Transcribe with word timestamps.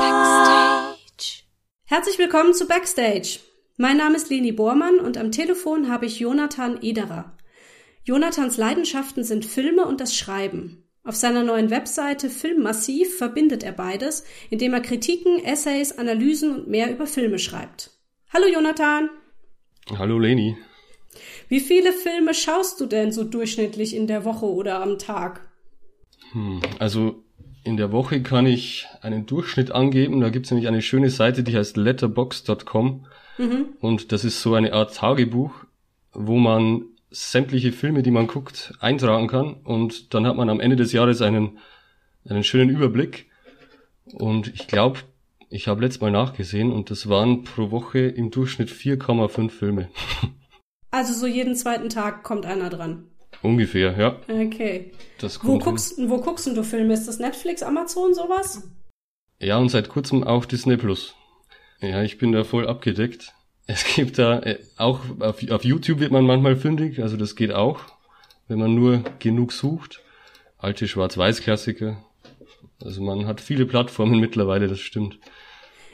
Backstage. 0.00 1.44
Herzlich 1.86 2.18
willkommen 2.18 2.52
zu 2.52 2.66
Backstage. 2.66 3.38
Mein 3.78 3.96
Name 3.96 4.16
ist 4.16 4.28
Leni 4.28 4.52
Bormann 4.52 4.98
und 5.00 5.16
am 5.16 5.32
Telefon 5.32 5.90
habe 5.90 6.04
ich 6.04 6.20
Jonathan 6.20 6.82
Ederer. 6.82 7.32
Jonathans 8.04 8.58
Leidenschaften 8.58 9.24
sind 9.24 9.46
Filme 9.46 9.86
und 9.86 10.02
das 10.02 10.14
Schreiben. 10.14 10.84
Auf 11.04 11.16
seiner 11.16 11.42
neuen 11.42 11.70
Webseite 11.70 12.28
Filmmassiv 12.28 13.16
verbindet 13.16 13.62
er 13.62 13.72
beides, 13.72 14.24
indem 14.50 14.74
er 14.74 14.80
Kritiken, 14.80 15.42
Essays, 15.42 15.96
Analysen 15.96 16.54
und 16.54 16.68
mehr 16.68 16.90
über 16.90 17.06
Filme 17.06 17.38
schreibt. 17.38 17.92
Hallo 18.30 18.46
Jonathan. 18.46 19.08
Hallo 19.96 20.18
Leni. 20.18 20.54
Wie 21.48 21.60
viele 21.60 21.94
Filme 21.94 22.34
schaust 22.34 22.78
du 22.78 22.84
denn 22.84 23.10
so 23.10 23.24
durchschnittlich 23.24 23.96
in 23.96 24.06
der 24.06 24.26
Woche 24.26 24.44
oder 24.44 24.82
am 24.82 24.98
Tag? 24.98 25.47
Hm, 26.32 26.60
also 26.78 27.22
in 27.64 27.76
der 27.76 27.92
Woche 27.92 28.22
kann 28.22 28.46
ich 28.46 28.86
einen 29.02 29.26
Durchschnitt 29.26 29.72
angeben. 29.72 30.20
Da 30.20 30.30
gibt 30.30 30.46
es 30.46 30.52
nämlich 30.52 30.68
eine 30.68 30.82
schöne 30.82 31.10
Seite, 31.10 31.42
die 31.42 31.56
heißt 31.56 31.76
letterbox.com. 31.76 33.06
Mhm. 33.38 33.66
Und 33.80 34.12
das 34.12 34.24
ist 34.24 34.40
so 34.42 34.54
eine 34.54 34.72
Art 34.72 34.94
Tagebuch, 34.94 35.52
wo 36.12 36.38
man 36.38 36.84
sämtliche 37.10 37.72
Filme, 37.72 38.02
die 38.02 38.10
man 38.10 38.26
guckt, 38.26 38.74
eintragen 38.80 39.28
kann. 39.28 39.54
Und 39.64 40.14
dann 40.14 40.26
hat 40.26 40.36
man 40.36 40.50
am 40.50 40.60
Ende 40.60 40.76
des 40.76 40.92
Jahres 40.92 41.22
einen, 41.22 41.58
einen 42.28 42.44
schönen 42.44 42.70
Überblick. 42.70 43.30
Und 44.12 44.48
ich 44.48 44.66
glaube, 44.66 45.00
ich 45.50 45.68
habe 45.68 45.80
letztes 45.80 46.00
Mal 46.00 46.10
nachgesehen 46.10 46.72
und 46.72 46.90
das 46.90 47.08
waren 47.08 47.44
pro 47.44 47.70
Woche 47.70 48.00
im 48.00 48.30
Durchschnitt 48.30 48.70
4,5 48.70 49.50
Filme. 49.50 49.88
Also 50.90 51.12
so 51.12 51.26
jeden 51.26 51.54
zweiten 51.54 51.90
Tag 51.90 52.22
kommt 52.22 52.46
einer 52.46 52.70
dran. 52.70 53.08
Ungefähr, 53.42 53.96
ja. 53.96 54.16
Okay. 54.28 54.92
wo, 55.42 55.58
guckst, 55.58 55.96
wo 56.08 56.20
guckst 56.20 56.46
du 56.46 56.62
Filme? 56.62 56.94
Ist 56.94 57.06
das 57.06 57.18
Netflix, 57.18 57.62
Amazon, 57.62 58.14
sowas? 58.14 58.68
Ja, 59.38 59.58
und 59.58 59.68
seit 59.68 59.88
kurzem 59.88 60.24
auch 60.24 60.44
Disney 60.44 60.76
Plus. 60.76 61.14
Ja, 61.80 62.02
ich 62.02 62.18
bin 62.18 62.32
da 62.32 62.42
voll 62.42 62.66
abgedeckt. 62.66 63.32
Es 63.66 63.84
gibt 63.84 64.18
da 64.18 64.40
äh, 64.40 64.58
auch 64.76 65.00
auf, 65.20 65.48
auf 65.50 65.64
YouTube 65.64 66.00
wird 66.00 66.10
man 66.10 66.24
manchmal 66.24 66.56
fündig, 66.56 67.02
also 67.02 67.16
das 67.16 67.36
geht 67.36 67.52
auch, 67.52 67.80
wenn 68.48 68.58
man 68.58 68.74
nur 68.74 69.04
genug 69.18 69.52
sucht. 69.52 70.02
Alte 70.56 70.88
Schwarz-Weiß-Klassiker. 70.88 72.02
Also 72.82 73.02
man 73.02 73.26
hat 73.26 73.40
viele 73.40 73.66
Plattformen 73.66 74.18
mittlerweile, 74.20 74.66
das 74.66 74.80
stimmt. 74.80 75.20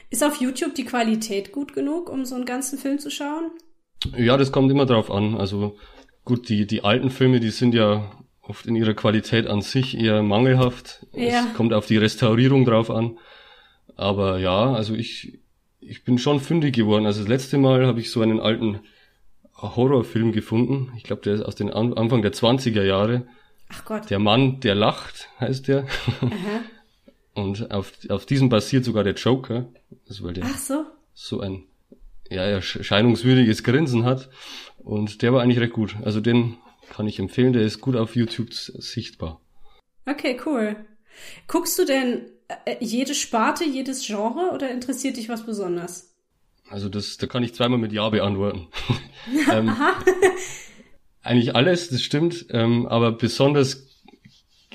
Ist 0.09 0.23
auf 0.23 0.39
YouTube 0.39 0.73
die 0.73 0.85
Qualität 0.85 1.51
gut 1.51 1.73
genug, 1.73 2.09
um 2.09 2.25
so 2.25 2.35
einen 2.35 2.45
ganzen 2.45 2.79
Film 2.79 2.97
zu 2.97 3.11
schauen? 3.11 3.51
Ja, 4.17 4.37
das 4.37 4.51
kommt 4.51 4.71
immer 4.71 4.85
drauf 4.85 5.11
an. 5.11 5.35
Also 5.35 5.77
gut, 6.25 6.49
die, 6.49 6.67
die 6.67 6.83
alten 6.83 7.09
Filme, 7.09 7.39
die 7.39 7.51
sind 7.51 7.73
ja 7.73 8.11
oft 8.41 8.65
in 8.65 8.75
ihrer 8.75 8.93
Qualität 8.93 9.47
an 9.47 9.61
sich 9.61 9.97
eher 9.97 10.21
mangelhaft. 10.21 11.05
Ja. 11.13 11.45
Es 11.47 11.53
kommt 11.55 11.73
auf 11.73 11.85
die 11.85 11.97
Restaurierung 11.97 12.65
drauf 12.65 12.91
an. 12.91 13.17
Aber 13.95 14.39
ja, 14.39 14.73
also 14.73 14.93
ich, 14.93 15.39
ich 15.79 16.03
bin 16.03 16.17
schon 16.17 16.39
fündig 16.39 16.75
geworden. 16.75 17.05
Also 17.05 17.21
das 17.21 17.29
letzte 17.29 17.57
Mal 17.57 17.87
habe 17.87 17.99
ich 17.99 18.11
so 18.11 18.21
einen 18.21 18.39
alten 18.39 18.81
Horrorfilm 19.55 20.31
gefunden. 20.31 20.91
Ich 20.97 21.03
glaube, 21.03 21.21
der 21.21 21.35
ist 21.35 21.41
aus 21.41 21.55
den 21.55 21.71
Anfang 21.71 22.21
der 22.21 22.33
20er 22.33 22.83
Jahre. 22.83 23.25
Ach 23.69 23.85
Gott. 23.85 24.09
Der 24.09 24.19
Mann, 24.19 24.59
der 24.59 24.75
lacht, 24.75 25.29
heißt 25.39 25.67
der. 25.67 25.85
Aha. 26.21 26.61
Und 27.33 27.71
auf, 27.71 27.91
auf 28.09 28.25
diesem 28.25 28.49
basiert 28.49 28.85
sogar 28.85 29.03
der 29.03 29.15
Joker. 29.15 29.65
Also 30.07 30.23
weil 30.23 30.33
der 30.33 30.45
Ach 30.45 30.57
so. 30.57 30.85
so 31.13 31.41
ein 31.41 31.65
ja, 32.29 32.43
erscheinungswürdiges 32.43 33.63
Grinsen 33.63 34.05
hat. 34.05 34.29
Und 34.85 35.23
der 35.23 35.33
war 35.33 35.41
eigentlich 35.41 35.59
recht 35.59 35.73
gut. 35.73 35.95
Also 36.03 36.21
den 36.21 36.57
kann 36.89 37.07
ich 37.07 37.19
empfehlen. 37.19 37.53
Der 37.53 37.63
ist 37.63 37.81
gut 37.81 37.95
auf 37.95 38.15
YouTube 38.15 38.53
sichtbar. 38.53 39.41
Okay, 40.05 40.39
cool. 40.45 40.75
Guckst 41.47 41.79
du 41.79 41.85
denn 41.85 42.27
äh, 42.65 42.75
jede 42.79 43.15
Sparte, 43.15 43.63
jedes 43.63 44.05
Genre 44.05 44.51
oder 44.53 44.69
interessiert 44.69 45.17
dich 45.17 45.27
was 45.27 45.45
besonders? 45.45 46.13
Also 46.69 46.87
das, 46.89 47.17
da 47.17 47.25
kann 47.27 47.43
ich 47.43 47.53
zweimal 47.53 47.79
mit 47.79 47.93
Ja 47.93 48.09
beantworten. 48.09 48.67
ähm, 49.51 49.75
eigentlich 51.21 51.55
alles, 51.55 51.89
das 51.89 52.03
stimmt, 52.03 52.45
ähm, 52.51 52.85
aber 52.85 53.11
besonders, 53.11 54.03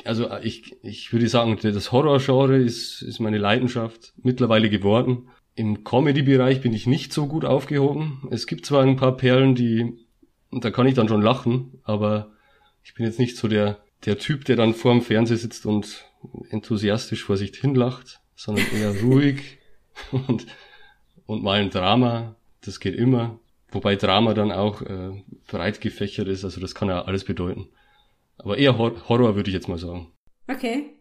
also 0.04 0.28
ich, 0.42 0.76
ich 0.82 1.12
würde 1.12 1.28
sagen, 1.28 1.56
das 1.62 1.92
Horrorgenre 1.92 2.56
ist, 2.56 3.02
ist 3.02 3.20
meine 3.20 3.38
Leidenschaft 3.38 4.12
mittlerweile 4.16 4.70
geworden. 4.70 5.28
Im 5.54 5.84
Comedy-Bereich 5.84 6.60
bin 6.60 6.72
ich 6.72 6.86
nicht 6.88 7.12
so 7.12 7.26
gut 7.26 7.44
aufgehoben. 7.44 8.26
Es 8.30 8.46
gibt 8.48 8.66
zwar 8.66 8.82
ein 8.82 8.96
paar 8.96 9.16
Perlen, 9.16 9.54
die, 9.54 10.06
da 10.50 10.70
kann 10.70 10.86
ich 10.86 10.94
dann 10.94 11.08
schon 11.08 11.22
lachen, 11.22 11.80
aber 11.84 12.32
ich 12.82 12.94
bin 12.94 13.06
jetzt 13.06 13.18
nicht 13.18 13.36
so 13.36 13.48
der, 13.48 13.78
der 14.04 14.18
Typ, 14.18 14.44
der 14.44 14.56
dann 14.56 14.74
vor 14.74 14.92
dem 14.92 15.02
Fernseher 15.02 15.36
sitzt 15.36 15.66
und 15.66 16.04
enthusiastisch 16.50 17.24
vor 17.24 17.36
sich 17.36 17.56
hinlacht, 17.56 18.20
sondern 18.34 18.64
eher 18.74 19.00
ruhig 19.02 19.58
und, 20.12 20.46
und 21.26 21.42
mal 21.42 21.60
ein 21.60 21.70
Drama, 21.70 22.36
das 22.62 22.80
geht 22.80 22.94
immer. 22.94 23.38
Wobei 23.72 23.94
Drama 23.94 24.34
dann 24.34 24.50
auch 24.50 24.82
äh, 24.82 25.22
breit 25.46 25.80
gefächert 25.80 26.26
ist, 26.26 26.44
also 26.44 26.60
das 26.60 26.74
kann 26.74 26.88
ja 26.88 27.02
alles 27.02 27.24
bedeuten. 27.24 27.68
Aber 28.38 28.58
eher 28.58 28.78
Hor 28.78 29.08
Horror 29.08 29.36
würde 29.36 29.50
ich 29.50 29.54
jetzt 29.54 29.68
mal 29.68 29.78
sagen. 29.78 30.12
Okay. 30.48 30.96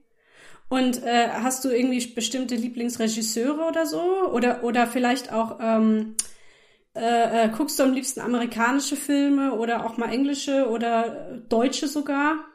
Und 0.67 1.01
äh, 1.03 1.29
hast 1.29 1.65
du 1.65 1.69
irgendwie 1.69 2.05
bestimmte 2.13 2.55
Lieblingsregisseure 2.55 3.67
oder 3.67 3.87
so? 3.87 4.01
Oder, 4.31 4.63
oder 4.63 4.85
vielleicht 4.85 5.33
auch, 5.33 5.57
ähm, 5.59 6.15
äh, 6.95 7.45
äh, 7.45 7.49
guckst 7.49 7.79
du 7.79 7.83
am 7.83 7.93
liebsten 7.93 8.19
amerikanische 8.19 8.95
Filme 8.95 9.53
oder 9.53 9.85
auch 9.85 9.97
mal 9.97 10.11
englische 10.11 10.67
oder 10.69 11.39
deutsche 11.49 11.87
sogar? 11.87 12.45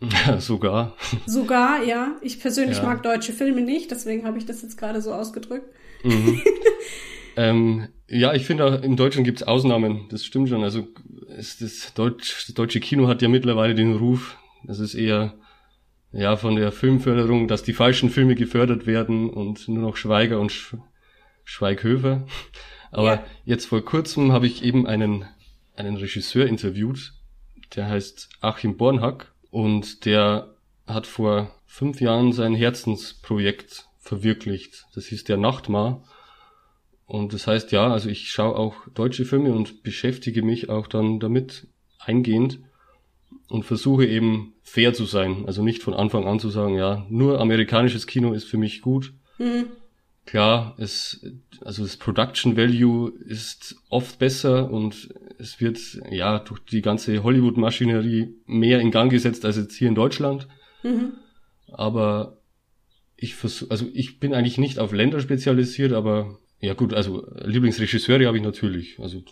Ja, 0.00 0.38
sogar. 0.40 0.96
Sogar, 1.26 1.82
ja. 1.82 2.16
Ich 2.20 2.40
persönlich 2.40 2.78
ja. 2.78 2.84
mag 2.84 3.02
deutsche 3.02 3.32
Filme 3.32 3.60
nicht, 3.60 3.90
deswegen 3.90 4.26
habe 4.26 4.38
ich 4.38 4.46
das 4.46 4.62
jetzt 4.62 4.78
gerade 4.78 5.00
so 5.00 5.12
ausgedrückt. 5.12 5.66
Mhm. 6.02 6.40
ähm, 7.36 7.88
ja, 8.08 8.34
ich 8.34 8.46
finde, 8.46 8.80
im 8.84 8.96
Deutschen 8.96 9.24
gibt's 9.24 9.42
Ausnahmen, 9.42 10.06
das 10.10 10.24
stimmt 10.24 10.48
schon. 10.48 10.62
Also 10.62 10.86
es, 11.36 11.58
das, 11.58 11.94
Deutsch, 11.94 12.46
das 12.46 12.54
deutsche 12.54 12.80
Kino 12.80 13.08
hat 13.08 13.22
ja 13.22 13.28
mittlerweile 13.28 13.74
den 13.74 13.96
Ruf, 13.96 14.36
das 14.64 14.78
ist 14.78 14.94
eher 14.94 15.34
ja 16.12 16.36
von 16.36 16.56
der 16.56 16.70
Filmförderung, 16.70 17.48
dass 17.48 17.64
die 17.64 17.72
falschen 17.72 18.08
Filme 18.08 18.34
gefördert 18.34 18.86
werden 18.86 19.30
und 19.30 19.66
nur 19.68 19.82
noch 19.82 19.96
Schweiger 19.96 20.38
und 20.38 20.52
Sch 20.52 20.76
Schweighöfer. 21.46 22.26
Aber 22.94 23.14
ja. 23.14 23.24
jetzt 23.44 23.66
vor 23.66 23.84
kurzem 23.84 24.32
habe 24.32 24.46
ich 24.46 24.62
eben 24.62 24.86
einen, 24.86 25.24
einen 25.74 25.96
Regisseur 25.96 26.46
interviewt, 26.46 27.12
der 27.74 27.88
heißt 27.88 28.28
Achim 28.40 28.76
Bornhack 28.76 29.32
und 29.50 30.04
der 30.04 30.54
hat 30.86 31.06
vor 31.08 31.50
fünf 31.66 32.00
Jahren 32.00 32.32
sein 32.32 32.54
Herzensprojekt 32.54 33.88
verwirklicht. 33.98 34.86
Das 34.94 35.06
hieß 35.06 35.24
der 35.24 35.38
Nachtmar. 35.38 36.04
Und 37.06 37.32
das 37.34 37.48
heißt 37.48 37.72
ja, 37.72 37.92
also 37.92 38.08
ich 38.08 38.30
schaue 38.30 38.56
auch 38.56 38.76
deutsche 38.94 39.24
Filme 39.24 39.52
und 39.52 39.82
beschäftige 39.82 40.42
mich 40.42 40.68
auch 40.68 40.86
dann 40.86 41.18
damit 41.18 41.66
eingehend 41.98 42.60
und 43.48 43.64
versuche 43.64 44.06
eben 44.06 44.54
fair 44.62 44.94
zu 44.94 45.04
sein. 45.04 45.44
Also 45.46 45.64
nicht 45.64 45.82
von 45.82 45.94
Anfang 45.94 46.26
an 46.26 46.38
zu 46.38 46.48
sagen, 46.48 46.76
ja, 46.76 47.04
nur 47.08 47.40
amerikanisches 47.40 48.06
Kino 48.06 48.32
ist 48.32 48.44
für 48.44 48.56
mich 48.56 48.82
gut. 48.82 49.12
Mhm. 49.38 49.66
Klar, 50.26 50.74
es, 50.78 51.24
also 51.60 51.82
das 51.82 51.98
Production 51.98 52.56
Value 52.56 53.12
ist 53.26 53.76
oft 53.90 54.18
besser 54.18 54.70
und 54.70 55.10
es 55.38 55.60
wird 55.60 55.78
ja 56.10 56.38
durch 56.38 56.60
die 56.60 56.80
ganze 56.80 57.22
Hollywood-Maschinerie 57.22 58.34
mehr 58.46 58.80
in 58.80 58.90
Gang 58.90 59.10
gesetzt 59.10 59.44
als 59.44 59.56
jetzt 59.56 59.76
hier 59.76 59.88
in 59.88 59.94
Deutschland. 59.94 60.48
Mhm. 60.82 61.12
Aber 61.70 62.38
ich 63.16 63.34
versuche, 63.34 63.70
also 63.70 63.86
ich 63.92 64.18
bin 64.18 64.34
eigentlich 64.34 64.58
nicht 64.58 64.78
auf 64.78 64.92
Länder 64.92 65.20
spezialisiert, 65.20 65.92
aber 65.92 66.38
ja 66.60 66.72
gut, 66.72 66.94
also 66.94 67.26
Lieblingsregisseure 67.44 68.26
habe 68.26 68.38
ich 68.38 68.42
natürlich. 68.42 68.98
Also 69.00 69.22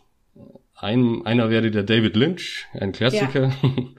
ein, 0.75 1.25
einer 1.25 1.49
wäre 1.49 1.71
der 1.71 1.85
David 1.85 2.17
Lynch, 2.17 2.67
ein 2.75 2.93
Klassiker. 2.93 3.49
Ja. 3.49 3.55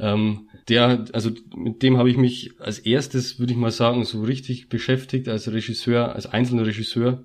Ähm, 0.00 0.48
der, 0.68 1.04
also 1.12 1.30
mit 1.54 1.82
dem 1.82 1.98
habe 1.98 2.10
ich 2.10 2.16
mich 2.16 2.52
als 2.58 2.78
erstes, 2.78 3.38
würde 3.38 3.52
ich 3.52 3.58
mal 3.58 3.70
sagen, 3.70 4.04
so 4.04 4.22
richtig 4.22 4.68
beschäftigt 4.68 5.28
als 5.28 5.52
Regisseur, 5.52 6.14
als 6.14 6.26
einzelner 6.26 6.66
Regisseur, 6.66 7.24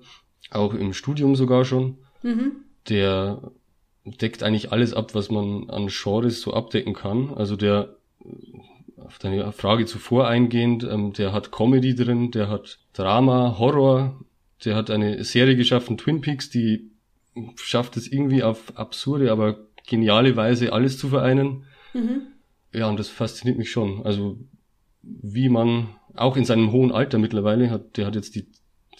auch 0.50 0.74
im 0.74 0.92
Studium 0.92 1.36
sogar 1.36 1.64
schon. 1.64 1.98
Mhm. 2.22 2.52
Der 2.88 3.50
deckt 4.04 4.42
eigentlich 4.42 4.72
alles 4.72 4.94
ab, 4.94 5.14
was 5.14 5.30
man 5.30 5.70
an 5.70 5.88
Genres 5.88 6.40
so 6.40 6.52
abdecken 6.54 6.94
kann. 6.94 7.32
Also 7.34 7.56
der, 7.56 7.96
auf 8.96 9.18
deine 9.18 9.50
Frage 9.52 9.86
zuvor 9.86 10.28
eingehend, 10.28 10.84
ähm, 10.84 11.12
der 11.12 11.32
hat 11.32 11.52
Comedy 11.52 11.94
drin, 11.94 12.30
der 12.30 12.48
hat 12.48 12.78
Drama, 12.92 13.56
Horror, 13.58 14.20
der 14.64 14.76
hat 14.76 14.90
eine 14.90 15.22
Serie 15.24 15.56
geschaffen, 15.56 15.98
Twin 15.98 16.20
Peaks, 16.20 16.50
die 16.50 16.90
schafft 17.56 17.96
es 17.96 18.10
irgendwie 18.10 18.42
auf 18.42 18.76
absurde, 18.76 19.30
aber 19.30 19.58
geniale 19.86 20.36
Weise 20.36 20.72
alles 20.72 20.98
zu 20.98 21.08
vereinen. 21.08 21.64
Mhm. 21.92 22.22
Ja, 22.72 22.88
und 22.88 22.98
das 22.98 23.08
fasziniert 23.08 23.58
mich 23.58 23.70
schon. 23.70 24.04
Also 24.04 24.38
wie 25.02 25.48
man 25.48 25.88
auch 26.14 26.36
in 26.36 26.44
seinem 26.44 26.72
hohen 26.72 26.92
Alter 26.92 27.18
mittlerweile 27.18 27.70
hat, 27.70 27.96
der 27.96 28.06
hat 28.06 28.14
jetzt 28.14 28.34
die, 28.34 28.48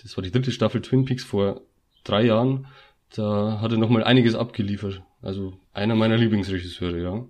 das 0.02 0.16
war 0.16 0.22
die 0.22 0.30
dritte 0.30 0.52
Staffel 0.52 0.82
Twin 0.82 1.04
Peaks 1.04 1.24
vor 1.24 1.62
drei 2.04 2.24
Jahren, 2.24 2.66
da 3.14 3.60
hat 3.60 3.72
er 3.72 3.78
nochmal 3.78 4.04
einiges 4.04 4.34
abgeliefert. 4.34 5.02
Also 5.22 5.54
einer 5.72 5.94
meiner 5.94 6.16
Lieblingsregisseure, 6.16 7.02
ja. 7.02 7.26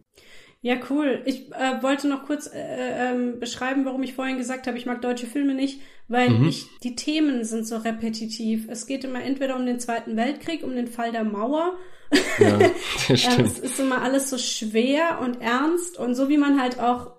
Ja, 0.67 0.75
cool. 0.91 1.23
Ich 1.27 1.53
äh, 1.53 1.81
wollte 1.81 2.09
noch 2.09 2.25
kurz 2.25 2.51
äh, 2.53 3.13
ähm, 3.13 3.39
beschreiben, 3.39 3.85
warum 3.85 4.03
ich 4.03 4.15
vorhin 4.15 4.37
gesagt 4.37 4.67
habe, 4.67 4.77
ich 4.77 4.85
mag 4.85 5.01
deutsche 5.01 5.29
Filme 5.29 5.55
nicht, 5.55 5.81
weil 6.09 6.29
mhm. 6.29 6.49
ich, 6.49 6.67
die 6.83 6.97
Themen 6.97 7.45
sind 7.45 7.69
so 7.69 7.77
repetitiv. 7.77 8.67
Es 8.69 8.89
geht 8.89 9.05
immer 9.05 9.23
entweder 9.23 9.55
um 9.55 9.65
den 9.65 9.79
Zweiten 9.79 10.17
Weltkrieg, 10.17 10.65
um 10.65 10.75
den 10.75 10.89
Fall 10.89 11.13
der 11.13 11.23
Mauer. 11.23 11.77
Ja, 12.41 12.59
das 13.09 13.21
stimmt. 13.21 13.47
es 13.47 13.59
ist 13.61 13.79
immer 13.79 14.03
alles 14.03 14.29
so 14.29 14.39
schwer 14.39 15.21
und 15.21 15.41
ernst 15.41 16.01
und 16.01 16.17
so 16.17 16.29
wie 16.29 16.37
man 16.37 16.61
halt 16.61 16.81
auch 16.81 17.13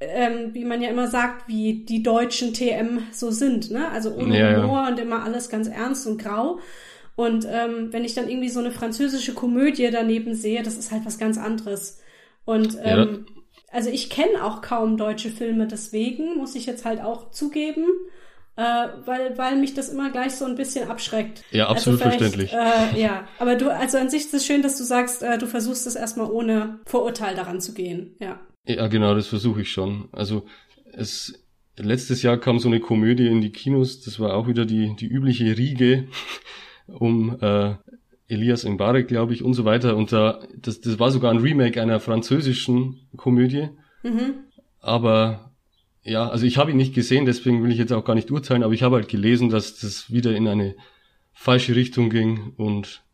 ähm, 0.00 0.52
wie 0.52 0.66
man 0.66 0.82
ja 0.82 0.90
immer 0.90 1.08
sagt, 1.08 1.48
wie 1.48 1.86
die 1.86 2.02
deutschen 2.02 2.52
TM 2.52 3.04
so 3.12 3.30
sind, 3.30 3.70
ne? 3.70 3.88
Also 3.88 4.12
ohne 4.12 4.38
ja, 4.38 4.62
Humor 4.62 4.82
ja. 4.82 4.88
und 4.88 4.98
immer 4.98 5.24
alles 5.24 5.48
ganz 5.48 5.68
ernst 5.68 6.06
und 6.06 6.20
grau. 6.20 6.58
Und 7.16 7.46
ähm, 7.50 7.94
wenn 7.94 8.04
ich 8.04 8.12
dann 8.12 8.28
irgendwie 8.28 8.50
so 8.50 8.60
eine 8.60 8.72
französische 8.72 9.32
Komödie 9.32 9.88
daneben 9.90 10.34
sehe, 10.34 10.62
das 10.62 10.76
ist 10.76 10.92
halt 10.92 11.06
was 11.06 11.18
ganz 11.18 11.38
anderes. 11.38 11.99
Und 12.50 12.76
ähm, 12.82 13.26
ja. 13.26 13.42
also 13.70 13.90
ich 13.90 14.10
kenne 14.10 14.44
auch 14.44 14.60
kaum 14.60 14.96
deutsche 14.96 15.30
Filme, 15.30 15.68
deswegen 15.68 16.36
muss 16.36 16.56
ich 16.56 16.66
jetzt 16.66 16.84
halt 16.84 17.00
auch 17.00 17.30
zugeben, 17.30 17.84
äh, 18.56 18.88
weil, 19.04 19.38
weil 19.38 19.56
mich 19.56 19.74
das 19.74 19.88
immer 19.88 20.10
gleich 20.10 20.32
so 20.32 20.46
ein 20.46 20.56
bisschen 20.56 20.90
abschreckt. 20.90 21.44
Ja, 21.52 21.68
also 21.68 21.92
absolut 21.92 22.02
also 22.02 22.18
verständlich. 22.18 22.52
Äh, 22.52 23.00
ja, 23.00 23.28
aber 23.38 23.54
du, 23.54 23.72
also 23.72 23.98
an 23.98 24.10
sich 24.10 24.22
ist 24.22 24.34
es 24.34 24.44
schön, 24.44 24.62
dass 24.62 24.76
du 24.76 24.82
sagst, 24.82 25.22
äh, 25.22 25.38
du 25.38 25.46
versuchst 25.46 25.86
es 25.86 25.94
erstmal 25.94 26.28
ohne 26.28 26.80
Vorurteil 26.86 27.36
daran 27.36 27.60
zu 27.60 27.72
gehen, 27.72 28.16
ja. 28.18 28.40
Ja, 28.66 28.88
genau, 28.88 29.14
das 29.14 29.28
versuche 29.28 29.60
ich 29.60 29.70
schon. 29.70 30.08
Also 30.10 30.44
es 30.92 31.32
letztes 31.76 32.22
Jahr 32.22 32.36
kam 32.36 32.58
so 32.58 32.68
eine 32.68 32.80
Komödie 32.80 33.28
in 33.28 33.40
die 33.40 33.52
Kinos, 33.52 34.00
das 34.00 34.18
war 34.18 34.34
auch 34.34 34.48
wieder 34.48 34.66
die, 34.66 34.96
die 34.96 35.06
übliche 35.06 35.56
Riege 35.56 36.08
um 36.88 37.38
äh, 37.40 37.76
Elias 38.30 38.64
Mbarek, 38.64 39.08
glaube 39.08 39.34
ich, 39.34 39.42
und 39.42 39.54
so 39.54 39.64
weiter. 39.64 39.96
Und 39.96 40.12
da, 40.12 40.40
das, 40.56 40.80
das 40.80 40.98
war 40.98 41.10
sogar 41.10 41.32
ein 41.32 41.38
Remake 41.38 41.82
einer 41.82 42.00
französischen 42.00 43.08
Komödie. 43.16 43.70
Mhm. 44.02 44.44
Aber 44.80 45.52
ja, 46.02 46.28
also 46.28 46.46
ich 46.46 46.56
habe 46.56 46.70
ihn 46.70 46.76
nicht 46.76 46.94
gesehen, 46.94 47.26
deswegen 47.26 47.62
will 47.62 47.72
ich 47.72 47.78
jetzt 47.78 47.92
auch 47.92 48.04
gar 48.04 48.14
nicht 48.14 48.30
urteilen, 48.30 48.62
aber 48.62 48.72
ich 48.72 48.82
habe 48.82 48.96
halt 48.96 49.08
gelesen, 49.08 49.50
dass 49.50 49.80
das 49.80 50.10
wieder 50.10 50.34
in 50.34 50.48
eine 50.48 50.76
falsche 51.32 51.74
Richtung 51.74 52.08
ging 52.08 52.54
und 52.56 53.04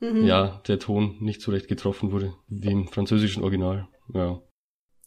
mhm. 0.00 0.24
ja, 0.24 0.62
der 0.68 0.78
Ton 0.78 1.16
nicht 1.20 1.40
so 1.40 1.50
recht 1.50 1.68
getroffen 1.68 2.12
wurde, 2.12 2.34
wie 2.48 2.70
im 2.70 2.88
französischen 2.88 3.42
Original. 3.42 3.88
Ja. 4.12 4.40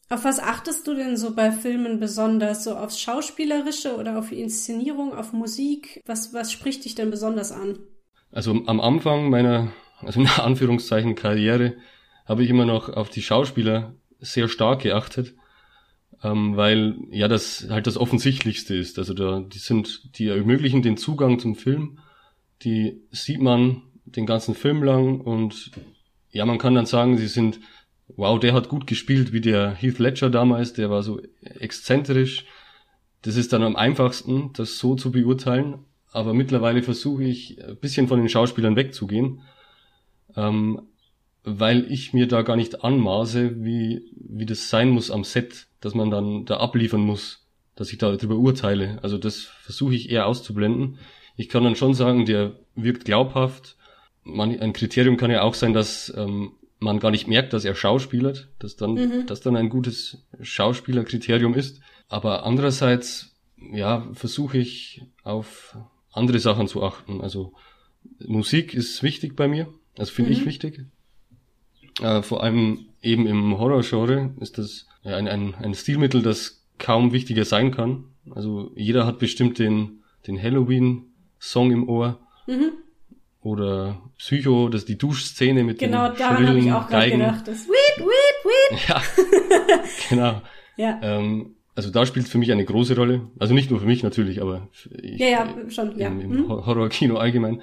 Auf 0.09 0.23
was 0.23 0.39
achtest 0.39 0.87
du 0.87 0.95
denn 0.95 1.15
so 1.15 1.35
bei 1.35 1.51
Filmen 1.51 1.99
besonders? 1.99 2.63
So 2.63 2.75
aufs 2.75 2.99
Schauspielerische 2.99 3.95
oder 3.95 4.17
auf 4.17 4.29
die 4.29 4.41
Inszenierung, 4.41 5.13
auf 5.13 5.33
Musik? 5.33 6.01
Was, 6.07 6.33
was 6.33 6.51
spricht 6.51 6.83
dich 6.83 6.95
denn 6.95 7.11
besonders 7.11 7.51
an? 7.51 7.77
Also 8.31 8.51
am 8.65 8.79
Anfang 8.79 9.29
meiner, 9.29 9.71
also 10.01 10.19
in 10.19 10.27
Anführungszeichen 10.37 11.15
Karriere, 11.15 11.75
habe 12.25 12.43
ich 12.43 12.49
immer 12.49 12.65
noch 12.65 12.89
auf 12.89 13.09
die 13.09 13.23
Schauspieler 13.23 13.95
sehr 14.19 14.47
stark 14.47 14.81
geachtet, 14.81 15.33
ähm, 16.23 16.55
weil 16.57 16.95
ja 17.09 17.27
das 17.27 17.67
halt 17.69 17.87
das 17.87 17.97
Offensichtlichste 17.97 18.75
ist. 18.75 18.99
Also 18.99 19.13
da, 19.13 19.39
die 19.39 19.57
sind, 19.57 20.17
die 20.17 20.27
ermöglichen 20.27 20.81
den 20.81 20.97
Zugang 20.97 21.39
zum 21.39 21.55
Film, 21.55 21.99
die 22.61 23.01
sieht 23.11 23.41
man 23.41 23.81
den 24.05 24.25
ganzen 24.25 24.53
Film 24.53 24.83
lang 24.83 25.21
und 25.21 25.71
ja, 26.31 26.45
man 26.45 26.57
kann 26.57 26.75
dann 26.75 26.85
sagen, 26.85 27.17
sie 27.17 27.27
sind, 27.27 27.59
wow, 28.07 28.39
der 28.39 28.53
hat 28.53 28.69
gut 28.69 28.85
gespielt, 28.85 29.33
wie 29.33 29.41
der 29.41 29.71
Heath 29.71 29.99
Ledger 29.99 30.29
damals, 30.29 30.73
der 30.73 30.89
war 30.89 31.01
so 31.01 31.19
exzentrisch. 31.41 32.45
Das 33.23 33.35
ist 33.35 33.51
dann 33.53 33.63
am 33.63 33.75
einfachsten, 33.75 34.53
das 34.53 34.77
so 34.77 34.95
zu 34.95 35.11
beurteilen 35.11 35.85
aber 36.11 36.33
mittlerweile 36.33 36.81
versuche 36.81 37.23
ich 37.23 37.63
ein 37.63 37.77
bisschen 37.77 38.07
von 38.07 38.19
den 38.19 38.29
Schauspielern 38.29 38.75
wegzugehen, 38.75 39.41
ähm, 40.35 40.81
weil 41.43 41.91
ich 41.91 42.13
mir 42.13 42.27
da 42.27 42.41
gar 42.41 42.55
nicht 42.55 42.83
anmaße, 42.83 43.63
wie, 43.63 44.11
wie 44.15 44.45
das 44.45 44.69
sein 44.69 44.89
muss 44.89 45.11
am 45.11 45.23
Set, 45.23 45.67
dass 45.81 45.95
man 45.95 46.11
dann 46.11 46.45
da 46.45 46.57
abliefern 46.57 47.01
muss, 47.01 47.47
dass 47.75 47.91
ich 47.91 47.97
da 47.97 48.11
darüber 48.15 48.35
urteile. 48.35 48.99
Also 49.01 49.17
das 49.17 49.41
versuche 49.41 49.95
ich 49.95 50.09
eher 50.09 50.27
auszublenden. 50.27 50.97
Ich 51.37 51.47
kann 51.47 51.63
dann 51.63 51.75
schon 51.75 51.93
sagen, 51.93 52.25
der 52.25 52.53
wirkt 52.75 53.05
glaubhaft. 53.05 53.77
Man, 54.23 54.59
ein 54.59 54.73
Kriterium 54.73 55.15
kann 55.15 55.31
ja 55.31 55.43
auch 55.43 55.53
sein, 55.53 55.73
dass 55.73 56.13
ähm, 56.15 56.51
man 56.79 56.99
gar 56.99 57.11
nicht 57.11 57.27
merkt, 57.27 57.53
dass 57.53 57.65
er 57.65 57.75
schauspielert, 57.75 58.49
dass 58.59 58.75
dann, 58.75 58.93
mhm. 58.93 59.25
dass 59.27 59.41
dann 59.41 59.55
ein 59.55 59.69
gutes 59.69 60.25
Schauspielerkriterium 60.41 61.53
ist. 61.53 61.81
Aber 62.07 62.43
andererseits, 62.45 63.35
ja, 63.71 64.07
versuche 64.13 64.57
ich 64.57 65.03
auf 65.23 65.77
andere 66.11 66.39
Sachen 66.39 66.67
zu 66.67 66.83
achten. 66.83 67.21
Also 67.21 67.53
Musik 68.25 68.73
ist 68.73 69.03
wichtig 69.03 69.35
bei 69.35 69.47
mir, 69.47 69.67
also 69.97 70.11
finde 70.11 70.31
mhm. 70.31 70.37
ich 70.37 70.45
wichtig. 70.45 70.85
Äh, 72.01 72.21
vor 72.21 72.43
allem 72.43 72.87
eben 73.01 73.27
im 73.27 73.57
Horror-Genre 73.57 74.33
ist 74.39 74.57
das 74.57 74.87
ein, 75.03 75.27
ein, 75.27 75.55
ein 75.55 75.73
Stilmittel, 75.73 76.21
das 76.21 76.65
kaum 76.77 77.11
wichtiger 77.11 77.45
sein 77.45 77.71
kann. 77.71 78.05
Also 78.31 78.71
jeder 78.75 79.05
hat 79.05 79.19
bestimmt 79.19 79.59
den, 79.59 80.03
den 80.27 80.41
Halloween-Song 80.41 81.71
im 81.71 81.89
Ohr. 81.89 82.19
Mhm. 82.47 82.71
Oder 83.41 84.01
Psycho, 84.17 84.67
das 84.67 84.81
ist 84.81 84.89
die 84.89 84.97
Duschszene 84.97 85.63
mit 85.63 85.79
genau, 85.79 86.09
den 86.09 86.17
Genau, 86.17 86.29
daran 86.29 86.47
habe 86.47 86.59
ich 86.59 86.71
auch 86.71 86.87
gerade 86.87 87.11
gedacht. 87.11 87.47
Das 87.47 87.67
Weep, 87.67 88.05
Weep, 88.05 88.79
Weep. 88.79 88.89
Ja, 88.89 89.01
genau. 90.09 90.41
ja. 90.75 90.99
Ähm, 91.01 91.55
also 91.79 91.91
da 91.91 92.05
spielt 92.05 92.25
es 92.25 92.31
für 92.33 92.37
mich 92.37 92.51
eine 92.51 92.65
große 92.65 92.93
Rolle. 92.93 93.21
Also 93.39 93.53
nicht 93.53 93.71
nur 93.71 93.79
für 93.79 93.85
mich 93.85 94.03
natürlich, 94.03 94.41
aber 94.41 94.67
ich, 95.01 95.17
ja, 95.17 95.27
ja, 95.27 95.69
schon, 95.69 95.97
ja. 95.97 96.09
im, 96.09 96.19
im 96.19 96.31
hm? 96.31 96.49
Horrorkino 96.49 97.15
allgemein. 97.15 97.61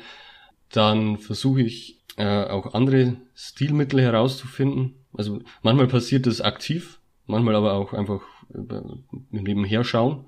Dann 0.72 1.18
versuche 1.18 1.60
ich 1.60 2.00
äh, 2.16 2.44
auch 2.44 2.72
andere 2.72 3.18
Stilmittel 3.34 4.00
herauszufinden. 4.00 4.94
Also 5.12 5.40
manchmal 5.62 5.86
passiert 5.86 6.24
das 6.26 6.40
aktiv, 6.40 6.98
manchmal 7.26 7.56
aber 7.56 7.74
auch 7.74 7.92
einfach 7.92 8.22
äh, 8.54 8.80
nebenher 9.28 9.84
schauen. 9.84 10.24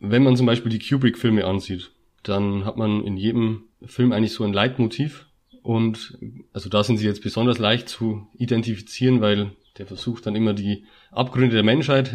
Wenn 0.00 0.22
man 0.22 0.34
zum 0.34 0.46
Beispiel 0.46 0.72
die 0.72 0.78
Kubrick-Filme 0.78 1.44
ansieht, 1.44 1.90
dann 2.22 2.64
hat 2.64 2.78
man 2.78 3.04
in 3.04 3.18
jedem 3.18 3.64
Film 3.84 4.12
eigentlich 4.12 4.32
so 4.32 4.44
ein 4.44 4.54
Leitmotiv. 4.54 5.26
Und 5.62 6.16
also 6.54 6.70
da 6.70 6.82
sind 6.82 6.96
sie 6.96 7.04
jetzt 7.04 7.22
besonders 7.22 7.58
leicht 7.58 7.90
zu 7.90 8.26
identifizieren, 8.38 9.20
weil 9.20 9.52
der 9.76 9.86
versucht 9.86 10.24
dann 10.24 10.34
immer 10.34 10.54
die 10.54 10.86
Abgründe 11.10 11.56
der 11.56 11.62
Menschheit 11.62 12.14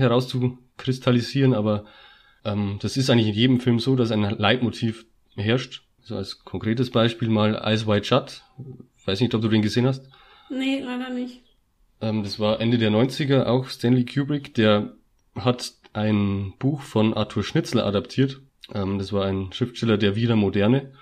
herauszukristallisieren, 0.77 1.53
aber 1.53 1.85
ähm, 2.45 2.77
das 2.81 2.97
ist 2.97 3.09
eigentlich 3.09 3.27
in 3.27 3.33
jedem 3.33 3.59
Film 3.59 3.79
so, 3.79 3.95
dass 3.95 4.12
ein 4.12 4.21
Leitmotiv 4.21 5.06
herrscht. 5.35 5.83
So 6.01 6.15
als 6.15 6.44
konkretes 6.45 6.91
Beispiel 6.91 7.29
mal 7.29 7.62
Ice 7.65 7.85
White 7.88 8.06
Shut. 8.06 8.44
Weiß 9.06 9.19
nicht, 9.19 9.35
ob 9.35 9.41
du 9.41 9.50
den 9.50 9.62
gesehen 9.62 9.85
hast. 9.85 10.09
Nee, 10.50 10.79
leider 10.79 11.10
nicht. 11.10 11.41
Ähm, 12.01 12.24
das 12.24 12.39
war 12.39 12.62
Ende 12.62 12.77
der 12.77 12.91
90er, 12.91 13.46
auch 13.46 13.67
Stanley 13.67 14.05
Kubrick, 14.05 14.53
der 14.53 14.93
hat 15.36 15.74
ein 15.93 16.53
Buch 16.60 16.81
von 16.81 17.13
Arthur 17.13 17.43
Schnitzler 17.43 17.86
adaptiert. 17.86 18.41
Ähm, 18.74 19.00
das 19.00 19.12
war 19.12 19.25
ein 19.25 19.51
Schriftsteller 19.51 19.98
der 19.98 20.15
Wiener 20.15 20.36
Moderne 20.36 20.93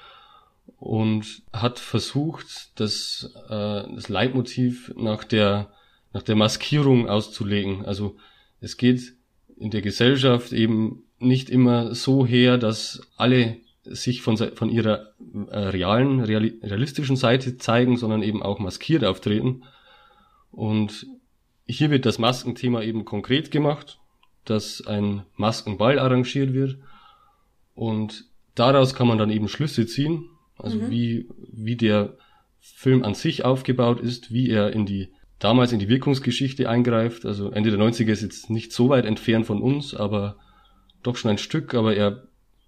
und 0.78 1.44
hat 1.54 1.80
versucht, 1.80 2.80
das, 2.80 3.32
äh, 3.50 3.84
das 3.94 4.10
Leitmotiv 4.10 4.92
nach 4.96 5.24
der 5.24 5.72
nach 6.16 6.24
der 6.24 6.38
Maskierung 6.38 7.10
auszulegen. 7.10 7.86
Also 7.86 8.16
es 8.62 8.78
geht 8.78 9.16
in 9.58 9.72
der 9.72 9.82
Gesellschaft 9.82 10.54
eben 10.54 11.04
nicht 11.20 11.50
immer 11.50 11.96
so 11.96 12.26
her, 12.26 12.58
dass 12.58 13.02
alle 13.18 13.58
sich 13.84 14.22
von, 14.22 14.38
von 14.38 14.70
ihrer 14.70 15.14
äh, 15.50 15.58
realen, 15.58 16.20
realistischen 16.20 17.16
Seite 17.16 17.58
zeigen, 17.58 17.98
sondern 17.98 18.24
eben 18.24 18.42
auch 18.42 18.60
maskiert 18.60 19.04
auftreten. 19.04 19.64
Und 20.52 21.08
hier 21.66 21.92
wird 21.92 22.06
das 22.06 22.20
Maskenthema 22.20 22.82
eben 22.82 23.06
konkret 23.06 23.52
gemacht, 23.52 24.00
dass 24.44 24.86
ein 24.86 25.24
Maskenball 25.36 26.00
arrangiert 26.00 26.54
wird. 26.54 26.78
Und 27.74 28.26
daraus 28.56 28.96
kann 28.96 29.08
man 29.08 29.18
dann 29.18 29.30
eben 29.30 29.48
Schlüsse 29.48 29.86
ziehen, 29.86 30.30
also 30.58 30.78
mhm. 30.78 30.90
wie, 30.90 31.30
wie 31.52 31.76
der 31.76 32.18
Film 32.60 33.04
an 33.04 33.14
sich 33.14 33.46
aufgebaut 33.46 34.00
ist, 34.00 34.32
wie 34.32 34.50
er 34.50 34.74
in 34.74 34.86
die 34.86 35.10
damals 35.40 35.72
in 35.72 35.80
die 35.80 35.90
Wirkungsgeschichte 35.90 36.70
eingreift. 36.70 37.26
Also 37.26 37.52
Ende 37.52 37.72
der 37.72 37.80
90er 37.80 38.12
ist 38.12 38.22
jetzt 38.22 38.50
nicht 38.50 38.72
so 38.72 38.90
weit 38.90 39.06
entfernt 39.06 39.46
von 39.46 39.62
uns, 39.62 39.94
aber 39.94 40.38
doch 41.04 41.18
schon 41.18 41.32
ein 41.32 41.38
Stück. 41.38 41.74
Aber 41.74 41.96
er, 41.96 42.28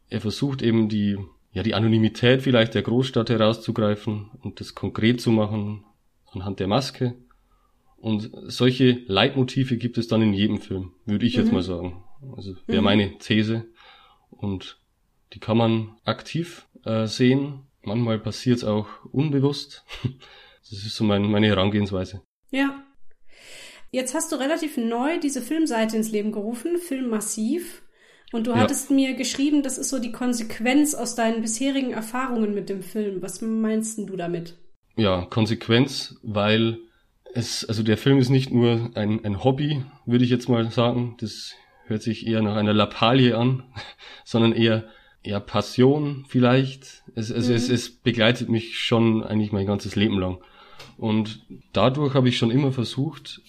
er 0.09 0.21
versucht 0.21 0.61
eben 0.61 0.89
die, 0.89 1.17
ja, 1.51 1.63
die 1.63 1.73
Anonymität 1.73 2.41
vielleicht 2.41 2.75
der 2.75 2.83
Großstadt 2.83 3.29
herauszugreifen 3.29 4.29
und 4.41 4.59
das 4.59 4.75
konkret 4.75 5.21
zu 5.21 5.31
machen 5.31 5.83
anhand 6.31 6.59
der 6.59 6.67
Maske. 6.67 7.15
Und 7.97 8.29
solche 8.45 9.01
Leitmotive 9.07 9.77
gibt 9.77 9.97
es 9.97 10.07
dann 10.07 10.21
in 10.21 10.33
jedem 10.33 10.59
Film, 10.59 10.91
würde 11.05 11.25
ich 11.25 11.35
mhm. 11.35 11.43
jetzt 11.43 11.51
mal 11.51 11.63
sagen. 11.63 12.03
Also 12.35 12.55
wäre 12.67 12.81
mhm. 12.81 12.85
meine 12.85 13.17
These. 13.17 13.65
Und 14.29 14.79
die 15.33 15.39
kann 15.39 15.57
man 15.57 15.97
aktiv 16.03 16.67
äh, 16.85 17.07
sehen. 17.07 17.63
Manchmal 17.81 18.19
passiert 18.19 18.57
es 18.57 18.63
auch 18.63 18.87
unbewusst. 19.11 19.83
Das 20.69 20.83
ist 20.83 20.97
so 20.97 21.05
mein, 21.05 21.31
meine 21.31 21.47
Herangehensweise. 21.47 22.23
Ja. 22.51 22.83
Jetzt 23.91 24.13
hast 24.13 24.31
du 24.31 24.35
relativ 24.35 24.77
neu 24.77 25.19
diese 25.19 25.41
Filmseite 25.41 25.97
ins 25.97 26.11
Leben 26.11 26.31
gerufen, 26.31 26.77
Filmmassiv. 26.77 27.83
Und 28.33 28.47
du 28.47 28.51
ja. 28.51 28.57
hattest 28.57 28.91
mir 28.91 29.13
geschrieben, 29.13 29.63
das 29.63 29.77
ist 29.77 29.89
so 29.89 29.99
die 29.99 30.11
Konsequenz 30.11 30.93
aus 30.93 31.15
deinen 31.15 31.41
bisherigen 31.41 31.91
Erfahrungen 31.91 32.53
mit 32.53 32.67
dem 32.67 32.83
Film. 32.83 33.21
Was 33.21 33.41
meinst 33.41 33.97
du 33.97 34.15
damit? 34.17 34.57
Ja, 34.97 35.25
Konsequenz, 35.25 36.19
weil 36.23 36.79
es, 37.33 37.63
also 37.63 37.83
der 37.83 37.97
Film 37.97 38.17
ist 38.19 38.29
nicht 38.29 38.51
nur 38.51 38.91
ein, 38.95 39.23
ein 39.23 39.43
Hobby, 39.43 39.83
würde 40.05 40.25
ich 40.25 40.29
jetzt 40.29 40.49
mal 40.49 40.69
sagen. 40.71 41.15
Das 41.19 41.53
hört 41.85 42.01
sich 42.01 42.27
eher 42.27 42.41
nach 42.41 42.57
einer 42.57 42.73
Lappalie 42.73 43.37
an, 43.37 43.63
sondern 44.25 44.51
eher 44.51 44.89
eher 45.23 45.39
Passion 45.39 46.25
vielleicht. 46.27 47.03
Es, 47.15 47.29
es, 47.29 47.49
mhm. 47.49 47.55
es, 47.55 47.69
es 47.69 47.89
begleitet 47.89 48.49
mich 48.49 48.79
schon 48.79 49.23
eigentlich 49.23 49.51
mein 49.51 49.65
ganzes 49.65 49.95
Leben 49.95 50.19
lang. 50.19 50.39
Und 50.97 51.45
dadurch 51.73 52.13
habe 52.13 52.29
ich 52.29 52.37
schon 52.37 52.51
immer 52.51 52.71
versucht, 52.71 53.41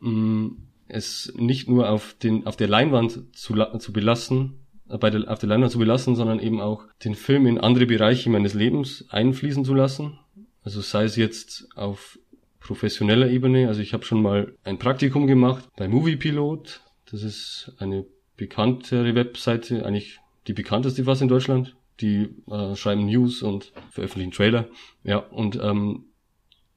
mm, 0.00 0.48
es 0.88 1.32
nicht 1.36 1.68
nur 1.68 1.90
auf 1.90 2.14
den 2.22 2.46
auf 2.46 2.56
der 2.56 2.68
Leinwand 2.68 3.34
zu, 3.34 3.54
zu 3.78 3.92
belassen, 3.92 4.60
äh, 4.88 4.98
bei 4.98 5.10
der, 5.10 5.30
auf 5.30 5.38
der 5.38 5.48
Leinwand 5.48 5.72
zu 5.72 5.78
belassen, 5.78 6.14
sondern 6.14 6.38
eben 6.38 6.60
auch 6.60 6.84
den 7.04 7.14
Film 7.14 7.46
in 7.46 7.58
andere 7.58 7.86
Bereiche 7.86 8.30
meines 8.30 8.54
Lebens 8.54 9.06
einfließen 9.08 9.64
zu 9.64 9.74
lassen. 9.74 10.18
Also 10.62 10.80
sei 10.80 11.04
es 11.04 11.16
jetzt 11.16 11.68
auf 11.74 12.18
professioneller 12.60 13.28
Ebene. 13.28 13.68
Also 13.68 13.80
ich 13.80 13.92
habe 13.92 14.04
schon 14.04 14.22
mal 14.22 14.54
ein 14.64 14.78
Praktikum 14.78 15.26
gemacht 15.26 15.68
bei 15.76 15.88
Moviepilot. 15.88 16.80
Das 17.10 17.22
ist 17.22 17.72
eine 17.78 18.06
bekanntere 18.36 19.14
Webseite, 19.14 19.84
eigentlich 19.84 20.18
die 20.46 20.52
bekannteste 20.52 21.04
fast 21.04 21.22
in 21.22 21.28
Deutschland. 21.28 21.76
Die 22.00 22.28
äh, 22.50 22.74
schreiben 22.74 23.06
News 23.06 23.42
und 23.42 23.72
veröffentlichen 23.90 24.32
Trailer. 24.32 24.68
Ja, 25.04 25.18
und 25.18 25.58
ähm, 25.62 26.06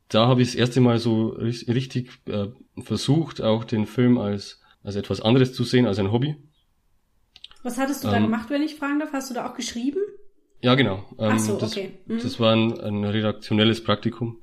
da 0.09 0.27
habe 0.27 0.41
ich 0.41 0.49
das 0.49 0.55
erste 0.55 0.81
Mal 0.81 0.99
so 0.99 1.29
richtig 1.29 2.11
äh, 2.27 2.47
versucht, 2.81 3.41
auch 3.41 3.63
den 3.63 3.85
Film 3.87 4.17
als, 4.17 4.61
als 4.83 4.95
etwas 4.95 5.21
anderes 5.21 5.53
zu 5.53 5.63
sehen, 5.63 5.87
als 5.87 5.99
ein 5.99 6.11
Hobby. 6.11 6.35
Was 7.63 7.77
hattest 7.77 8.03
du 8.03 8.07
ähm, 8.09 8.13
da 8.13 8.19
gemacht, 8.19 8.49
wenn 8.49 8.61
ich 8.61 8.75
fragen 8.75 8.99
darf? 8.99 9.11
Hast 9.13 9.29
du 9.29 9.33
da 9.33 9.49
auch 9.49 9.55
geschrieben? 9.55 9.99
Ja, 10.61 10.75
genau. 10.75 11.05
Ähm, 11.17 11.31
Ach 11.33 11.39
so, 11.39 11.57
das, 11.57 11.71
okay. 11.71 11.97
Mhm. 12.05 12.19
Das 12.19 12.39
war 12.39 12.55
ein, 12.55 12.79
ein 12.79 13.03
redaktionelles 13.03 13.83
Praktikum. 13.83 14.39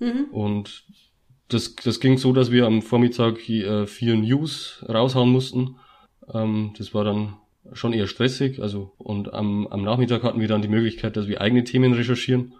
Mhm. 0.00 0.26
Und 0.32 0.84
das, 1.48 1.76
das 1.76 2.00
ging 2.00 2.18
so, 2.18 2.32
dass 2.32 2.50
wir 2.50 2.66
am 2.66 2.82
Vormittag 2.82 3.48
äh, 3.48 3.86
vier 3.86 4.16
News 4.16 4.84
raushauen 4.88 5.30
mussten. 5.30 5.76
Ähm, 6.32 6.74
das 6.76 6.92
war 6.92 7.04
dann 7.04 7.36
schon 7.72 7.92
eher 7.92 8.08
stressig. 8.08 8.60
Also 8.60 8.92
und 8.98 9.32
am, 9.32 9.66
am 9.68 9.82
Nachmittag 9.82 10.24
hatten 10.24 10.40
wir 10.40 10.48
dann 10.48 10.62
die 10.62 10.68
Möglichkeit, 10.68 11.16
dass 11.16 11.28
wir 11.28 11.40
eigene 11.40 11.64
Themen 11.64 11.92
recherchieren. 11.92 12.54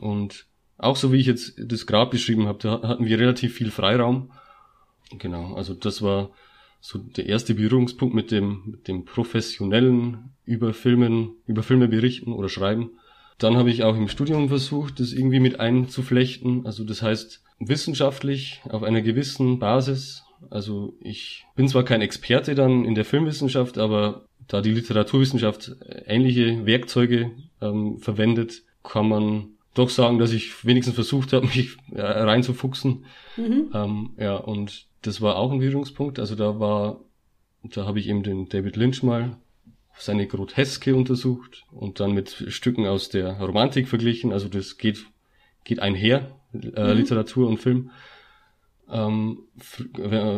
Und 0.00 0.46
auch 0.82 0.96
so 0.96 1.12
wie 1.12 1.18
ich 1.18 1.26
jetzt 1.26 1.54
das 1.58 1.86
Grab 1.86 2.10
beschrieben 2.10 2.46
habe, 2.46 2.58
da 2.60 2.82
hatten 2.88 3.06
wir 3.06 3.18
relativ 3.18 3.54
viel 3.54 3.70
Freiraum. 3.70 4.30
Genau, 5.18 5.54
also 5.54 5.74
das 5.74 6.02
war 6.02 6.30
so 6.80 6.98
der 6.98 7.26
erste 7.26 7.54
Berührungspunkt 7.54 8.14
mit 8.14 8.30
dem, 8.30 8.62
mit 8.66 8.88
dem 8.88 9.04
professionellen 9.04 10.32
über 10.44 10.74
Filmen, 10.74 11.36
über 11.46 11.62
Filme 11.62 11.88
berichten 11.88 12.32
oder 12.32 12.48
schreiben. 12.48 12.90
Dann 13.38 13.56
habe 13.56 13.70
ich 13.70 13.84
auch 13.84 13.96
im 13.96 14.08
Studium 14.08 14.48
versucht, 14.48 15.00
das 15.00 15.12
irgendwie 15.12 15.40
mit 15.40 15.60
einzuflechten. 15.60 16.66
Also 16.66 16.84
das 16.84 17.02
heißt, 17.02 17.42
wissenschaftlich 17.60 18.60
auf 18.68 18.82
einer 18.82 19.02
gewissen 19.02 19.58
Basis. 19.58 20.24
Also 20.50 20.94
ich 21.00 21.46
bin 21.54 21.68
zwar 21.68 21.84
kein 21.84 22.02
Experte 22.02 22.54
dann 22.54 22.84
in 22.84 22.94
der 22.94 23.04
Filmwissenschaft, 23.04 23.78
aber 23.78 24.26
da 24.48 24.60
die 24.60 24.72
Literaturwissenschaft 24.72 25.76
ähnliche 26.06 26.66
Werkzeuge 26.66 27.30
ähm, 27.60 27.98
verwendet, 27.98 28.62
kann 28.82 29.08
man 29.08 29.48
doch 29.74 29.90
sagen, 29.90 30.18
dass 30.18 30.32
ich 30.32 30.64
wenigstens 30.64 30.94
versucht 30.94 31.32
habe, 31.32 31.46
mich 31.54 31.76
äh, 31.92 32.00
reinzufuchsen. 32.00 33.04
Mhm. 33.36 33.70
Ähm, 33.74 34.10
ja, 34.18 34.36
und 34.36 34.86
das 35.02 35.20
war 35.20 35.36
auch 35.36 35.52
ein 35.52 35.58
Berührungspunkt. 35.58 36.18
Also 36.18 36.34
da 36.34 36.58
war, 36.60 37.00
da 37.62 37.86
habe 37.86 37.98
ich 37.98 38.08
eben 38.08 38.22
den 38.22 38.48
David 38.48 38.76
Lynch 38.76 39.02
mal 39.02 39.36
seine 39.98 40.26
Groteske 40.26 40.96
untersucht 40.96 41.64
und 41.70 42.00
dann 42.00 42.12
mit 42.12 42.30
Stücken 42.48 42.86
aus 42.86 43.08
der 43.08 43.38
Romantik 43.40 43.88
verglichen. 43.88 44.32
Also 44.32 44.48
das 44.48 44.78
geht, 44.78 45.06
geht 45.64 45.80
einher, 45.80 46.30
äh, 46.54 46.92
mhm. 46.92 46.98
Literatur 46.98 47.48
und 47.48 47.58
Film. 47.58 47.90
Ähm, 48.90 49.44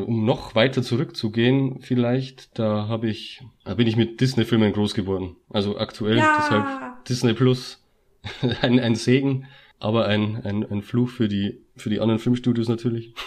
um 0.07 0.25
noch 0.25 0.55
weiter 0.55 0.83
zurückzugehen, 0.83 1.81
vielleicht, 1.81 2.57
da 2.59 2.87
habe 2.87 3.09
ich, 3.09 3.43
da 3.65 3.75
bin 3.75 3.89
ich 3.89 3.97
mit 3.97 4.21
Disney-Filmen 4.21 4.73
groß 4.73 4.95
geworden. 4.95 5.37
Also 5.51 5.77
aktuell, 5.77 6.19
ja. 6.19 6.37
deshalb 6.39 7.05
Disney 7.07 7.33
Plus, 7.33 7.84
ein, 8.63 8.81
ein 8.81 8.95
Segen, 8.95 9.47
aber 9.79 10.07
ein, 10.07 10.37
ein, 10.45 10.65
ein 10.71 10.83
Fluch 10.83 11.11
für 11.11 11.29
die, 11.29 11.63
für 11.77 11.91
die 11.91 12.01
anderen 12.01 12.21
Filmstudios 12.21 12.69
natürlich. 12.69 13.15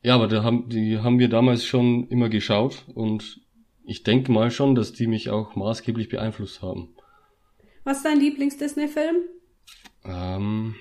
Ja, 0.00 0.14
aber 0.14 0.28
da 0.28 0.44
haben, 0.44 0.68
die 0.68 1.00
haben 1.00 1.18
wir 1.18 1.28
damals 1.28 1.66
schon 1.66 2.06
immer 2.06 2.28
geschaut 2.28 2.84
und 2.94 3.40
ich 3.84 4.04
denke 4.04 4.30
mal 4.30 4.52
schon, 4.52 4.76
dass 4.76 4.92
die 4.92 5.08
mich 5.08 5.28
auch 5.28 5.56
maßgeblich 5.56 6.08
beeinflusst 6.08 6.62
haben. 6.62 6.94
Was 7.82 7.96
ist 7.96 8.06
dein 8.06 8.20
Lieblings-Disney-Film? 8.20 9.16
Ähm, 10.04 10.76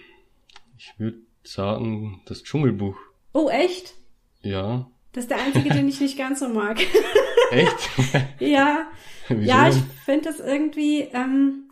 ich 0.77 0.93
würde 0.99 1.17
sagen, 1.43 2.21
das 2.27 2.43
Dschungelbuch. 2.43 2.95
Oh, 3.33 3.49
echt? 3.49 3.95
Ja. 4.43 4.91
Das 5.13 5.23
ist 5.23 5.31
der 5.31 5.41
einzige, 5.41 5.69
den 5.69 5.87
ich 5.87 5.99
nicht 5.99 6.17
ganz 6.17 6.39
so 6.39 6.49
mag. 6.49 6.79
Echt? 7.51 7.89
ja. 8.39 8.87
Wieso? 9.29 9.41
Ja, 9.41 9.69
ich 9.69 9.77
finde 10.05 10.25
das 10.25 10.39
irgendwie, 10.39 11.01
ähm, 11.13 11.66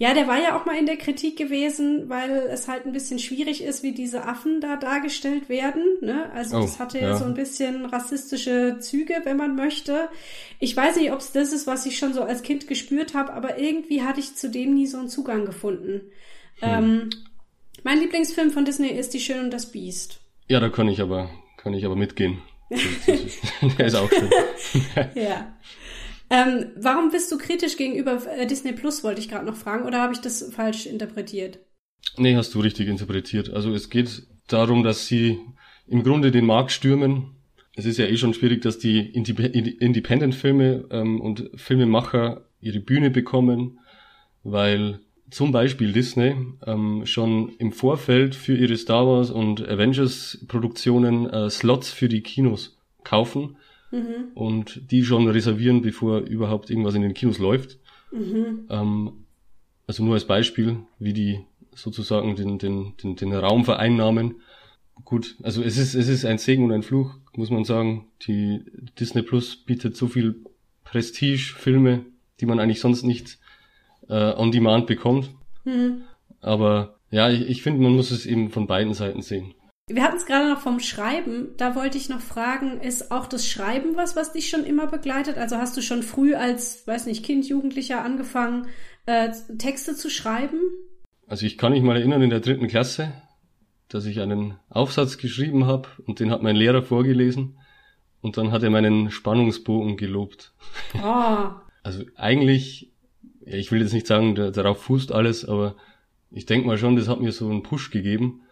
ja, 0.00 0.14
der 0.14 0.28
war 0.28 0.40
ja 0.40 0.56
auch 0.56 0.64
mal 0.64 0.76
in 0.76 0.86
der 0.86 0.96
Kritik 0.96 1.36
gewesen, 1.36 2.08
weil 2.08 2.30
es 2.30 2.68
halt 2.68 2.86
ein 2.86 2.92
bisschen 2.92 3.18
schwierig 3.18 3.64
ist, 3.64 3.82
wie 3.82 3.92
diese 3.92 4.24
Affen 4.26 4.60
da 4.60 4.76
dargestellt 4.76 5.48
werden. 5.48 5.82
Ne? 6.00 6.30
Also 6.32 6.58
oh, 6.58 6.60
das 6.60 6.78
hatte 6.78 7.00
ja. 7.00 7.16
so 7.16 7.24
ein 7.24 7.34
bisschen 7.34 7.84
rassistische 7.84 8.78
Züge, 8.78 9.22
wenn 9.24 9.36
man 9.36 9.56
möchte. 9.56 10.08
Ich 10.60 10.76
weiß 10.76 10.96
nicht, 10.96 11.10
ob 11.10 11.18
es 11.18 11.32
das 11.32 11.52
ist, 11.52 11.66
was 11.66 11.84
ich 11.84 11.98
schon 11.98 12.14
so 12.14 12.22
als 12.22 12.42
Kind 12.42 12.68
gespürt 12.68 13.14
habe, 13.14 13.32
aber 13.32 13.58
irgendwie 13.58 14.02
hatte 14.02 14.20
ich 14.20 14.36
zu 14.36 14.48
dem 14.48 14.74
nie 14.74 14.86
so 14.86 14.98
einen 14.98 15.08
Zugang 15.08 15.44
gefunden. 15.44 16.02
Hm. 16.60 16.68
Ähm, 16.68 17.10
mein 17.82 17.98
Lieblingsfilm 17.98 18.52
von 18.52 18.64
Disney 18.64 18.90
ist 18.90 19.14
Die 19.14 19.20
Schöne 19.20 19.42
und 19.42 19.50
das 19.50 19.72
Biest. 19.72 20.20
Ja, 20.46 20.60
da 20.60 20.68
kann 20.68 20.88
ich 20.88 21.00
aber, 21.00 21.28
kann 21.56 21.74
ich 21.74 21.84
aber 21.84 21.96
mitgehen. 21.96 22.40
Der 23.78 23.86
ist 23.86 23.96
auch 23.96 24.08
schön. 24.10 24.30
ja. 25.14 25.54
Ähm, 26.30 26.72
warum 26.76 27.10
bist 27.10 27.32
du 27.32 27.38
kritisch 27.38 27.76
gegenüber 27.76 28.20
äh, 28.26 28.46
Disney 28.46 28.72
Plus, 28.72 29.02
wollte 29.02 29.20
ich 29.20 29.28
gerade 29.28 29.46
noch 29.46 29.56
fragen, 29.56 29.86
oder 29.86 30.00
habe 30.00 30.12
ich 30.12 30.20
das 30.20 30.52
falsch 30.52 30.86
interpretiert? 30.86 31.58
Nee, 32.16 32.36
hast 32.36 32.54
du 32.54 32.60
richtig 32.60 32.88
interpretiert. 32.88 33.50
Also 33.50 33.72
es 33.72 33.90
geht 33.90 34.26
darum, 34.48 34.82
dass 34.82 35.06
sie 35.06 35.38
im 35.86 36.02
Grunde 36.02 36.30
den 36.30 36.46
Markt 36.46 36.72
stürmen. 36.72 37.36
Es 37.76 37.86
ist 37.86 37.98
ja 37.98 38.06
eh 38.06 38.16
schon 38.16 38.34
schwierig, 38.34 38.62
dass 38.62 38.78
die 38.78 39.00
Independent-Filme 39.00 40.86
ähm, 40.90 41.20
und 41.20 41.50
Filmemacher 41.54 42.44
ihre 42.60 42.80
Bühne 42.80 43.10
bekommen, 43.10 43.78
weil 44.42 45.00
zum 45.30 45.52
Beispiel 45.52 45.92
Disney 45.92 46.34
ähm, 46.66 47.06
schon 47.06 47.50
im 47.58 47.72
Vorfeld 47.72 48.34
für 48.34 48.56
ihre 48.56 48.76
Star 48.76 49.06
Wars 49.06 49.30
und 49.30 49.66
Avengers 49.66 50.44
Produktionen 50.48 51.28
äh, 51.28 51.50
Slots 51.50 51.90
für 51.90 52.08
die 52.08 52.22
Kinos 52.22 52.78
kaufen 53.04 53.56
mhm. 53.90 54.32
und 54.34 54.90
die 54.90 55.04
schon 55.04 55.28
reservieren, 55.28 55.82
bevor 55.82 56.20
überhaupt 56.20 56.70
irgendwas 56.70 56.94
in 56.94 57.02
den 57.02 57.14
Kinos 57.14 57.38
läuft. 57.38 57.78
Mhm. 58.12 58.66
Ähm, 58.70 59.12
also 59.86 60.04
nur 60.04 60.14
als 60.14 60.26
Beispiel, 60.26 60.78
wie 60.98 61.12
die 61.12 61.40
sozusagen 61.74 62.36
den, 62.36 62.58
den, 62.58 62.94
den, 63.02 63.16
den 63.16 63.32
Raum 63.32 63.64
vereinnahmen. 63.64 64.36
Gut, 65.04 65.36
also 65.42 65.62
es 65.62 65.78
ist, 65.78 65.94
es 65.94 66.08
ist 66.08 66.24
ein 66.24 66.38
Segen 66.38 66.64
und 66.64 66.72
ein 66.72 66.82
Fluch, 66.82 67.14
muss 67.34 67.50
man 67.50 67.64
sagen. 67.64 68.06
Die 68.26 68.64
Disney 68.98 69.22
Plus 69.22 69.56
bietet 69.56 69.96
so 69.96 70.08
viel 70.08 70.44
Prestige-Filme, 70.84 72.04
die 72.40 72.46
man 72.46 72.58
eigentlich 72.58 72.80
sonst 72.80 73.04
nicht 73.04 73.38
äh, 74.08 74.34
on 74.34 74.50
demand 74.50 74.86
bekommt. 74.86 75.30
Mhm. 75.64 76.02
Aber 76.40 76.98
ja, 77.10 77.30
ich, 77.30 77.48
ich 77.48 77.62
finde, 77.62 77.82
man 77.82 77.94
muss 77.94 78.10
es 78.10 78.26
eben 78.26 78.50
von 78.50 78.66
beiden 78.66 78.94
Seiten 78.94 79.22
sehen. 79.22 79.54
Wir 79.88 80.02
hatten 80.02 80.16
es 80.16 80.26
gerade 80.26 80.50
noch 80.50 80.60
vom 80.60 80.80
Schreiben. 80.80 81.54
Da 81.56 81.74
wollte 81.74 81.96
ich 81.96 82.08
noch 82.08 82.20
fragen, 82.20 82.80
ist 82.80 83.10
auch 83.10 83.26
das 83.26 83.46
Schreiben 83.46 83.96
was, 83.96 84.16
was 84.16 84.32
dich 84.32 84.50
schon 84.50 84.64
immer 84.64 84.86
begleitet? 84.86 85.38
Also 85.38 85.56
hast 85.56 85.76
du 85.76 85.82
schon 85.82 86.02
früh 86.02 86.34
als, 86.34 86.86
weiß 86.86 87.06
nicht, 87.06 87.24
Kind, 87.24 87.48
Jugendlicher 87.48 88.04
angefangen, 88.04 88.66
äh, 89.06 89.30
Texte 89.56 89.94
zu 89.94 90.10
schreiben? 90.10 90.60
Also 91.26 91.46
ich 91.46 91.56
kann 91.56 91.72
mich 91.72 91.82
mal 91.82 91.96
erinnern 91.96 92.22
in 92.22 92.30
der 92.30 92.40
dritten 92.40 92.68
Klasse, 92.68 93.12
dass 93.88 94.04
ich 94.04 94.20
einen 94.20 94.58
Aufsatz 94.68 95.16
geschrieben 95.16 95.66
habe 95.66 95.88
und 96.06 96.20
den 96.20 96.30
hat 96.30 96.42
mein 96.42 96.56
Lehrer 96.56 96.82
vorgelesen 96.82 97.58
und 98.20 98.36
dann 98.36 98.52
hat 98.52 98.62
er 98.62 98.70
meinen 98.70 99.10
Spannungsbogen 99.10 99.96
gelobt. 99.96 100.52
Oh. 101.02 101.50
Also 101.84 102.04
eigentlich, 102.16 102.92
ja, 103.46 103.54
ich 103.54 103.72
will 103.72 103.80
jetzt 103.80 103.94
nicht 103.94 104.06
sagen, 104.06 104.34
darauf 104.34 104.82
fußt 104.82 105.10
alles, 105.10 105.46
aber 105.46 105.74
ich 106.30 106.44
denke 106.44 106.66
mal 106.66 106.76
schon, 106.76 106.96
das 106.96 107.08
hat 107.08 107.20
mir 107.20 107.32
so 107.32 107.48
einen 107.48 107.62
Push 107.62 107.90
gegeben 107.90 108.42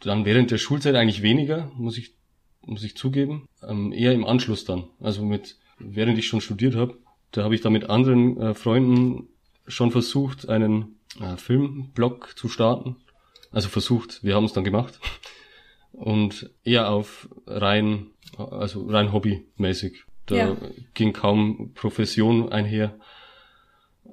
dann 0.00 0.24
während 0.24 0.50
der 0.50 0.58
Schulzeit 0.58 0.94
eigentlich 0.94 1.22
weniger, 1.22 1.70
muss 1.74 1.98
ich, 1.98 2.14
muss 2.62 2.84
ich 2.84 2.96
zugeben. 2.96 3.48
Ähm, 3.62 3.92
eher 3.92 4.12
im 4.12 4.24
Anschluss 4.24 4.64
dann. 4.64 4.84
Also 5.00 5.24
mit, 5.24 5.56
während 5.78 6.18
ich 6.18 6.26
schon 6.26 6.40
studiert 6.40 6.74
habe, 6.74 6.98
da 7.32 7.44
habe 7.44 7.54
ich 7.54 7.60
da 7.60 7.70
mit 7.70 7.90
anderen 7.90 8.40
äh, 8.40 8.54
Freunden 8.54 9.28
schon 9.66 9.90
versucht, 9.90 10.48
einen 10.48 10.98
äh, 11.20 11.36
Filmblog 11.36 12.36
zu 12.36 12.48
starten. 12.48 12.96
Also 13.50 13.68
versucht, 13.68 14.22
wir 14.22 14.34
haben 14.34 14.44
es 14.44 14.52
dann 14.52 14.64
gemacht. 14.64 15.00
Und 15.92 16.50
eher 16.64 16.90
auf 16.90 17.28
rein, 17.46 18.08
also 18.36 18.86
rein 18.86 19.12
hobbymäßig. 19.12 20.04
Da 20.26 20.36
ja. 20.36 20.56
ging 20.94 21.12
kaum 21.12 21.72
Profession 21.74 22.52
einher, 22.52 22.98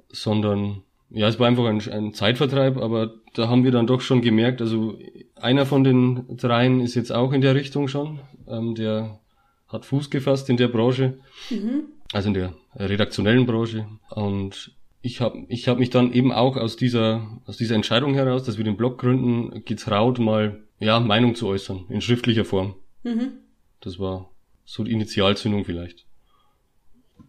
sondern 0.08 0.82
ja, 1.10 1.28
es 1.28 1.38
war 1.38 1.46
einfach 1.46 1.66
ein, 1.66 1.80
ein 1.90 2.14
Zeitvertreib, 2.14 2.76
aber 2.78 3.14
da 3.34 3.48
haben 3.48 3.64
wir 3.64 3.70
dann 3.70 3.86
doch 3.86 4.00
schon 4.00 4.22
gemerkt, 4.22 4.60
also 4.60 4.98
einer 5.36 5.66
von 5.66 5.84
den 5.84 6.36
dreien 6.36 6.80
ist 6.80 6.94
jetzt 6.94 7.12
auch 7.12 7.32
in 7.32 7.40
der 7.40 7.54
Richtung 7.54 7.88
schon, 7.88 8.20
ähm, 8.48 8.74
der 8.74 9.20
hat 9.68 9.84
Fuß 9.84 10.10
gefasst 10.10 10.50
in 10.50 10.56
der 10.56 10.68
Branche, 10.68 11.18
mhm. 11.50 11.84
also 12.12 12.28
in 12.28 12.34
der 12.34 12.54
redaktionellen 12.74 13.46
Branche 13.46 13.86
und 14.10 14.72
ich 15.02 15.20
habe 15.20 15.44
ich 15.48 15.68
hab 15.68 15.78
mich 15.78 15.90
dann 15.90 16.12
eben 16.12 16.32
auch 16.32 16.56
aus 16.56 16.76
dieser 16.76 17.40
aus 17.46 17.56
dieser 17.56 17.76
Entscheidung 17.76 18.14
heraus, 18.14 18.42
dass 18.42 18.58
wir 18.58 18.64
den 18.64 18.76
Blog 18.76 18.98
gründen, 18.98 19.64
getraut 19.64 20.18
mal 20.18 20.64
ja 20.80 20.98
Meinung 20.98 21.36
zu 21.36 21.46
äußern 21.46 21.84
in 21.88 22.00
schriftlicher 22.00 22.44
Form. 22.44 22.74
Mhm. 23.04 23.38
Das 23.80 24.00
war 24.00 24.30
so 24.64 24.82
die 24.82 24.92
Initialzündung 24.92 25.64
vielleicht. 25.64 26.06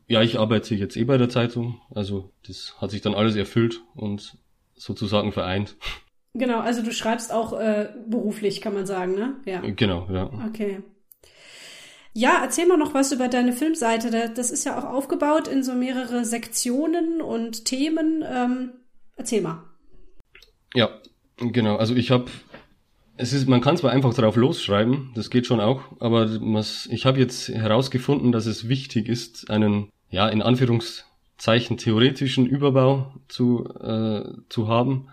Ja, 0.08 0.22
ich 0.22 0.40
arbeite 0.40 0.76
jetzt 0.76 0.96
eh 0.96 1.04
bei 1.04 1.18
der 1.18 1.30
Zeitung, 1.30 1.82
also 1.94 2.32
das 2.46 2.76
hat 2.80 2.92
sich 2.92 3.02
dann 3.02 3.14
alles 3.14 3.36
erfüllt 3.36 3.82
und 3.94 4.38
sozusagen 4.76 5.32
vereint. 5.32 5.76
Genau, 6.34 6.60
also 6.60 6.82
du 6.82 6.92
schreibst 6.92 7.34
auch 7.34 7.54
äh, 7.60 7.90
beruflich, 8.08 8.62
kann 8.62 8.74
man 8.74 8.86
sagen, 8.86 9.16
ne? 9.16 9.36
Ja. 9.46 9.62
Genau, 9.62 10.08
ja. 10.12 10.30
Okay. 10.48 10.82
Ja, 12.14 12.40
erzähl 12.42 12.68
mal 12.68 12.78
noch 12.78 12.94
was 12.94 13.12
über 13.12 13.28
deine 13.28 13.54
Filmseite. 13.54 14.32
Das 14.34 14.50
ist 14.50 14.64
ja 14.64 14.80
auch 14.80 14.86
aufgebaut 14.86 15.48
in 15.48 15.62
so 15.62 15.74
mehrere 15.74 16.26
Sektionen 16.26 17.22
und 17.22 17.66
Themen. 17.66 18.24
Ähm, 18.28 18.72
erzähl 19.16 19.42
mal. 19.42 19.64
Ja, 20.74 20.90
genau. 21.38 21.76
Also 21.76 21.96
ich 21.96 22.12
habe 22.12 22.32
es 23.18 23.34
ist, 23.34 23.48
man 23.50 23.62
kann 23.62 23.78
zwar 23.78 23.92
einfach 23.92 24.14
drauf 24.14 24.36
losschreiben, 24.36 25.12
das 25.16 25.30
geht 25.30 25.48
schon 25.48 25.60
auch, 25.60 25.82
aber 26.00 26.30
was, 26.42 26.88
ich 26.92 27.06
habe 27.06 27.20
jetzt 27.20 27.50
herausgefunden, 27.50 28.32
dass 28.32 28.46
es 28.46 28.70
wichtig 28.70 29.10
ist, 29.10 29.50
einen, 29.50 29.90
ja, 30.10 30.28
in 30.30 30.42
Anführungszeichen 30.42 31.78
theoretischen 31.78 32.46
Überbau 32.46 33.14
zu, 33.28 33.66
äh, 33.80 34.24
zu 34.50 34.68
haben. 34.68 35.10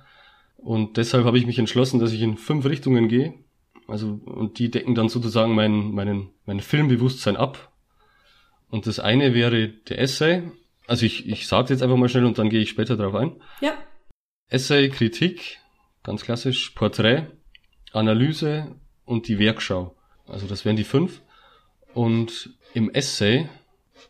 Und 0.56 0.96
deshalb 0.96 1.24
habe 1.24 1.38
ich 1.38 1.46
mich 1.46 1.58
entschlossen, 1.58 2.00
dass 2.00 2.12
ich 2.12 2.22
in 2.22 2.36
fünf 2.36 2.64
Richtungen 2.64 3.08
gehe. 3.08 3.34
Also, 3.86 4.20
und 4.24 4.58
die 4.58 4.70
decken 4.70 4.94
dann 4.94 5.08
sozusagen 5.08 5.54
mein, 5.54 5.92
meinen, 5.92 6.30
mein 6.46 6.60
Filmbewusstsein 6.60 7.36
ab. 7.36 7.72
Und 8.70 8.86
das 8.86 8.98
eine 8.98 9.34
wäre 9.34 9.68
der 9.68 9.98
Essay. 9.98 10.42
Also 10.86 11.06
ich, 11.06 11.28
ich 11.28 11.46
sage 11.46 11.72
jetzt 11.72 11.82
einfach 11.82 11.96
mal 11.96 12.08
schnell 12.08 12.24
und 12.24 12.38
dann 12.38 12.50
gehe 12.50 12.60
ich 12.60 12.70
später 12.70 12.96
drauf 12.96 13.14
ein. 13.14 13.36
Ja. 13.60 13.74
Essay, 14.48 14.88
Kritik, 14.88 15.58
ganz 16.02 16.22
klassisch, 16.22 16.70
Porträt, 16.70 17.26
Analyse 17.92 18.74
und 19.04 19.28
die 19.28 19.38
Werkschau. 19.38 19.96
Also 20.26 20.46
das 20.46 20.64
wären 20.64 20.76
die 20.76 20.84
fünf. 20.84 21.22
Und 21.92 22.50
im 22.72 22.90
Essay, 22.90 23.48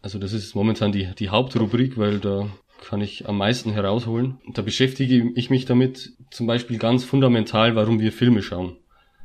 also 0.04 0.18
das 0.18 0.34
ist 0.34 0.54
momentan 0.54 0.92
die, 0.92 1.08
die 1.18 1.30
Hauptrubrik, 1.30 1.96
weil 1.96 2.18
da 2.18 2.50
kann 2.84 3.00
ich 3.00 3.26
am 3.26 3.38
meisten 3.38 3.72
herausholen. 3.72 4.38
Da 4.52 4.60
beschäftige 4.60 5.32
ich 5.34 5.48
mich 5.48 5.64
damit 5.64 6.12
zum 6.30 6.46
Beispiel 6.46 6.76
ganz 6.76 7.04
fundamental, 7.04 7.74
warum 7.74 7.98
wir 8.00 8.12
Filme 8.12 8.42
schauen. 8.42 8.76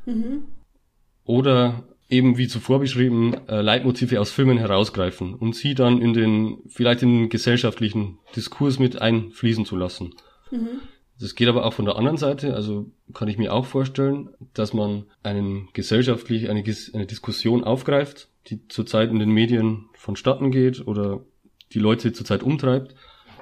Mhm. 0.06 0.44
Oder 1.24 1.84
eben 2.08 2.38
wie 2.38 2.48
zuvor 2.48 2.80
beschrieben, 2.80 3.34
äh, 3.46 3.60
Leitmotive 3.60 4.18
aus 4.18 4.30
Filmen 4.30 4.56
herausgreifen 4.56 5.34
und 5.34 5.54
sie 5.54 5.74
dann 5.74 6.00
in 6.00 6.14
den, 6.14 6.62
vielleicht 6.68 7.02
in 7.02 7.10
den 7.10 7.28
gesellschaftlichen 7.28 8.18
Diskurs 8.34 8.78
mit 8.78 9.02
einfließen 9.02 9.66
zu 9.66 9.76
lassen. 9.76 10.14
Mhm. 10.50 10.80
Das 11.20 11.34
geht 11.34 11.48
aber 11.48 11.66
auch 11.66 11.74
von 11.74 11.84
der 11.84 11.96
anderen 11.96 12.16
Seite, 12.16 12.54
also 12.54 12.90
kann 13.12 13.28
ich 13.28 13.36
mir 13.36 13.52
auch 13.52 13.66
vorstellen, 13.66 14.30
dass 14.54 14.72
man 14.72 15.04
einen 15.22 15.68
gesellschaftlich, 15.74 16.48
eine, 16.48 16.64
eine 16.94 17.06
Diskussion 17.06 17.64
aufgreift, 17.64 18.30
die 18.46 18.66
zurzeit 18.68 19.10
in 19.10 19.18
den 19.18 19.30
Medien 19.30 19.89
vonstatten 20.00 20.50
geht 20.50 20.86
oder 20.86 21.20
die 21.72 21.78
Leute 21.78 22.14
zurzeit 22.14 22.42
umtreibt 22.42 22.94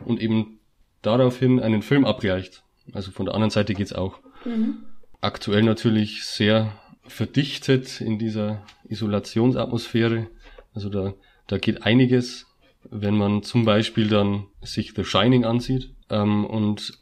und 0.05 0.21
eben 0.21 0.59
daraufhin 1.03 1.61
einen 1.61 1.83
Film 1.83 2.05
abgleicht. 2.05 2.65
Also 2.93 3.13
von 3.13 3.27
der 3.27 3.35
anderen 3.35 3.51
Seite 3.51 3.75
geht's 3.75 3.93
auch. 3.93 4.19
Mhm. 4.45 4.79
Aktuell 5.21 5.63
natürlich 5.63 6.25
sehr 6.25 6.73
verdichtet 7.07 8.01
in 8.01 8.19
dieser 8.19 8.65
Isolationsatmosphäre. 8.89 10.27
Also 10.75 10.89
da, 10.89 11.15
da 11.47 11.59
geht 11.59 11.85
einiges, 11.85 12.47
wenn 12.91 13.17
man 13.17 13.45
zum 13.45 13.65
Beispiel 13.65 14.09
dann 14.09 14.47
sich 14.61 14.95
The 14.97 15.05
Shining 15.05 15.45
ansieht. 15.45 15.95
Ähm, 16.11 16.45
und 16.45 16.99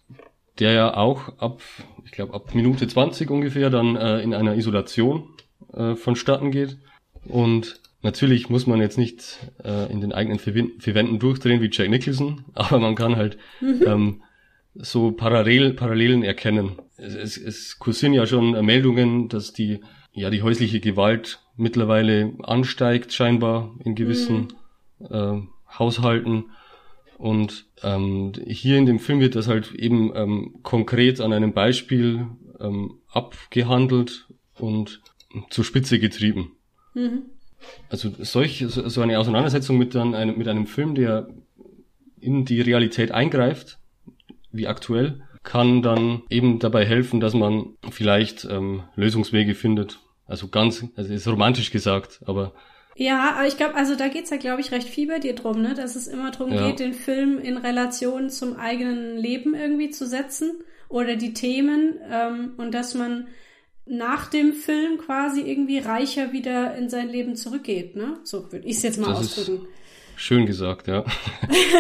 der 0.59 0.73
ja 0.73 0.97
auch 0.97 1.39
ab, 1.39 1.63
ich 2.05 2.13
glaube, 2.13 2.35
ab 2.35 2.55
Minute 2.55 2.87
20 2.87 3.31
ungefähr 3.31 3.71
dann 3.71 3.97
äh, 3.97 4.21
in 4.21 4.35
einer 4.35 4.55
Isolation 4.55 5.31
äh, 5.73 5.95
vonstatten 5.95 6.51
geht. 6.51 6.77
Und 7.25 7.81
natürlich 8.07 8.49
muss 8.49 8.67
man 8.67 8.81
jetzt 8.81 8.97
nicht 8.97 9.39
äh, 9.65 9.91
in 9.93 10.01
den 10.01 10.13
eigenen 10.13 10.39
vier 10.39 10.95
Wänden 10.95 11.19
durchdrehen 11.19 11.61
wie 11.61 11.71
Jack 11.71 11.91
Nicholson, 11.91 12.45
aber 12.55 12.79
man 12.79 12.95
kann 12.95 13.17
halt 13.17 13.37
mhm. 13.61 13.83
ähm, 13.87 14.23
so 14.75 15.13
Parallel, 15.13 15.75
Parallelen 15.75 16.23
erkennen. 16.23 16.77
Es, 16.97 17.15
es, 17.15 17.37
es 17.37 17.79
kursieren 17.79 18.15
ja 18.15 18.27
schon 18.27 18.65
Meldungen, 18.65 19.29
dass 19.29 19.53
die, 19.53 19.81
ja, 20.13 20.31
die 20.31 20.43
häusliche 20.43 20.81
Gewalt 20.81 21.41
mittlerweile 21.57 22.35
ansteigt, 22.43 23.13
scheinbar 23.13 23.75
in 23.85 23.95
gewissen 23.95 24.49
mhm. 24.99 25.07
äh, 25.11 25.43
Haushalten. 25.79 26.51
Und 27.19 27.67
ähm, 27.83 28.33
hier 28.47 28.77
in 28.77 28.87
dem 28.87 28.99
Film 28.99 29.21
wird 29.21 29.35
das 29.35 29.49
halt 29.49 29.75
eben 29.75 30.13
ähm, 30.15 30.57
konkret 30.63 31.21
an 31.21 31.33
einem 31.33 31.55
Beispiel 31.55 32.27
ähm, 32.61 32.99
abgehandelt 33.09 34.29
und 34.59 35.01
zur 35.51 35.65
Spitze 35.65 35.99
getrieben. 35.99 36.53
Mhm. 36.95 37.23
Also 37.89 38.11
solch, 38.19 38.65
so 38.69 39.01
eine 39.01 39.19
Auseinandersetzung 39.19 39.79
mit, 39.79 39.95
dann 39.95 40.15
einem, 40.15 40.39
mit 40.39 40.49
einem 40.49 40.67
Film, 40.67 40.95
der 40.95 41.29
in 42.21 42.45
die 42.45 42.61
Realität 42.61 43.13
eingreift, 43.13 43.79
wie 44.53 44.67
aktuell, 44.67 45.23
kann 45.43 45.83
dann 45.83 46.23
eben 46.29 46.59
dabei 46.59 46.85
helfen, 46.85 47.21
dass 47.21 47.35
man 47.35 47.77
vielleicht 47.91 48.45
ähm, 48.45 48.83
Lösungswege 48.97 49.55
findet. 49.55 50.01
Also 50.27 50.49
ganz, 50.49 50.85
also 50.97 51.13
ist 51.13 51.29
romantisch 51.29 51.71
gesagt, 51.71 52.21
aber 52.27 52.53
ja, 52.99 53.35
aber 53.37 53.47
ich 53.47 53.59
glaube, 53.59 53.75
also 53.75 53.95
da 53.95 54.09
geht's 54.09 54.31
ja, 54.31 54.39
glaube 54.39 54.63
ich, 54.63 54.73
recht 54.73 54.89
viel 54.89 55.07
bei 55.07 55.19
dir 55.19 55.35
drum, 55.35 55.61
ne? 55.61 55.75
Dass 55.75 55.97
es 55.97 56.07
immer 56.07 56.31
drum 56.31 56.51
ja. 56.51 56.67
geht, 56.67 56.81
den 56.81 56.95
Film 56.95 57.39
in 57.39 57.59
Relation 57.59 58.31
zum 58.31 58.57
eigenen 58.57 59.19
Leben 59.19 59.55
irgendwie 59.55 59.91
zu 59.91 60.07
setzen 60.07 60.53
oder 60.89 61.17
die 61.17 61.35
Themen 61.35 61.99
ähm, 62.11 62.55
und 62.57 62.73
dass 62.73 62.95
man 62.95 63.27
nach 63.87 64.29
dem 64.29 64.53
Film 64.53 64.99
quasi 64.99 65.41
irgendwie 65.41 65.79
reicher 65.79 66.33
wieder 66.33 66.75
in 66.77 66.89
sein 66.89 67.09
Leben 67.09 67.37
zurückgeht, 67.37 67.97
ne? 67.97 68.19
So 68.25 68.53
würde 68.53 68.67
ich 68.67 68.77
es 68.77 68.83
jetzt 68.83 68.99
mal 68.99 69.09
das 69.09 69.39
ausdrücken. 69.39 69.67
schön 70.17 70.47
gesagt, 70.47 70.89
ja. 70.89 71.05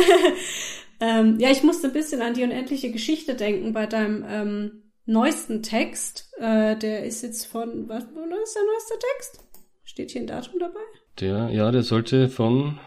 ähm, 1.00 1.38
ja, 1.38 1.50
ich 1.50 1.62
musste 1.62 1.88
ein 1.88 1.92
bisschen 1.92 2.22
an 2.22 2.34
die 2.34 2.44
unendliche 2.44 2.92
Geschichte 2.92 3.34
denken 3.34 3.72
bei 3.72 3.86
deinem 3.86 4.24
ähm, 4.28 4.82
neuesten 5.04 5.62
Text. 5.62 6.32
Äh, 6.38 6.76
der 6.76 7.04
ist 7.04 7.22
jetzt 7.22 7.46
von, 7.46 7.88
was, 7.88 8.04
was 8.04 8.48
ist 8.48 8.56
der 8.56 8.62
neueste 8.62 8.94
Text? 9.14 9.40
Steht 9.84 10.10
hier 10.12 10.20
ein 10.22 10.26
Datum 10.26 10.60
dabei? 10.60 10.80
Der, 11.20 11.48
ja, 11.50 11.70
der 11.70 11.82
sollte 11.82 12.28
von 12.28 12.78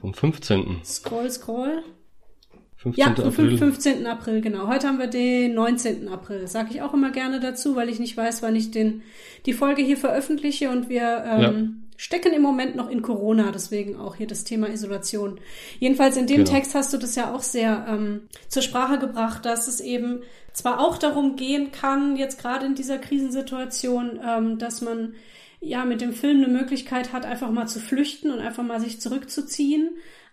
vom 0.00 0.14
15. 0.14 0.80
Scroll, 0.84 1.30
scroll. 1.30 1.82
15. 2.82 3.00
Ja, 3.00 3.10
April. 3.10 3.58
15. 3.58 4.06
April, 4.06 4.40
genau. 4.40 4.66
Heute 4.66 4.88
haben 4.88 4.98
wir 4.98 5.06
den 5.06 5.54
19. 5.54 6.08
April. 6.08 6.48
Sage 6.48 6.70
ich 6.72 6.82
auch 6.82 6.92
immer 6.92 7.12
gerne 7.12 7.38
dazu, 7.38 7.76
weil 7.76 7.88
ich 7.88 8.00
nicht 8.00 8.16
weiß, 8.16 8.42
wann 8.42 8.56
ich 8.56 8.72
den, 8.72 9.02
die 9.46 9.52
Folge 9.52 9.82
hier 9.82 9.96
veröffentliche 9.96 10.68
und 10.68 10.88
wir 10.88 11.24
ähm, 11.24 11.40
ja. 11.40 11.52
stecken 11.96 12.32
im 12.32 12.42
Moment 12.42 12.74
noch 12.74 12.90
in 12.90 13.00
Corona, 13.00 13.52
deswegen 13.52 13.94
auch 13.94 14.16
hier 14.16 14.26
das 14.26 14.42
Thema 14.42 14.68
Isolation. 14.68 15.38
Jedenfalls 15.78 16.16
in 16.16 16.26
dem 16.26 16.38
genau. 16.38 16.50
Text 16.50 16.74
hast 16.74 16.92
du 16.92 16.98
das 16.98 17.14
ja 17.14 17.32
auch 17.32 17.42
sehr 17.42 17.86
ähm, 17.88 18.22
zur 18.48 18.62
Sprache 18.62 18.98
gebracht, 18.98 19.46
dass 19.46 19.68
es 19.68 19.78
eben 19.78 20.22
zwar 20.52 20.80
auch 20.80 20.98
darum 20.98 21.36
gehen 21.36 21.70
kann, 21.70 22.16
jetzt 22.16 22.40
gerade 22.40 22.66
in 22.66 22.74
dieser 22.74 22.98
Krisensituation, 22.98 24.18
ähm, 24.26 24.58
dass 24.58 24.80
man 24.80 25.14
ja 25.60 25.84
mit 25.84 26.00
dem 26.00 26.12
Film 26.12 26.38
eine 26.38 26.52
Möglichkeit 26.52 27.12
hat, 27.12 27.24
einfach 27.26 27.52
mal 27.52 27.68
zu 27.68 27.78
flüchten 27.78 28.32
und 28.32 28.40
einfach 28.40 28.64
mal 28.64 28.80
sich 28.80 29.00
zurückzuziehen. 29.00 29.90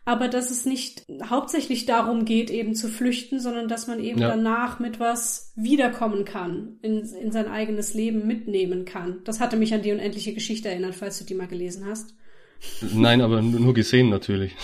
Aber 0.09 0.27
dass 0.27 0.49
es 0.49 0.65
nicht 0.65 1.05
hauptsächlich 1.29 1.85
darum 1.85 2.25
geht, 2.25 2.49
eben 2.49 2.73
zu 2.73 2.87
flüchten, 2.87 3.39
sondern 3.39 3.67
dass 3.67 3.85
man 3.85 3.99
eben 4.03 4.19
ja. 4.19 4.29
danach 4.29 4.79
mit 4.79 4.99
was 4.99 5.53
wiederkommen 5.55 6.25
kann, 6.25 6.79
in, 6.81 7.01
in 7.01 7.31
sein 7.31 7.47
eigenes 7.47 7.93
Leben 7.93 8.25
mitnehmen 8.25 8.85
kann. 8.85 9.19
Das 9.25 9.39
hatte 9.39 9.55
mich 9.55 9.71
an 9.71 9.83
die 9.83 9.91
unendliche 9.91 10.33
Geschichte 10.33 10.67
erinnert, 10.67 10.95
falls 10.95 11.19
du 11.19 11.25
die 11.25 11.35
mal 11.35 11.45
gelesen 11.45 11.85
hast. 11.85 12.15
Nein, 12.91 13.21
aber 13.21 13.43
nur 13.43 13.75
gesehen 13.75 14.09
natürlich. 14.09 14.55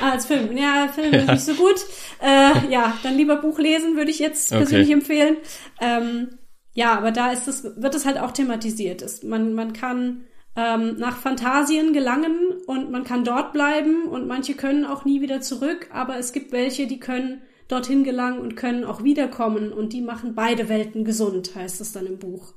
Ah, 0.00 0.12
als 0.12 0.24
Film. 0.24 0.56
Ja, 0.56 0.88
Film 0.88 1.12
ja. 1.12 1.20
ist 1.20 1.30
nicht 1.30 1.44
so 1.44 1.54
gut. 1.62 1.84
Äh, 2.22 2.72
ja, 2.72 2.96
dann 3.02 3.18
lieber 3.18 3.36
Buch 3.36 3.58
lesen, 3.58 3.98
würde 3.98 4.10
ich 4.10 4.20
jetzt 4.20 4.52
persönlich 4.52 4.88
okay. 4.88 4.94
empfehlen. 4.94 5.36
Ähm, 5.82 6.38
ja, 6.72 6.96
aber 6.96 7.10
da 7.10 7.30
ist 7.30 7.46
es, 7.46 7.62
wird 7.62 7.94
es 7.94 8.06
halt 8.06 8.16
auch 8.16 8.30
thematisiert. 8.30 9.02
Es, 9.02 9.22
man, 9.22 9.52
man 9.52 9.74
kann 9.74 10.24
ähm, 10.56 10.96
nach 10.98 11.16
Fantasien 11.16 11.92
gelangen 11.92 12.60
und 12.66 12.90
man 12.90 13.04
kann 13.04 13.24
dort 13.24 13.52
bleiben 13.52 14.06
und 14.08 14.26
manche 14.26 14.54
können 14.54 14.84
auch 14.84 15.04
nie 15.04 15.20
wieder 15.20 15.40
zurück, 15.40 15.88
aber 15.92 16.18
es 16.18 16.32
gibt 16.32 16.52
welche, 16.52 16.86
die 16.86 17.00
können 17.00 17.42
dorthin 17.68 18.04
gelangen 18.04 18.40
und 18.40 18.56
können 18.56 18.84
auch 18.84 19.02
wiederkommen 19.02 19.72
und 19.72 19.92
die 19.92 20.02
machen 20.02 20.34
beide 20.34 20.68
Welten 20.68 21.04
gesund, 21.04 21.54
heißt 21.54 21.80
es 21.80 21.92
dann 21.92 22.06
im 22.06 22.18
Buch. 22.18 22.52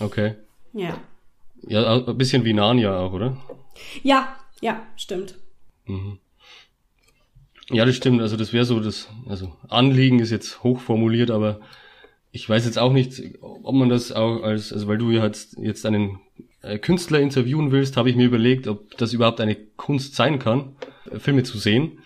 Okay. 0.00 0.34
Ja. 0.72 0.98
Ja, 1.62 2.04
ein 2.06 2.18
bisschen 2.18 2.44
wie 2.44 2.52
Narnia 2.52 2.98
auch, 2.98 3.12
oder? 3.12 3.36
Ja, 4.02 4.36
ja, 4.60 4.82
stimmt. 4.96 5.36
Mhm. 5.86 6.18
Ja, 7.70 7.84
das 7.84 7.96
stimmt. 7.96 8.20
Also 8.20 8.36
das 8.36 8.52
wäre 8.52 8.64
so 8.64 8.80
das, 8.80 9.08
also 9.28 9.52
Anliegen 9.68 10.18
ist 10.18 10.30
jetzt 10.30 10.62
hoch 10.62 10.80
formuliert, 10.80 11.30
aber 11.30 11.60
ich 12.32 12.48
weiß 12.48 12.64
jetzt 12.64 12.78
auch 12.78 12.92
nicht, 12.92 13.22
ob 13.40 13.74
man 13.74 13.88
das 13.88 14.12
auch 14.12 14.42
als, 14.42 14.72
also 14.72 14.88
weil 14.88 14.98
du 14.98 15.10
ja 15.10 15.24
jetzt, 15.24 15.56
jetzt 15.58 15.86
einen 15.86 16.20
Künstler 16.78 17.20
interviewen 17.20 17.72
willst, 17.72 17.96
habe 17.96 18.10
ich 18.10 18.16
mir 18.16 18.26
überlegt, 18.26 18.68
ob 18.68 18.96
das 18.98 19.12
überhaupt 19.12 19.40
eine 19.40 19.56
Kunst 19.56 20.14
sein 20.14 20.38
kann, 20.38 20.76
äh, 21.10 21.18
Filme 21.18 21.42
zu 21.42 21.58
sehen. 21.58 22.00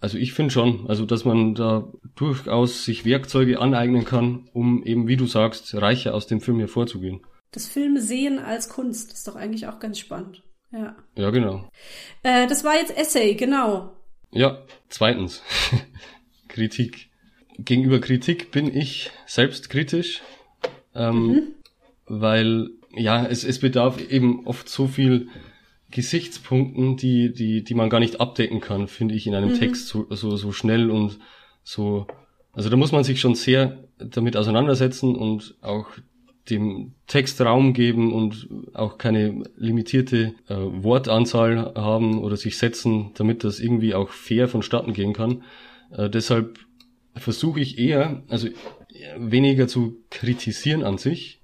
Also 0.00 0.18
ich 0.18 0.34
finde 0.34 0.52
schon, 0.52 0.86
also 0.88 1.06
dass 1.06 1.24
man 1.24 1.54
da 1.54 1.90
durchaus 2.14 2.84
sich 2.84 3.04
Werkzeuge 3.04 3.60
aneignen 3.60 4.04
kann, 4.04 4.48
um 4.52 4.82
eben, 4.84 5.08
wie 5.08 5.16
du 5.16 5.26
sagst, 5.26 5.74
reicher 5.74 6.14
aus 6.14 6.26
dem 6.26 6.40
Film 6.40 6.58
hervorzugehen. 6.58 7.22
Das 7.50 7.66
Filme 7.66 8.02
sehen 8.02 8.38
als 8.38 8.68
Kunst 8.68 9.12
ist 9.12 9.26
doch 9.26 9.36
eigentlich 9.36 9.66
auch 9.66 9.80
ganz 9.80 9.98
spannend. 9.98 10.42
Ja. 10.70 10.94
Ja, 11.16 11.30
genau. 11.30 11.68
Äh, 12.22 12.46
das 12.46 12.62
war 12.62 12.74
jetzt 12.74 12.96
Essay, 12.96 13.34
genau. 13.34 13.96
Ja, 14.30 14.62
zweitens. 14.88 15.42
Kritik. 16.48 17.08
Gegenüber 17.58 18.00
Kritik 18.00 18.50
bin 18.50 18.74
ich 18.74 19.10
selbst 19.26 19.70
kritisch, 19.70 20.20
ähm, 20.94 21.26
mhm. 21.26 21.42
weil 22.04 22.68
ja, 22.96 23.26
es, 23.26 23.44
es 23.44 23.58
bedarf 23.60 24.00
eben 24.10 24.46
oft 24.46 24.68
so 24.68 24.86
viel 24.86 25.28
Gesichtspunkten, 25.90 26.96
die, 26.96 27.32
die, 27.32 27.62
die 27.62 27.74
man 27.74 27.90
gar 27.90 28.00
nicht 28.00 28.20
abdecken 28.20 28.60
kann, 28.60 28.88
finde 28.88 29.14
ich, 29.14 29.26
in 29.26 29.34
einem 29.34 29.50
mhm. 29.50 29.58
Text 29.58 29.88
so, 29.88 30.06
so, 30.10 30.36
so 30.36 30.52
schnell 30.52 30.90
und 30.90 31.18
so. 31.62 32.06
Also 32.52 32.70
da 32.70 32.76
muss 32.76 32.92
man 32.92 33.04
sich 33.04 33.20
schon 33.20 33.34
sehr 33.34 33.84
damit 33.98 34.36
auseinandersetzen 34.36 35.14
und 35.14 35.54
auch 35.62 35.86
dem 36.50 36.94
Text 37.06 37.40
Raum 37.40 37.72
geben 37.72 38.12
und 38.12 38.48
auch 38.72 38.98
keine 38.98 39.42
limitierte 39.56 40.34
äh, 40.48 40.54
Wortanzahl 40.56 41.74
haben 41.74 42.22
oder 42.22 42.36
sich 42.36 42.56
setzen, 42.56 43.10
damit 43.14 43.42
das 43.44 43.58
irgendwie 43.58 43.94
auch 43.94 44.10
fair 44.10 44.48
vonstatten 44.48 44.92
gehen 44.92 45.12
kann. 45.12 45.42
Äh, 45.90 46.08
deshalb 46.08 46.58
versuche 47.14 47.60
ich 47.60 47.78
eher, 47.78 48.22
also 48.28 48.48
weniger 49.18 49.68
zu 49.68 50.04
kritisieren 50.10 50.82
an 50.82 50.98
sich, 50.98 51.42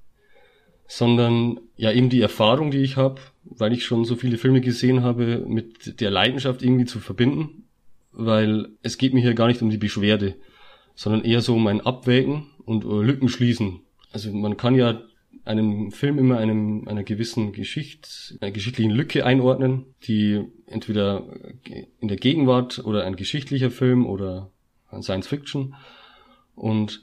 sondern 0.95 1.59
ja 1.75 1.91
eben 1.91 2.11
die 2.11 2.21
Erfahrung, 2.21 2.71
die 2.71 2.83
ich 2.83 2.99
habe, 2.99 3.19
weil 3.45 3.73
ich 3.73 3.87
schon 3.87 4.05
so 4.05 4.15
viele 4.15 4.37
Filme 4.37 4.61
gesehen 4.61 5.03
habe, 5.03 5.43
mit 5.49 6.03
der 6.03 6.11
Leidenschaft 6.11 6.63
irgendwie 6.63 6.85
zu 6.85 7.01
verbinden, 7.01 7.65
weil 8.13 8.69
es 8.83 8.99
geht 8.99 9.15
mir 9.15 9.23
hier 9.23 9.33
gar 9.33 9.47
nicht 9.47 9.63
um 9.63 9.71
die 9.71 9.79
Beschwerde, 9.79 10.35
sondern 10.95 11.25
eher 11.25 11.41
so 11.41 11.55
um 11.55 11.67
ein 11.67 11.81
Abwägen 11.81 12.49
und 12.67 12.85
äh, 12.85 12.89
Lücken 12.89 13.31
schließen. 13.31 13.81
Also 14.13 14.31
man 14.35 14.59
kann 14.59 14.75
ja 14.75 15.01
einem 15.47 15.93
Film 15.93 16.19
immer 16.19 16.37
einem, 16.37 16.87
einer 16.87 17.05
gewissen 17.05 17.55
Geschichte, 17.55 18.11
einer 18.43 18.51
geschichtlichen 18.51 18.91
Lücke 18.91 19.25
einordnen, 19.25 19.87
die 20.07 20.45
entweder 20.67 21.27
in 22.01 22.09
der 22.09 22.19
Gegenwart 22.19 22.85
oder 22.85 23.05
ein 23.05 23.17
geschichtlicher 23.17 23.71
Film 23.71 24.05
oder 24.05 24.51
Science 25.01 25.27
Fiction. 25.27 25.75
Und 26.55 27.01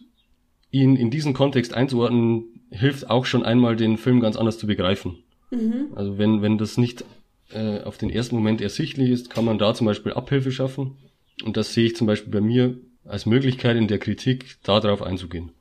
ihn 0.70 0.96
in 0.96 1.10
diesen 1.10 1.34
Kontext 1.34 1.74
einzuordnen, 1.74 2.59
hilft 2.72 3.10
auch 3.10 3.26
schon 3.26 3.44
einmal, 3.44 3.76
den 3.76 3.98
Film 3.98 4.20
ganz 4.20 4.36
anders 4.36 4.58
zu 4.58 4.68
begreifen. 4.68 5.18
Mhm. 5.52 5.88
Also 5.96 6.18
wenn, 6.18 6.42
wenn 6.42 6.58
das 6.58 6.78
nicht 6.78 7.04
äh, 7.52 7.82
auf 7.82 7.98
den 7.98 8.10
ersten 8.10 8.36
Moment 8.36 8.62
ersichtlich 8.62 9.10
ist, 9.10 9.30
kann 9.30 9.46
man 9.46 9.58
da 9.58 9.74
zum 9.74 9.88
Beispiel 9.88 10.14
Abhilfe 10.14 10.52
schaffen. 10.52 10.98
Und 11.44 11.58
das 11.58 11.74
sehe 11.74 11.86
ich 11.86 11.96
zum 11.96 12.08
Beispiel 12.08 12.32
bei 12.32 12.42
mir 12.42 12.78
als 13.06 13.26
Möglichkeit 13.26 13.78
in 13.78 13.88
der 13.88 13.98
Kritik, 13.98 14.58
darauf 14.64 15.02
einzugehen. 15.02 15.52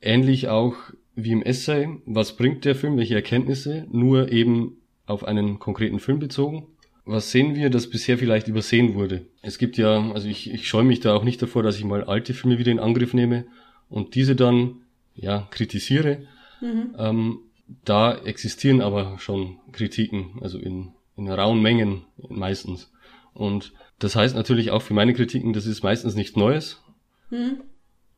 Ähnlich 0.00 0.48
auch 0.48 0.74
wie 1.14 1.32
im 1.32 1.42
Essay, 1.42 1.88
was 2.06 2.36
bringt 2.36 2.64
der 2.64 2.74
Film, 2.74 2.96
welche 2.96 3.14
Erkenntnisse, 3.14 3.86
nur 3.90 4.32
eben 4.32 4.78
auf 5.06 5.24
einen 5.24 5.58
konkreten 5.58 5.98
Film 5.98 6.20
bezogen. 6.20 6.68
Was 7.04 7.32
sehen 7.32 7.54
wir, 7.54 7.70
das 7.70 7.90
bisher 7.90 8.18
vielleicht 8.18 8.48
übersehen 8.48 8.94
wurde? 8.94 9.26
Es 9.42 9.58
gibt 9.58 9.76
ja, 9.76 10.10
also 10.12 10.28
ich, 10.28 10.52
ich 10.52 10.68
scheue 10.68 10.84
mich 10.84 11.00
da 11.00 11.14
auch 11.14 11.24
nicht 11.24 11.42
davor, 11.42 11.62
dass 11.62 11.76
ich 11.76 11.84
mal 11.84 12.04
alte 12.04 12.34
Filme 12.34 12.58
wieder 12.58 12.70
in 12.70 12.78
Angriff 12.78 13.14
nehme 13.14 13.46
und 13.88 14.14
diese 14.14 14.36
dann 14.36 14.76
ja 15.20 15.48
kritisiere. 15.50 16.26
Mhm. 16.60 16.94
Ähm, 16.98 17.38
da 17.84 18.16
existieren 18.16 18.80
aber 18.80 19.18
schon 19.18 19.58
Kritiken, 19.72 20.38
also 20.40 20.58
in, 20.58 20.92
in 21.16 21.30
rauen 21.30 21.62
Mengen 21.62 22.02
meistens. 22.28 22.90
Und 23.32 23.72
das 23.98 24.16
heißt 24.16 24.34
natürlich 24.34 24.72
auch 24.72 24.82
für 24.82 24.94
meine 24.94 25.14
Kritiken, 25.14 25.52
das 25.52 25.66
ist 25.66 25.82
meistens 25.82 26.16
nichts 26.16 26.36
Neues. 26.36 26.82
Mhm 27.30 27.62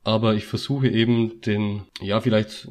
aber 0.04 0.34
ich 0.34 0.46
versuche 0.46 0.88
eben 0.88 1.40
den, 1.42 1.82
ja, 2.00 2.20
vielleicht 2.20 2.68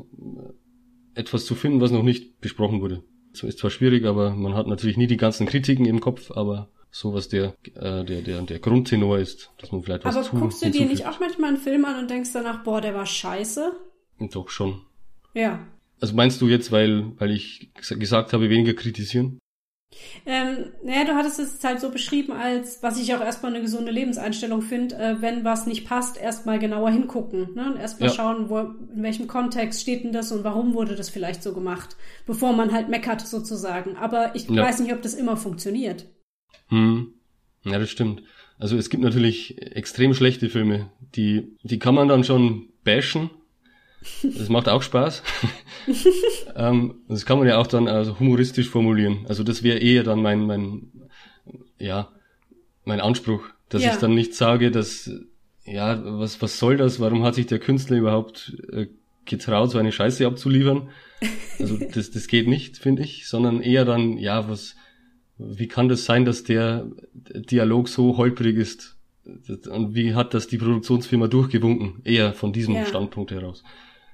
etwas 1.15 1.45
zu 1.45 1.55
finden, 1.55 1.81
was 1.81 1.91
noch 1.91 2.03
nicht 2.03 2.41
besprochen 2.41 2.81
wurde. 2.81 3.03
So 3.33 3.47
ist 3.47 3.59
zwar 3.59 3.69
schwierig, 3.69 4.05
aber 4.05 4.31
man 4.31 4.55
hat 4.55 4.67
natürlich 4.67 4.97
nie 4.97 5.07
die 5.07 5.17
ganzen 5.17 5.47
Kritiken 5.47 5.85
im 5.85 6.01
Kopf, 6.01 6.31
aber 6.31 6.69
so 6.89 7.13
was 7.13 7.29
der, 7.29 7.55
äh, 7.75 8.03
der, 8.03 8.21
der, 8.21 8.41
der 8.41 8.59
Grundtenor 8.59 9.17
ist, 9.17 9.51
dass 9.59 9.71
man 9.71 9.81
vielleicht 9.81 10.03
was 10.03 10.17
Aber 10.17 10.39
guckst 10.39 10.63
du 10.63 10.69
dir 10.69 10.85
nicht 10.85 11.05
auch 11.05 11.21
manchmal 11.21 11.49
einen 11.49 11.57
Film 11.57 11.85
an 11.85 11.99
und 11.99 12.09
denkst 12.09 12.31
danach, 12.33 12.63
boah, 12.63 12.81
der 12.81 12.93
war 12.93 13.05
scheiße? 13.05 13.71
Doch 14.29 14.49
schon. 14.49 14.81
Ja. 15.33 15.65
Also 15.99 16.15
meinst 16.15 16.41
du 16.41 16.47
jetzt, 16.47 16.71
weil, 16.71 17.11
weil 17.19 17.31
ich 17.31 17.71
gesagt 17.73 18.33
habe, 18.33 18.49
weniger 18.49 18.73
kritisieren? 18.73 19.39
Ähm, 20.25 20.71
naja, 20.83 21.03
du 21.05 21.15
hattest 21.15 21.39
es 21.39 21.63
halt 21.63 21.81
so 21.81 21.89
beschrieben, 21.89 22.31
als 22.31 22.81
was 22.81 22.99
ich 22.99 23.13
auch 23.13 23.19
erstmal 23.19 23.53
eine 23.53 23.61
gesunde 23.61 23.91
Lebenseinstellung 23.91 24.61
finde, 24.61 24.95
äh, 24.95 25.21
wenn 25.21 25.43
was 25.43 25.67
nicht 25.67 25.85
passt, 25.85 26.17
erstmal 26.17 26.59
genauer 26.59 26.91
hingucken. 26.91 27.53
Ne? 27.55 27.73
Und 27.73 27.77
erstmal 27.77 28.09
ja. 28.09 28.15
schauen, 28.15 28.49
wo, 28.49 28.59
in 28.59 29.03
welchem 29.03 29.27
Kontext 29.27 29.81
steht 29.81 30.03
denn 30.03 30.13
das 30.13 30.31
und 30.31 30.43
warum 30.43 30.73
wurde 30.73 30.95
das 30.95 31.09
vielleicht 31.09 31.43
so 31.43 31.53
gemacht, 31.53 31.97
bevor 32.25 32.53
man 32.53 32.71
halt 32.71 32.89
meckert 32.89 33.21
sozusagen. 33.21 33.97
Aber 33.97 34.35
ich 34.35 34.49
ja. 34.49 34.63
weiß 34.63 34.79
nicht, 34.79 34.93
ob 34.93 35.01
das 35.01 35.13
immer 35.13 35.37
funktioniert. 35.37 36.05
Hm. 36.69 37.13
Ja, 37.63 37.77
das 37.77 37.89
stimmt. 37.89 38.23
Also 38.57 38.77
es 38.77 38.89
gibt 38.89 39.03
natürlich 39.03 39.61
extrem 39.75 40.13
schlechte 40.13 40.49
Filme, 40.49 40.89
die, 41.15 41.57
die 41.63 41.79
kann 41.79 41.95
man 41.95 42.07
dann 42.07 42.23
schon 42.23 42.69
bashen, 42.83 43.29
das 44.23 44.49
macht 44.49 44.67
auch 44.67 44.81
Spaß. 44.81 45.23
ähm, 46.55 46.95
das 47.07 47.25
kann 47.25 47.37
man 47.37 47.47
ja 47.47 47.57
auch 47.57 47.67
dann 47.67 47.87
also 47.87 48.19
humoristisch 48.19 48.69
formulieren. 48.69 49.25
Also 49.27 49.43
das 49.43 49.63
wäre 49.63 49.79
eher 49.79 50.03
dann 50.03 50.21
mein, 50.21 50.45
mein, 50.45 50.91
ja, 51.77 52.09
mein 52.83 52.99
Anspruch, 52.99 53.43
dass 53.69 53.83
ja. 53.83 53.93
ich 53.93 53.97
dann 53.97 54.15
nicht 54.15 54.33
sage, 54.33 54.71
dass, 54.71 55.09
ja, 55.65 56.01
was, 56.03 56.41
was 56.41 56.59
soll 56.59 56.77
das? 56.77 56.99
Warum 56.99 57.23
hat 57.23 57.35
sich 57.35 57.45
der 57.45 57.59
Künstler 57.59 57.97
überhaupt 57.97 58.57
äh, 58.71 58.87
getraut, 59.25 59.71
so 59.71 59.77
eine 59.77 59.91
Scheiße 59.91 60.25
abzuliefern? 60.25 60.89
Also 61.59 61.77
das, 61.93 62.11
das 62.11 62.27
geht 62.27 62.47
nicht, 62.47 62.77
finde 62.77 63.03
ich, 63.03 63.27
sondern 63.27 63.61
eher 63.61 63.85
dann, 63.85 64.17
ja, 64.17 64.49
was, 64.49 64.75
wie 65.37 65.67
kann 65.67 65.89
das 65.89 66.05
sein, 66.05 66.25
dass 66.25 66.43
der 66.43 66.87
Dialog 67.13 67.87
so 67.87 68.17
holprig 68.17 68.57
ist? 68.57 68.97
Und 69.69 69.93
wie 69.93 70.15
hat 70.15 70.33
das 70.33 70.47
die 70.47 70.57
Produktionsfirma 70.57 71.27
durchgewunken? 71.27 72.01
Eher 72.03 72.33
von 72.33 72.53
diesem 72.53 72.73
ja. 72.73 72.85
Standpunkt 72.85 73.31
heraus. 73.31 73.63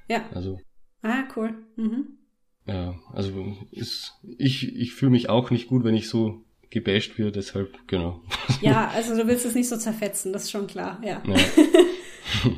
Ja. 0.07 0.25
Also. 0.33 0.59
Ah, 1.01 1.23
cool. 1.35 1.53
Mhm. 1.75 2.17
Ja, 2.65 2.95
also 3.13 3.55
ist, 3.71 4.13
ich, 4.37 4.75
ich 4.75 4.93
fühle 4.93 5.11
mich 5.11 5.29
auch 5.29 5.51
nicht 5.51 5.67
gut, 5.67 5.85
wenn 5.85 5.95
ich 5.95 6.09
so 6.09 6.43
gebasht 6.69 7.17
werde, 7.17 7.31
deshalb, 7.31 7.87
genau. 7.87 8.21
Ja, 8.61 8.89
also 8.93 9.15
du 9.15 9.27
willst 9.27 9.45
es 9.45 9.55
nicht 9.55 9.69
so 9.69 9.77
zerfetzen, 9.77 10.33
das 10.33 10.43
ist 10.43 10.51
schon 10.51 10.67
klar, 10.67 10.99
ja. 11.03 11.21
ja. 11.25 11.35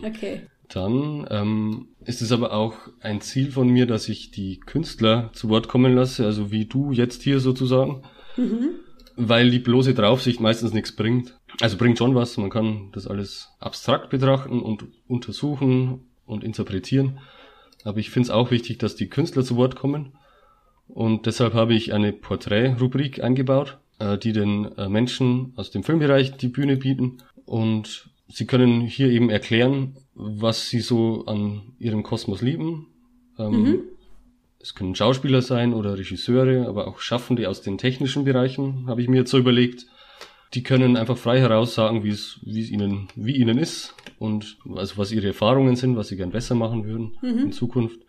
okay. 0.07 0.41
Dann 0.67 1.27
ähm, 1.31 1.87
ist 2.05 2.21
es 2.21 2.31
aber 2.31 2.53
auch 2.53 2.75
ein 3.01 3.21
Ziel 3.21 3.51
von 3.51 3.69
mir, 3.69 3.85
dass 3.85 4.07
ich 4.07 4.31
die 4.31 4.59
Künstler 4.59 5.31
zu 5.33 5.49
Wort 5.49 5.67
kommen 5.67 5.95
lasse, 5.95 6.25
also 6.25 6.51
wie 6.51 6.65
du 6.65 6.91
jetzt 6.91 7.23
hier 7.23 7.39
sozusagen, 7.39 8.03
mhm. 8.37 8.69
weil 9.15 9.49
die 9.49 9.59
bloße 9.59 9.93
Draufsicht 9.93 10.39
meistens 10.39 10.73
nichts 10.73 10.95
bringt. 10.95 11.39
Also 11.61 11.77
bringt 11.77 11.97
schon 11.97 12.15
was, 12.15 12.37
man 12.37 12.49
kann 12.49 12.89
das 12.93 13.07
alles 13.07 13.49
abstrakt 13.59 14.09
betrachten 14.09 14.61
und 14.61 14.85
untersuchen 15.07 16.05
und 16.25 16.43
interpretieren. 16.43 17.19
Aber 17.83 17.99
ich 17.99 18.09
finde 18.09 18.27
es 18.27 18.29
auch 18.31 18.51
wichtig, 18.51 18.77
dass 18.79 18.95
die 18.95 19.09
Künstler 19.09 19.43
zu 19.43 19.55
Wort 19.55 19.75
kommen. 19.75 20.13
Und 20.87 21.25
deshalb 21.25 21.53
habe 21.53 21.73
ich 21.73 21.93
eine 21.93 22.11
Porträt-Rubrik 22.11 23.23
eingebaut, 23.23 23.77
äh, 23.99 24.17
die 24.17 24.33
den 24.33 24.65
äh, 24.77 24.89
Menschen 24.89 25.53
aus 25.55 25.71
dem 25.71 25.83
Filmbereich 25.83 26.37
die 26.37 26.47
Bühne 26.47 26.77
bieten. 26.77 27.17
Und 27.45 28.09
sie 28.27 28.45
können 28.45 28.81
hier 28.81 29.09
eben 29.09 29.29
erklären, 29.29 29.97
was 30.13 30.69
sie 30.69 30.81
so 30.81 31.25
an 31.25 31.73
ihrem 31.79 32.03
Kosmos 32.03 32.41
lieben. 32.41 32.87
Ähm, 33.37 33.63
mhm. 33.63 33.81
Es 34.61 34.75
können 34.75 34.95
Schauspieler 34.95 35.41
sein 35.41 35.73
oder 35.73 35.97
Regisseure, 35.97 36.67
aber 36.67 36.87
auch 36.87 36.99
Schaffende 36.99 37.47
aus 37.47 37.61
den 37.61 37.77
technischen 37.77 38.25
Bereichen, 38.25 38.87
habe 38.87 39.01
ich 39.01 39.07
mir 39.07 39.17
jetzt 39.17 39.31
so 39.31 39.37
überlegt 39.37 39.85
die 40.53 40.63
können 40.63 40.97
einfach 40.97 41.17
frei 41.17 41.39
heraus 41.39 41.75
sagen, 41.75 42.03
wie 42.03 42.09
es, 42.09 42.39
wie 42.43 42.61
es 42.61 42.69
ihnen, 42.69 43.07
wie 43.15 43.35
ihnen 43.35 43.57
ist 43.57 43.93
und 44.19 44.57
also 44.75 44.97
was 44.97 45.11
ihre 45.11 45.27
Erfahrungen 45.27 45.75
sind, 45.75 45.95
was 45.95 46.09
sie 46.09 46.17
gern 46.17 46.31
besser 46.31 46.53
machen 46.53 46.85
würden 46.85 47.17
mhm. 47.21 47.39
in 47.39 47.51
Zukunft. 47.51 47.99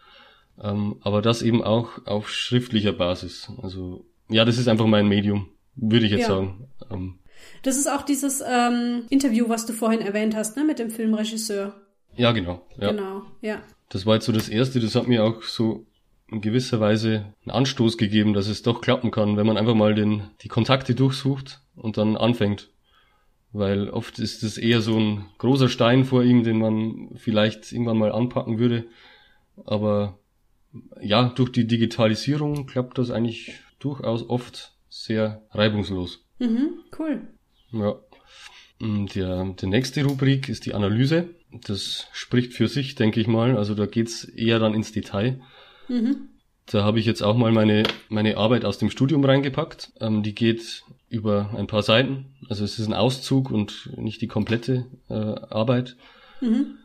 Ähm, 0.60 0.96
aber 1.00 1.22
das 1.22 1.42
eben 1.42 1.62
auch 1.62 2.06
auf 2.06 2.28
schriftlicher 2.28 2.92
Basis. 2.92 3.50
Also 3.62 4.04
ja, 4.28 4.44
das 4.44 4.58
ist 4.58 4.68
einfach 4.68 4.86
mein 4.86 5.08
Medium, 5.08 5.48
würde 5.76 6.06
ich 6.06 6.12
jetzt 6.12 6.22
ja. 6.22 6.28
sagen. 6.28 6.68
Ähm, 6.90 7.18
das 7.62 7.76
ist 7.76 7.90
auch 7.90 8.02
dieses 8.02 8.42
ähm, 8.46 9.04
Interview, 9.08 9.48
was 9.48 9.66
du 9.66 9.72
vorhin 9.72 10.00
erwähnt 10.00 10.36
hast, 10.36 10.56
ne, 10.56 10.64
mit 10.64 10.78
dem 10.78 10.90
Filmregisseur. 10.90 11.74
Ja, 12.16 12.32
genau. 12.32 12.66
Ja. 12.78 12.90
Genau, 12.90 13.22
ja. 13.40 13.62
Das 13.88 14.04
war 14.04 14.14
jetzt 14.14 14.26
so 14.26 14.32
das 14.32 14.48
erste, 14.48 14.80
das 14.80 14.94
hat 14.94 15.08
mir 15.08 15.24
auch 15.24 15.42
so 15.42 15.86
in 16.28 16.40
gewisser 16.40 16.80
Weise 16.80 17.34
einen 17.44 17.50
Anstoß 17.50 17.98
gegeben, 17.98 18.34
dass 18.34 18.46
es 18.48 18.62
doch 18.62 18.80
klappen 18.80 19.10
kann, 19.10 19.36
wenn 19.36 19.46
man 19.46 19.56
einfach 19.56 19.74
mal 19.74 19.94
den, 19.94 20.24
die 20.42 20.48
Kontakte 20.48 20.94
durchsucht 20.94 21.60
und 21.74 21.96
dann 21.96 22.16
anfängt. 22.16 22.70
Weil 23.52 23.90
oft 23.90 24.18
ist 24.18 24.42
es 24.42 24.58
eher 24.58 24.80
so 24.80 24.98
ein 24.98 25.26
großer 25.38 25.68
Stein 25.68 26.04
vor 26.04 26.22
ihm, 26.22 26.44
den 26.44 26.58
man 26.58 27.10
vielleicht 27.16 27.72
irgendwann 27.72 27.98
mal 27.98 28.12
anpacken 28.12 28.58
würde. 28.58 28.86
Aber 29.64 30.18
ja, 31.00 31.28
durch 31.30 31.50
die 31.50 31.66
Digitalisierung 31.66 32.66
klappt 32.66 32.98
das 32.98 33.10
eigentlich 33.10 33.54
durchaus 33.78 34.28
oft 34.28 34.72
sehr 34.88 35.42
reibungslos. 35.50 36.24
Mhm, 36.38 36.80
cool. 36.98 37.22
Ja. 37.72 37.96
Der, 38.80 39.44
der 39.44 39.68
nächste 39.68 40.04
Rubrik 40.04 40.48
ist 40.48 40.64
die 40.64 40.72
Analyse. 40.72 41.28
Das 41.66 42.06
spricht 42.12 42.54
für 42.54 42.66
sich, 42.66 42.94
denke 42.94 43.20
ich 43.20 43.26
mal. 43.26 43.58
Also 43.58 43.74
da 43.74 43.84
geht's 43.84 44.24
eher 44.24 44.58
dann 44.58 44.72
ins 44.72 44.92
Detail. 44.92 45.40
Mhm. 45.88 46.28
Da 46.66 46.84
habe 46.84 46.98
ich 46.98 47.04
jetzt 47.04 47.22
auch 47.22 47.36
mal 47.36 47.52
meine, 47.52 47.82
meine 48.08 48.36
Arbeit 48.36 48.64
aus 48.64 48.78
dem 48.78 48.90
Studium 48.90 49.24
reingepackt. 49.24 49.92
Ähm, 50.00 50.22
die 50.22 50.34
geht 50.34 50.84
über 51.10 51.50
ein 51.56 51.66
paar 51.66 51.82
Seiten. 51.82 52.36
Also 52.48 52.64
es 52.64 52.78
ist 52.78 52.86
ein 52.86 52.94
Auszug 52.94 53.50
und 53.50 53.90
nicht 53.96 54.22
die 54.22 54.28
komplette 54.28 54.86
äh, 55.10 55.14
Arbeit. 55.14 55.96
Mhm. 56.40 56.78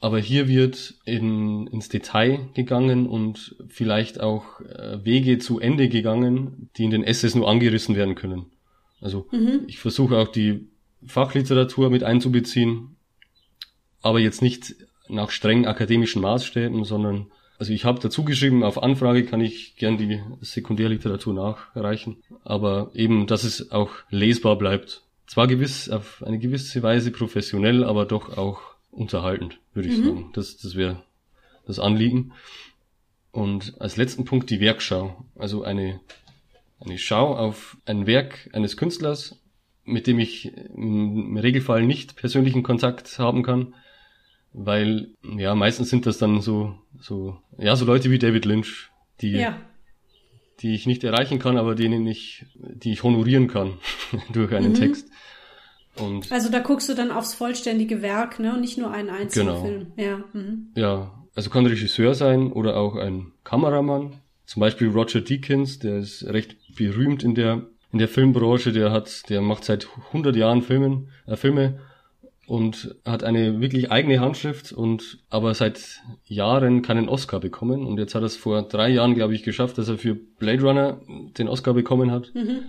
Aber 0.00 0.18
hier 0.18 0.48
wird 0.48 0.94
in, 1.04 1.68
ins 1.68 1.88
Detail 1.88 2.48
gegangen 2.54 3.06
und 3.06 3.54
vielleicht 3.68 4.20
auch 4.20 4.60
äh, 4.60 5.04
Wege 5.04 5.38
zu 5.38 5.60
Ende 5.60 5.88
gegangen, 5.88 6.70
die 6.76 6.84
in 6.84 6.90
den 6.90 7.04
Essays 7.04 7.36
nur 7.36 7.48
angerissen 7.48 7.94
werden 7.94 8.16
können. 8.16 8.46
Also 9.00 9.28
mhm. 9.30 9.62
ich 9.68 9.78
versuche 9.78 10.18
auch 10.18 10.28
die 10.28 10.66
Fachliteratur 11.06 11.88
mit 11.88 12.02
einzubeziehen, 12.02 12.96
aber 14.02 14.18
jetzt 14.18 14.42
nicht 14.42 14.74
nach 15.08 15.30
streng 15.30 15.66
akademischen 15.66 16.20
Maßstäben, 16.20 16.84
sondern 16.84 17.26
also 17.62 17.72
ich 17.72 17.84
habe 17.84 18.00
dazu 18.00 18.24
geschrieben, 18.24 18.64
auf 18.64 18.82
Anfrage 18.82 19.24
kann 19.24 19.40
ich 19.40 19.76
gern 19.76 19.96
die 19.96 20.20
Sekundärliteratur 20.40 21.32
nachreichen, 21.32 22.16
aber 22.42 22.90
eben, 22.92 23.28
dass 23.28 23.44
es 23.44 23.70
auch 23.70 23.92
lesbar 24.10 24.58
bleibt. 24.58 25.04
Zwar 25.28 25.46
gewiss 25.46 25.88
auf 25.88 26.24
eine 26.24 26.40
gewisse 26.40 26.82
Weise 26.82 27.12
professionell, 27.12 27.84
aber 27.84 28.04
doch 28.04 28.36
auch 28.36 28.62
unterhaltend, 28.90 29.60
würde 29.74 29.90
ich 29.90 29.98
mhm. 29.98 30.04
sagen. 30.04 30.30
Das, 30.32 30.56
das 30.56 30.74
wäre 30.74 31.04
das 31.64 31.78
Anliegen. 31.78 32.32
Und 33.30 33.80
als 33.80 33.96
letzten 33.96 34.24
Punkt 34.24 34.50
die 34.50 34.58
Werkschau. 34.58 35.24
Also 35.36 35.62
eine, 35.62 36.00
eine 36.80 36.98
Schau 36.98 37.36
auf 37.36 37.76
ein 37.86 38.08
Werk 38.08 38.50
eines 38.54 38.76
Künstlers, 38.76 39.40
mit 39.84 40.08
dem 40.08 40.18
ich 40.18 40.52
im 40.74 41.36
Regelfall 41.36 41.86
nicht 41.86 42.16
persönlichen 42.16 42.64
Kontakt 42.64 43.20
haben 43.20 43.44
kann, 43.44 43.72
weil 44.52 45.08
ja 45.36 45.54
meistens 45.54 45.90
sind 45.90 46.06
das 46.06 46.18
dann 46.18 46.40
so 46.40 46.74
so 47.00 47.36
ja 47.58 47.76
so 47.76 47.84
Leute 47.84 48.10
wie 48.10 48.18
David 48.18 48.44
Lynch, 48.44 48.90
die 49.20 49.32
ja. 49.32 49.58
die 50.60 50.74
ich 50.74 50.86
nicht 50.86 51.04
erreichen 51.04 51.38
kann, 51.38 51.56
aber 51.56 51.74
denen 51.74 52.06
ich 52.06 52.46
die 52.54 52.92
ich 52.92 53.02
honorieren 53.02 53.48
kann 53.48 53.78
durch 54.32 54.52
einen 54.52 54.70
mhm. 54.70 54.76
Text. 54.76 55.08
Und 55.96 56.32
also 56.32 56.50
da 56.50 56.60
guckst 56.60 56.88
du 56.88 56.94
dann 56.94 57.10
aufs 57.10 57.34
vollständige 57.34 58.00
Werk, 58.00 58.38
ne, 58.38 58.54
und 58.54 58.62
nicht 58.62 58.78
nur 58.78 58.90
einen 58.90 59.10
einzelnen 59.10 59.54
genau. 59.54 59.64
Film. 59.64 59.92
Ja. 59.96 60.24
Mhm. 60.32 60.68
Ja, 60.74 61.22
also 61.34 61.50
kann 61.50 61.66
Regisseur 61.66 62.14
sein 62.14 62.50
oder 62.50 62.76
auch 62.76 62.96
ein 62.96 63.32
Kameramann. 63.44 64.20
Zum 64.46 64.60
Beispiel 64.60 64.88
Roger 64.88 65.20
Deakins, 65.20 65.78
der 65.78 65.98
ist 65.98 66.24
recht 66.24 66.56
berühmt 66.76 67.22
in 67.22 67.34
der 67.34 67.66
in 67.92 67.98
der 67.98 68.08
Filmbranche. 68.08 68.72
Der 68.72 68.90
hat, 68.90 69.28
der 69.28 69.40
macht 69.42 69.64
seit 69.64 69.88
100 70.08 70.34
Jahren 70.34 70.62
Filmen, 70.62 71.08
äh, 71.26 71.36
Filme 71.36 71.80
und 72.46 72.96
hat 73.04 73.24
eine 73.24 73.60
wirklich 73.60 73.90
eigene 73.90 74.20
Handschrift 74.20 74.72
und 74.72 75.18
aber 75.30 75.54
seit 75.54 76.00
Jahren 76.24 76.82
keinen 76.82 77.08
Oscar 77.08 77.40
bekommen. 77.40 77.86
Und 77.86 77.98
jetzt 77.98 78.14
hat 78.14 78.22
er 78.22 78.26
es 78.26 78.36
vor 78.36 78.62
drei 78.62 78.88
Jahren, 78.88 79.14
glaube 79.14 79.34
ich, 79.34 79.42
geschafft, 79.42 79.78
dass 79.78 79.88
er 79.88 79.98
für 79.98 80.14
Blade 80.14 80.62
Runner 80.62 81.00
den 81.38 81.48
Oscar 81.48 81.74
bekommen 81.74 82.10
hat. 82.10 82.32
Mhm. 82.34 82.62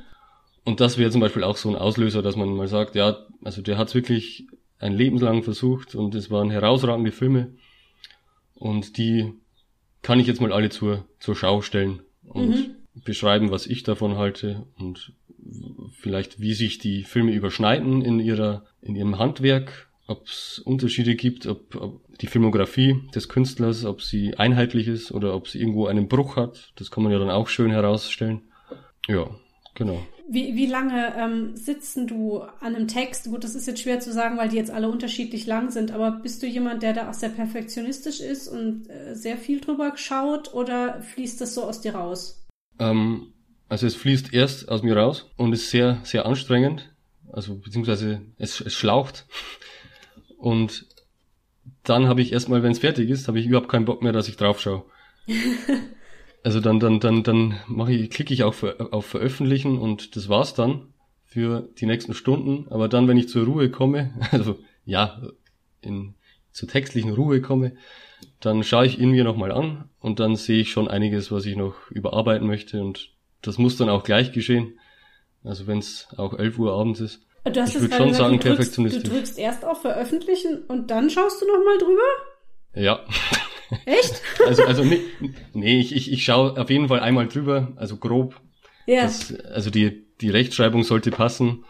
Und 0.64 0.80
das 0.80 0.98
wäre 0.98 1.12
zum 1.12 1.22
Beispiel 1.22 1.44
auch 1.44 1.58
so 1.58 1.70
ein 1.70 1.76
Auslöser, 1.76 2.22
dass 2.22 2.36
man 2.36 2.56
mal 2.56 2.68
sagt, 2.68 2.96
ja, 2.96 3.18
also 3.44 3.62
der 3.62 3.78
hat 3.78 3.90
es 3.90 3.96
wirklich 3.96 4.48
ein 4.80 4.94
Lebenslang 4.94 5.44
versucht 5.44 5.96
und 5.96 6.16
es 6.16 6.30
waren 6.30 6.52
herausragende 6.52 7.12
Filme. 7.12 7.56
Und 8.54 8.98
die 8.98 9.34
kann 10.02 10.20
ich 10.20 10.28
jetzt 10.28 10.42
mal 10.42 10.54
alle 10.54 10.70
zur, 10.70 11.06
zur 11.20 11.36
Schau 11.36 11.62
stellen 11.62 12.02
und 12.24 12.50
mhm. 12.50 12.76
Beschreiben, 12.96 13.52
was 13.52 13.66
ich 13.66 13.84
davon 13.84 14.18
halte 14.18 14.66
und 14.78 15.14
vielleicht 15.92 16.40
wie 16.40 16.54
sich 16.54 16.78
die 16.78 17.04
Filme 17.04 17.34
überschneiden 17.34 18.02
in 18.02 18.20
ihrer 18.20 18.66
in 18.82 18.96
ihrem 18.96 19.20
Handwerk, 19.20 19.90
ob 20.08 20.28
es 20.28 20.60
Unterschiede 20.60 21.16
gibt, 21.16 21.48
ob, 21.48 21.76
ob 21.76 22.18
die 22.20 22.28
Filmografie 22.28 23.02
des 23.16 23.30
Künstlers, 23.30 23.86
ob 23.86 24.02
sie 24.02 24.36
einheitlich 24.38 24.88
ist 24.88 25.12
oder 25.12 25.36
ob 25.36 25.48
sie 25.48 25.60
irgendwo 25.60 25.88
einen 25.88 26.08
Bruch 26.08 26.36
hat. 26.36 26.74
Das 26.76 26.92
kann 26.92 27.04
man 27.04 27.12
ja 27.12 27.20
dann 27.20 27.30
auch 27.30 27.48
schön 27.48 27.72
herausstellen. 27.72 28.42
Ja, 29.08 29.30
genau. 29.76 30.06
Wie, 30.28 30.56
wie 30.56 30.68
lange 30.68 31.14
ähm, 31.18 31.56
sitzen 31.56 32.08
du 32.08 32.40
an 32.40 32.76
einem 32.76 32.88
Text? 32.88 33.30
Gut, 33.30 33.44
das 33.44 33.56
ist 33.56 33.68
jetzt 33.68 33.82
schwer 33.82 34.00
zu 34.00 34.14
sagen, 34.14 34.38
weil 34.38 34.50
die 34.50 34.56
jetzt 34.56 34.72
alle 34.72 34.90
unterschiedlich 34.90 35.46
lang 35.46 35.70
sind, 35.70 35.92
aber 35.92 36.12
bist 36.12 36.42
du 36.42 36.48
jemand, 36.48 36.82
der 36.82 36.94
da 36.94 37.10
auch 37.10 37.14
sehr 37.14 37.30
perfektionistisch 37.30 38.22
ist 38.22 38.48
und 38.48 38.90
äh, 38.90 39.16
sehr 39.16 39.38
viel 39.38 39.60
drüber 39.60 39.94
schaut 39.96 40.54
oder 40.54 41.02
fließt 41.02 41.42
das 41.42 41.54
so 41.54 41.64
aus 41.64 41.82
dir 41.82 41.96
raus? 41.96 42.43
Ähm, 42.80 43.34
also 43.70 43.88
es 43.88 43.96
fließt 43.96 44.34
erst 44.34 44.70
aus 44.70 44.84
mir 44.84 44.96
raus 44.96 45.32
und 45.38 45.54
ist 45.54 45.70
sehr, 45.70 46.00
sehr 46.04 46.26
anstrengend. 46.26 46.94
Also 47.32 47.56
beziehungsweise 47.56 48.22
es, 48.38 48.62
es 48.62 48.74
schlaucht. 48.74 49.26
Und 50.38 50.86
dann 51.84 52.08
habe 52.08 52.22
ich 52.22 52.32
erstmal, 52.32 52.64
wenn 52.64 52.72
es 52.72 52.80
fertig 52.80 53.10
ist, 53.10 53.28
habe 53.28 53.40
ich 53.40 53.48
überhaupt 53.48 53.70
keinen 53.70 53.86
Bock 53.86 54.02
mehr, 54.02 54.12
dass 54.12 54.28
ich 54.28 54.38
drauf 54.38 54.62
schaue. 54.62 54.84
also 56.44 56.60
dann, 56.60 56.80
dann, 56.80 57.00
dann, 57.00 57.24
dann 57.24 57.60
mache 57.68 57.94
ich, 57.94 58.10
klicke 58.10 58.34
ich 58.34 58.44
auf, 58.44 58.64
auf 58.64 59.06
Veröffentlichen 59.06 59.78
und 59.80 60.16
das 60.16 60.30
war's 60.30 60.54
dann 60.54 60.94
für 61.26 61.70
die 61.80 61.86
nächsten 61.86 62.14
Stunden. 62.14 62.68
Aber 62.70 62.88
dann, 62.88 63.08
wenn 63.08 63.18
ich 63.18 63.30
zur 63.30 63.46
Ruhe 63.46 63.72
komme, 63.72 64.14
also 64.32 64.60
ja, 64.86 65.22
in, 65.82 66.16
zur 66.52 66.70
textlichen 66.70 67.12
Ruhe 67.12 67.42
komme, 67.42 67.76
dann 68.40 68.64
schaue 68.64 68.86
ich 68.86 69.00
in 69.00 69.12
mir 69.12 69.24
nochmal 69.24 69.52
an 69.52 69.90
und 70.00 70.20
dann 70.20 70.36
sehe 70.36 70.62
ich 70.62 70.72
schon 70.72 70.88
einiges, 70.88 71.32
was 71.32 71.46
ich 71.46 71.56
noch 71.56 71.76
überarbeiten 71.90 72.48
möchte 72.48 72.82
und 72.82 73.12
das 73.42 73.58
muss 73.58 73.78
dann 73.78 73.90
auch 73.90 74.04
gleich 74.04 74.32
geschehen. 74.32 74.80
Also 75.44 75.68
wenn 75.68 75.80
es 75.80 76.08
auch 76.18 76.38
11 76.38 76.58
Uhr 76.60 76.74
abends 76.74 77.00
ist. 77.02 77.26
Du 77.44 77.60
hast 77.60 77.76
ich 77.76 77.82
würde 77.82 77.96
schon 77.96 78.14
sagen, 78.14 78.38
du 78.38 78.44
drückst, 78.44 78.58
perfektionistisch. 78.58 79.04
Du 79.04 79.10
drückst 79.10 79.38
erst 79.38 79.66
auf 79.66 79.82
Veröffentlichen 79.82 80.64
und 80.68 80.90
dann 80.90 81.10
schaust 81.10 81.42
du 81.42 81.46
nochmal 81.46 81.78
drüber? 81.78 82.02
Ja. 82.76 83.06
Echt? 83.86 84.22
also, 84.48 84.64
also 84.64 84.84
nee, 84.84 85.02
nee 85.54 85.80
ich, 85.80 85.94
ich, 85.94 86.12
ich 86.12 86.24
schaue 86.24 86.60
auf 86.60 86.70
jeden 86.70 86.88
Fall 86.88 87.02
einmal 87.02 87.28
drüber, 87.28 87.74
also 87.76 87.98
grob. 87.98 88.40
Ja. 88.86 89.04
Das, 89.04 89.36
also 89.36 89.70
die, 89.70 90.06
die 90.22 90.30
Rechtschreibung 90.30 90.84
sollte 90.84 91.12
passen 91.12 91.66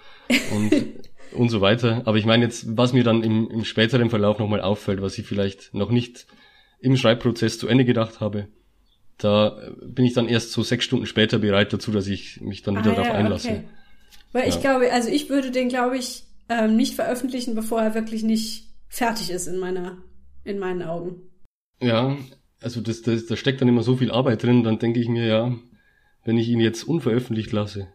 und, 0.51 0.71
und 1.33 1.49
so 1.49 1.61
weiter. 1.61 2.03
Aber 2.05 2.17
ich 2.17 2.25
meine 2.25 2.45
jetzt, 2.45 2.77
was 2.77 2.93
mir 2.93 3.03
dann 3.03 3.23
im, 3.23 3.49
im 3.49 3.65
späteren 3.65 4.11
Verlauf 4.11 4.37
nochmal 4.37 4.61
auffällt, 4.61 5.01
was 5.01 5.17
ich 5.17 5.25
vielleicht 5.25 5.73
noch 5.73 5.89
nicht 5.89 6.27
im 6.83 6.97
Schreibprozess 6.97 7.57
zu 7.57 7.67
Ende 7.67 7.85
gedacht 7.85 8.19
habe, 8.19 8.47
da 9.17 9.57
bin 9.81 10.05
ich 10.05 10.13
dann 10.13 10.27
erst 10.27 10.51
so 10.51 10.63
sechs 10.63 10.83
Stunden 10.83 11.05
später 11.05 11.39
bereit 11.39 11.71
dazu, 11.71 11.91
dass 11.91 12.07
ich 12.07 12.41
mich 12.41 12.61
dann 12.61 12.77
wieder 12.77 12.91
ah, 12.91 12.95
darauf 12.95 13.07
ja, 13.07 13.13
einlasse. 13.13 13.49
Okay. 13.49 13.63
Weil 14.33 14.43
ja. 14.43 14.49
ich 14.49 14.59
glaube, 14.59 14.91
also 14.91 15.09
ich 15.09 15.29
würde 15.29 15.51
den, 15.51 15.69
glaube 15.69 15.97
ich, 15.97 16.23
ähm, 16.49 16.75
nicht 16.75 16.95
veröffentlichen, 16.95 17.55
bevor 17.55 17.81
er 17.81 17.95
wirklich 17.95 18.23
nicht 18.23 18.67
fertig 18.89 19.29
ist 19.29 19.47
in 19.47 19.59
meiner, 19.59 19.97
in 20.43 20.59
meinen 20.59 20.81
Augen. 20.81 21.21
Ja, 21.79 22.17
also 22.59 22.81
das, 22.81 23.01
das, 23.01 23.27
da 23.27 23.37
steckt 23.37 23.61
dann 23.61 23.69
immer 23.69 23.83
so 23.83 23.95
viel 23.95 24.11
Arbeit 24.11 24.43
drin, 24.43 24.63
dann 24.63 24.79
denke 24.79 24.99
ich 24.99 25.07
mir, 25.07 25.25
ja, 25.25 25.55
wenn 26.25 26.37
ich 26.37 26.49
ihn 26.49 26.59
jetzt 26.59 26.83
unveröffentlicht 26.83 27.51
lasse, 27.53 27.87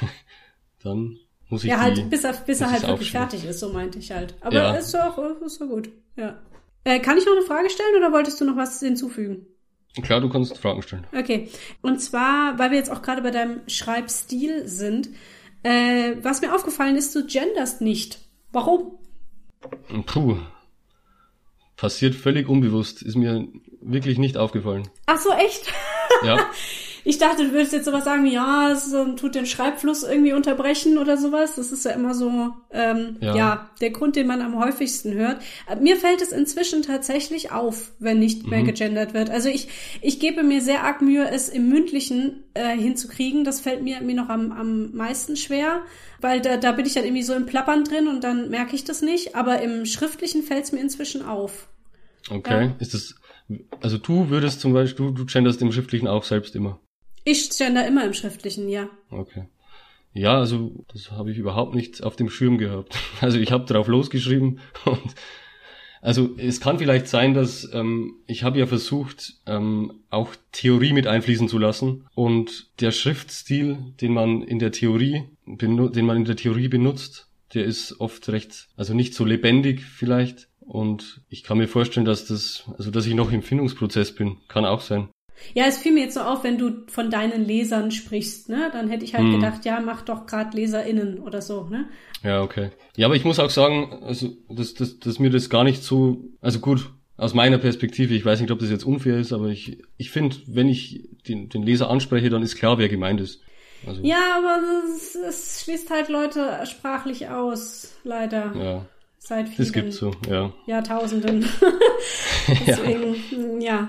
dann 0.84 1.18
muss 1.48 1.64
ich 1.64 1.70
Ja, 1.70 1.80
halt, 1.80 1.96
die, 1.96 2.02
bis 2.02 2.22
er, 2.22 2.32
bis 2.32 2.60
er 2.60 2.70
halt 2.70 2.86
wirklich 2.86 3.10
fertig 3.10 3.44
ist, 3.44 3.58
so 3.58 3.72
meinte 3.72 3.98
ich 3.98 4.12
halt. 4.12 4.34
Aber 4.40 4.56
ja. 4.56 4.74
ist 4.74 4.94
doch, 4.94 5.18
ist 5.44 5.60
doch 5.60 5.66
gut, 5.66 5.90
ja. 6.16 6.40
Äh, 6.86 7.00
kann 7.00 7.18
ich 7.18 7.26
noch 7.26 7.32
eine 7.32 7.42
Frage 7.42 7.68
stellen 7.68 7.96
oder 7.96 8.12
wolltest 8.12 8.40
du 8.40 8.44
noch 8.44 8.56
was 8.56 8.78
hinzufügen? 8.78 9.44
Klar, 10.02 10.20
du 10.20 10.28
kannst 10.28 10.56
Fragen 10.56 10.82
stellen. 10.82 11.04
Okay. 11.12 11.48
Und 11.82 11.98
zwar, 11.98 12.60
weil 12.60 12.70
wir 12.70 12.78
jetzt 12.78 12.92
auch 12.92 13.02
gerade 13.02 13.22
bei 13.22 13.32
deinem 13.32 13.68
Schreibstil 13.68 14.68
sind, 14.68 15.08
äh, 15.64 16.12
was 16.22 16.42
mir 16.42 16.54
aufgefallen 16.54 16.94
ist, 16.94 17.12
du 17.16 17.26
genderst 17.26 17.80
nicht. 17.80 18.20
Warum? 18.52 18.98
Puh. 20.06 20.36
Passiert 21.74 22.14
völlig 22.14 22.48
unbewusst. 22.48 23.02
Ist 23.02 23.16
mir 23.16 23.48
wirklich 23.80 24.18
nicht 24.18 24.36
aufgefallen. 24.36 24.88
Ach 25.06 25.18
so, 25.18 25.32
echt? 25.32 25.72
Ja. 26.22 26.48
Ich 27.08 27.18
dachte, 27.18 27.44
du 27.44 27.52
würdest 27.52 27.72
jetzt 27.72 27.84
sowas 27.84 28.02
sagen 28.02 28.24
wie, 28.24 28.32
ja, 28.32 28.72
es 28.72 28.92
tut 29.14 29.36
den 29.36 29.46
Schreibfluss 29.46 30.02
irgendwie 30.02 30.32
unterbrechen 30.32 30.98
oder 30.98 31.16
sowas. 31.16 31.54
Das 31.54 31.70
ist 31.70 31.84
ja 31.84 31.92
immer 31.92 32.14
so, 32.14 32.52
ähm, 32.72 33.18
ja. 33.20 33.36
ja. 33.36 33.70
der 33.80 33.90
Grund, 33.90 34.16
den 34.16 34.26
man 34.26 34.42
am 34.42 34.58
häufigsten 34.58 35.14
hört. 35.14 35.40
Mir 35.80 35.96
fällt 35.96 36.20
es 36.20 36.32
inzwischen 36.32 36.82
tatsächlich 36.82 37.52
auf, 37.52 37.92
wenn 38.00 38.18
nicht 38.18 38.48
mehr 38.48 38.62
mhm. 38.62 38.66
gegendert 38.66 39.14
wird. 39.14 39.30
Also 39.30 39.48
ich, 39.48 39.68
ich 40.02 40.18
gebe 40.18 40.42
mir 40.42 40.60
sehr 40.60 40.82
arg 40.82 41.00
Mühe, 41.00 41.30
es 41.30 41.48
im 41.48 41.68
Mündlichen 41.68 42.42
äh, 42.54 42.76
hinzukriegen. 42.76 43.44
Das 43.44 43.60
fällt 43.60 43.84
mir, 43.84 44.00
mir 44.00 44.16
noch 44.16 44.28
am, 44.28 44.50
am 44.50 44.90
meisten 44.90 45.36
schwer, 45.36 45.82
weil 46.20 46.40
da, 46.40 46.56
da 46.56 46.72
bin 46.72 46.86
ich 46.86 46.94
dann 46.94 47.04
irgendwie 47.04 47.22
so 47.22 47.34
im 47.34 47.46
Plappern 47.46 47.84
drin 47.84 48.08
und 48.08 48.24
dann 48.24 48.50
merke 48.50 48.74
ich 48.74 48.82
das 48.82 49.00
nicht. 49.00 49.36
Aber 49.36 49.62
im 49.62 49.86
Schriftlichen 49.86 50.42
fällt 50.42 50.64
es 50.64 50.72
mir 50.72 50.80
inzwischen 50.80 51.24
auf. 51.24 51.68
Okay, 52.28 52.64
ja. 52.64 52.74
ist 52.80 52.94
das, 52.94 53.14
also 53.80 53.96
du 53.96 54.28
würdest 54.28 54.60
zum 54.60 54.72
Beispiel, 54.72 55.06
du, 55.06 55.12
du 55.12 55.24
genderst 55.24 55.62
im 55.62 55.70
Schriftlichen 55.70 56.08
auch 56.08 56.24
selbst 56.24 56.56
immer. 56.56 56.80
Ich 57.28 57.50
gender 57.50 57.86
immer 57.86 58.04
im 58.04 58.14
Schriftlichen, 58.14 58.68
ja. 58.68 58.88
Okay. 59.10 59.46
Ja, 60.14 60.38
also 60.38 60.84
das 60.92 61.10
habe 61.10 61.32
ich 61.32 61.38
überhaupt 61.38 61.74
nicht 61.74 62.04
auf 62.04 62.14
dem 62.14 62.30
Schirm 62.30 62.56
gehabt. 62.56 62.96
Also 63.20 63.38
ich 63.38 63.50
habe 63.50 63.66
drauf 63.66 63.88
losgeschrieben 63.88 64.60
und 64.84 65.14
also 66.00 66.30
es 66.36 66.60
kann 66.60 66.78
vielleicht 66.78 67.08
sein, 67.08 67.34
dass 67.34 67.68
ähm, 67.72 68.14
ich 68.28 68.44
habe 68.44 68.60
ja 68.60 68.66
versucht, 68.66 69.34
ähm, 69.46 70.04
auch 70.08 70.36
Theorie 70.52 70.92
mit 70.92 71.08
einfließen 71.08 71.48
zu 71.48 71.58
lassen 71.58 72.06
und 72.14 72.70
der 72.80 72.92
Schriftstil, 72.92 73.76
den 74.00 74.12
man 74.12 74.42
in 74.42 74.60
der 74.60 74.70
Theorie, 74.70 75.24
den 75.46 76.06
man 76.06 76.18
in 76.18 76.24
der 76.26 76.36
Theorie 76.36 76.68
benutzt, 76.68 77.28
der 77.54 77.64
ist 77.64 77.98
oft 77.98 78.28
recht, 78.28 78.68
also 78.76 78.94
nicht 78.94 79.14
so 79.14 79.24
lebendig 79.24 79.82
vielleicht. 79.82 80.48
Und 80.60 81.22
ich 81.28 81.42
kann 81.42 81.58
mir 81.58 81.68
vorstellen, 81.68 82.06
dass 82.06 82.26
das, 82.26 82.64
also 82.78 82.92
dass 82.92 83.06
ich 83.06 83.14
noch 83.14 83.32
im 83.32 83.42
Findungsprozess 83.42 84.14
bin, 84.14 84.36
kann 84.46 84.64
auch 84.64 84.80
sein. 84.80 85.08
Ja, 85.54 85.64
es 85.66 85.78
fiel 85.78 85.92
mir 85.92 86.04
jetzt 86.04 86.14
so 86.14 86.20
auf, 86.20 86.44
wenn 86.44 86.58
du 86.58 86.84
von 86.88 87.10
deinen 87.10 87.44
Lesern 87.44 87.90
sprichst, 87.90 88.48
ne? 88.48 88.70
Dann 88.72 88.88
hätte 88.88 89.04
ich 89.04 89.14
halt 89.14 89.24
hm. 89.24 89.34
gedacht, 89.34 89.64
ja, 89.64 89.80
mach 89.80 90.02
doch 90.02 90.26
gerade 90.26 90.56
LeserInnen 90.56 91.20
oder 91.20 91.42
so, 91.42 91.64
ne? 91.64 91.88
Ja, 92.22 92.42
okay. 92.42 92.70
Ja, 92.96 93.06
aber 93.06 93.16
ich 93.16 93.24
muss 93.24 93.38
auch 93.38 93.50
sagen, 93.50 94.02
also 94.02 94.30
dass, 94.48 94.74
dass, 94.74 94.98
dass 94.98 95.18
mir 95.18 95.30
das 95.30 95.50
gar 95.50 95.64
nicht 95.64 95.82
so, 95.82 96.24
also 96.40 96.60
gut, 96.60 96.90
aus 97.16 97.34
meiner 97.34 97.58
Perspektive, 97.58 98.14
ich 98.14 98.24
weiß 98.24 98.40
nicht, 98.40 98.50
ob 98.50 98.58
das 98.58 98.70
jetzt 98.70 98.84
unfair 98.84 99.18
ist, 99.18 99.32
aber 99.32 99.48
ich, 99.48 99.78
ich 99.96 100.10
finde, 100.10 100.36
wenn 100.46 100.68
ich 100.68 101.08
den, 101.26 101.48
den 101.48 101.62
Leser 101.62 101.90
anspreche, 101.90 102.28
dann 102.28 102.42
ist 102.42 102.56
klar, 102.56 102.78
wer 102.78 102.88
gemeint 102.88 103.20
ist. 103.20 103.40
Also, 103.86 104.02
ja, 104.02 104.38
aber 104.38 104.60
es 105.28 105.62
schließt 105.64 105.90
halt 105.90 106.08
Leute 106.08 106.64
sprachlich 106.66 107.28
aus, 107.28 107.94
leider. 108.04 108.54
Ja. 108.56 108.86
Seit 109.18 109.48
vielen 109.48 109.58
das 109.58 109.72
gibt's 109.72 109.96
so, 109.96 110.12
ja. 110.28 110.52
Jahrtausenden. 110.66 111.48
Deswegen, 112.66 113.60
ja. 113.60 113.88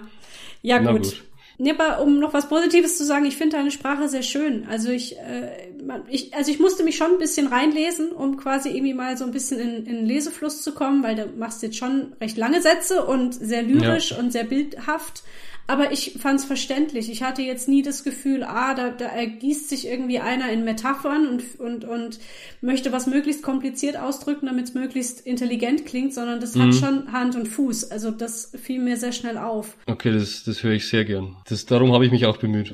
Ja, 0.61 0.81
ja 0.81 0.91
gut. 0.91 1.03
gut. 1.03 1.23
Nee, 1.59 1.71
aber 1.71 2.03
um 2.03 2.19
noch 2.19 2.33
was 2.33 2.49
Positives 2.49 2.97
zu 2.97 3.03
sagen, 3.03 3.25
ich 3.25 3.35
finde 3.35 3.57
deine 3.57 3.71
Sprache 3.71 4.07
sehr 4.07 4.21
schön. 4.21 4.67
Also 4.69 4.89
ich, 4.89 5.17
äh, 5.17 5.71
ich, 6.07 6.33
also 6.35 6.51
ich 6.51 6.59
musste 6.59 6.83
mich 6.83 6.97
schon 6.97 7.13
ein 7.13 7.17
bisschen 7.17 7.47
reinlesen, 7.47 8.11
um 8.11 8.37
quasi 8.37 8.69
irgendwie 8.69 8.93
mal 8.93 9.17
so 9.17 9.25
ein 9.25 9.31
bisschen 9.31 9.59
in, 9.59 9.85
in 9.87 10.05
Lesefluss 10.05 10.61
zu 10.61 10.73
kommen, 10.73 11.01
weil 11.01 11.15
du 11.15 11.25
machst 11.35 11.63
jetzt 11.63 11.77
schon 11.77 12.13
recht 12.21 12.37
lange 12.37 12.61
Sätze 12.61 13.05
und 13.05 13.33
sehr 13.33 13.63
lyrisch 13.63 14.11
ja. 14.11 14.19
und 14.19 14.31
sehr 14.31 14.43
bildhaft. 14.43 15.23
Aber 15.69 15.91
ich 15.91 16.13
fand 16.17 16.39
es 16.39 16.45
verständlich. 16.45 17.11
Ich 17.11 17.23
hatte 17.23 17.41
jetzt 17.41 17.67
nie 17.67 17.81
das 17.81 18.05
Gefühl, 18.05 18.43
ah, 18.43 18.73
da, 18.73 18.89
da 18.89 19.05
ergießt 19.05 19.67
sich 19.67 19.85
irgendwie 19.85 20.19
einer 20.19 20.49
in 20.49 20.63
Metaphern 20.63 21.27
und, 21.27 21.59
und, 21.59 21.83
und 21.83 22.19
möchte 22.61 22.93
was 22.93 23.05
möglichst 23.05 23.43
kompliziert 23.43 23.97
ausdrücken, 23.97 24.45
damit 24.45 24.69
es 24.69 24.73
möglichst 24.73 25.19
intelligent 25.19 25.85
klingt, 25.85 26.13
sondern 26.13 26.39
das 26.39 26.55
mhm. 26.55 26.61
hat 26.61 26.75
schon 26.75 27.11
Hand 27.11 27.35
und 27.35 27.47
Fuß. 27.47 27.91
Also 27.91 28.11
das 28.11 28.53
fiel 28.61 28.79
mir 28.79 28.95
sehr 28.95 29.11
schnell 29.11 29.37
auf. 29.37 29.75
Okay, 29.87 30.13
das, 30.13 30.45
das 30.45 30.63
höre 30.63 30.71
ich 30.71 30.87
sehr 30.87 31.03
gern. 31.03 31.35
Das, 31.49 31.65
darum 31.65 31.91
habe 31.91 32.05
ich 32.05 32.11
mich 32.11 32.25
auch 32.25 32.37
bemüht. 32.37 32.73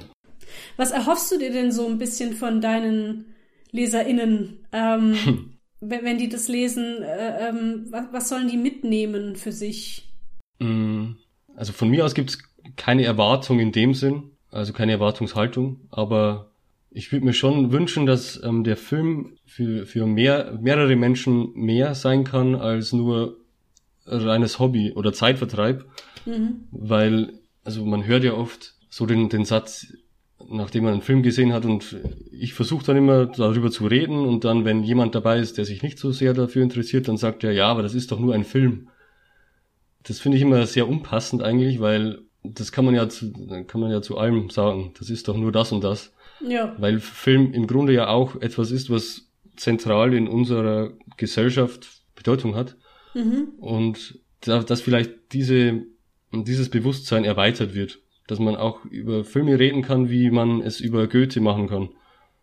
Was 0.77 0.91
erhoffst 0.91 1.31
du 1.31 1.39
dir 1.39 1.51
denn 1.51 1.71
so 1.71 1.87
ein 1.87 1.97
bisschen 1.97 2.35
von 2.35 2.61
deinen 2.61 3.33
LeserInnen? 3.71 4.67
Ähm, 4.71 5.15
wenn, 5.81 6.05
wenn 6.05 6.17
die 6.19 6.29
das 6.29 6.47
lesen, 6.47 7.01
äh, 7.01 7.49
ähm, 7.49 7.87
was, 7.89 8.05
was 8.11 8.29
sollen 8.29 8.47
die 8.47 8.57
mitnehmen 8.57 9.35
für 9.35 9.51
sich? 9.51 10.13
Mm, 10.59 11.13
also 11.55 11.73
von 11.73 11.89
mir 11.89 12.05
aus 12.05 12.13
gibt 12.13 12.29
es 12.29 12.52
keine 12.75 13.03
Erwartung 13.03 13.59
in 13.59 13.71
dem 13.71 13.93
Sinn, 13.93 14.31
also 14.51 14.73
keine 14.73 14.93
Erwartungshaltung, 14.93 15.81
aber 15.89 16.51
ich 16.91 17.11
würde 17.11 17.25
mir 17.25 17.33
schon 17.33 17.71
wünschen, 17.71 18.05
dass 18.05 18.41
ähm, 18.43 18.63
der 18.63 18.77
Film 18.77 19.37
für, 19.45 19.85
für 19.85 20.05
mehr, 20.05 20.57
mehrere 20.61 20.95
Menschen 20.95 21.51
mehr 21.55 21.95
sein 21.95 22.23
kann 22.23 22.55
als 22.55 22.93
nur 22.93 23.37
reines 24.05 24.59
Hobby 24.59 24.91
oder 24.91 25.13
Zeitvertreib, 25.13 25.85
mhm. 26.25 26.65
weil, 26.71 27.39
also 27.63 27.85
man 27.85 28.05
hört 28.05 28.23
ja 28.23 28.33
oft 28.33 28.73
so 28.89 29.05
den, 29.05 29.29
den 29.29 29.45
Satz, 29.45 29.87
nachdem 30.49 30.83
man 30.83 30.93
einen 30.93 31.01
Film 31.01 31.23
gesehen 31.23 31.53
hat 31.53 31.65
und 31.65 31.97
ich 32.31 32.53
versuche 32.53 32.85
dann 32.85 32.97
immer 32.97 33.25
darüber 33.25 33.71
zu 33.71 33.87
reden 33.87 34.25
und 34.25 34.43
dann, 34.43 34.65
wenn 34.65 34.83
jemand 34.83 35.15
dabei 35.15 35.39
ist, 35.39 35.57
der 35.57 35.65
sich 35.65 35.81
nicht 35.83 35.97
so 35.97 36.11
sehr 36.11 36.33
dafür 36.33 36.63
interessiert, 36.63 37.07
dann 37.07 37.17
sagt 37.17 37.43
er, 37.43 37.53
ja, 37.53 37.67
aber 37.67 37.81
das 37.81 37.95
ist 37.95 38.11
doch 38.11 38.19
nur 38.19 38.33
ein 38.33 38.43
Film. 38.43 38.89
Das 40.03 40.19
finde 40.19 40.37
ich 40.37 40.43
immer 40.43 40.65
sehr 40.65 40.87
unpassend 40.87 41.41
eigentlich, 41.41 41.79
weil 41.79 42.19
das 42.43 42.71
kann 42.71 42.85
man 42.85 42.93
ja 42.93 43.07
zu, 43.09 43.31
kann 43.67 43.81
man 43.81 43.91
ja 43.91 44.01
zu 44.01 44.17
allem 44.17 44.49
sagen. 44.49 44.93
Das 44.99 45.09
ist 45.09 45.27
doch 45.27 45.37
nur 45.37 45.51
das 45.51 45.71
und 45.71 45.83
das. 45.83 46.13
Ja. 46.45 46.75
Weil 46.77 46.99
Film 46.99 47.53
im 47.53 47.67
Grunde 47.67 47.93
ja 47.93 48.07
auch 48.07 48.35
etwas 48.41 48.71
ist, 48.71 48.89
was 48.89 49.29
zentral 49.55 50.13
in 50.13 50.27
unserer 50.27 50.91
Gesellschaft 51.17 52.03
Bedeutung 52.15 52.55
hat. 52.55 52.75
Mhm. 53.13 53.49
Und 53.57 54.19
da, 54.41 54.61
dass 54.61 54.81
vielleicht 54.81 55.11
diese, 55.31 55.83
dieses 56.31 56.69
Bewusstsein 56.69 57.23
erweitert 57.23 57.73
wird. 57.73 57.99
Dass 58.27 58.39
man 58.39 58.55
auch 58.55 58.85
über 58.85 59.25
Filme 59.25 59.59
reden 59.59 59.81
kann, 59.81 60.09
wie 60.09 60.31
man 60.31 60.61
es 60.61 60.79
über 60.79 61.07
Goethe 61.07 61.41
machen 61.41 61.67
kann. 61.67 61.89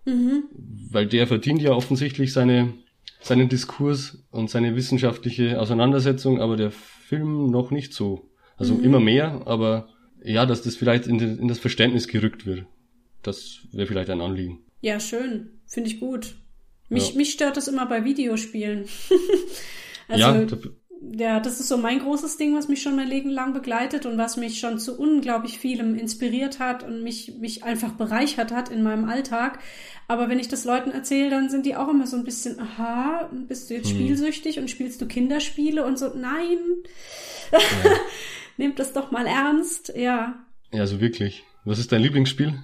Mhm. 0.05 0.45
Weil 0.91 1.07
der 1.07 1.27
verdient 1.27 1.63
ja 1.63 1.73
offensichtlich 1.73 2.33
seine, 2.33 2.75
seinen 3.21 3.49
Diskurs 3.49 4.23
und 4.31 4.51
seine 4.51 4.77
wissenschaftliche 4.77 5.61
Auseinandersetzung, 5.61 6.41
aber 6.41 6.57
der 6.57 6.71
Film 6.71 7.51
noch 7.51 7.71
nicht 7.71 7.93
so. 7.93 8.30
Also 8.61 8.75
mhm. 8.75 8.85
immer 8.85 9.01
mehr, 9.01 9.43
aber 9.47 9.89
ja, 10.23 10.45
dass 10.45 10.63
das 10.63 10.77
vielleicht 10.77 11.07
in, 11.07 11.19
in 11.19 11.49
das 11.49 11.59
Verständnis 11.59 12.07
gerückt 12.07 12.45
wird. 12.45 12.67
Das 13.23 13.61
wäre 13.73 13.87
vielleicht 13.87 14.11
ein 14.11 14.21
Anliegen. 14.21 14.59
Ja, 14.83 15.01
schön. 15.01 15.49
Finde 15.67 15.89
ich 15.89 15.99
gut. 15.99 16.37
Mich, 16.91 17.11
ja. 17.11 17.17
mich 17.17 17.33
stört 17.33 17.57
das 17.57 17.69
immer 17.69 17.87
bei 17.87 18.05
Videospielen. 18.05 18.85
also, 20.09 20.25
ja, 20.25 20.47
ja, 21.03 21.41
das 21.41 21.61
ist 21.61 21.69
so 21.69 21.79
mein 21.79 22.01
großes 22.01 22.37
Ding, 22.37 22.55
was 22.55 22.69
mich 22.69 22.83
schon 22.83 22.95
mein 22.95 23.09
Leben 23.09 23.31
lang 23.31 23.55
begleitet 23.55 24.05
und 24.05 24.19
was 24.19 24.37
mich 24.37 24.61
schon 24.61 24.79
zu 24.79 24.99
unglaublich 24.99 25.59
vielem 25.59 25.97
inspiriert 25.97 26.59
hat 26.59 26.83
und 26.83 27.03
mich, 27.03 27.39
mich 27.39 27.65
einfach 27.65 27.93
bereichert 27.93 28.53
hat 28.53 28.69
in 28.69 28.83
meinem 28.83 29.09
Alltag. 29.09 29.61
Aber 30.09 30.29
wenn 30.29 30.39
ich 30.39 30.49
das 30.49 30.65
Leuten 30.65 30.91
erzähle, 30.91 31.31
dann 31.31 31.49
sind 31.49 31.65
die 31.65 31.77
auch 31.77 31.89
immer 31.89 32.07
so 32.07 32.17
ein 32.17 32.25
bisschen, 32.25 32.61
aha, 32.61 33.31
bist 33.49 33.71
du 33.71 33.75
jetzt 33.75 33.91
hm. 33.91 33.97
spielsüchtig 33.97 34.59
und 34.59 34.71
spielst 34.71 35.01
du 35.01 35.07
Kinderspiele 35.07 35.85
und 35.87 35.99
so, 35.99 36.13
nein. 36.15 36.59
Ja. 37.51 37.59
nehmt 38.59 38.79
das 38.79 38.93
doch 38.93 39.11
mal 39.11 39.27
ernst, 39.27 39.93
ja. 39.97 40.45
Ja, 40.73 40.87
so 40.87 41.01
wirklich. 41.01 41.45
Was 41.65 41.79
ist 41.79 41.93
dein 41.93 42.03
Lieblingsspiel? 42.03 42.63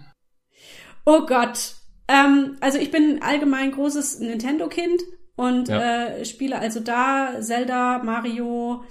Oh 1.07 1.25
Gott. 1.27 1.77
Ähm, 2.07 2.57
also 2.61 2.79
ich 2.79 2.91
bin 2.91 3.23
allgemein 3.23 3.73
großes 3.73 4.21
Nintendo-Kind 4.21 5.03
und 5.37 5.69
ja. 5.69 6.07
äh, 6.07 6.25
spiele 6.25 6.59
also 6.59 6.81
da 6.81 7.41
Zelda, 7.41 8.03
Mario, 8.03 8.85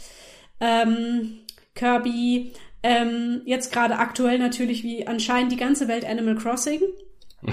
ähm, 0.60 1.40
Kirby. 1.74 2.54
Ähm, 2.84 3.42
jetzt 3.46 3.74
gerade 3.74 3.98
aktuell 3.98 4.38
natürlich 4.38 4.84
wie 4.84 5.08
anscheinend 5.08 5.52
die 5.52 5.58
ganze 5.58 5.88
Welt 5.88 6.06
Animal 6.06 6.36
Crossing. 6.36 6.82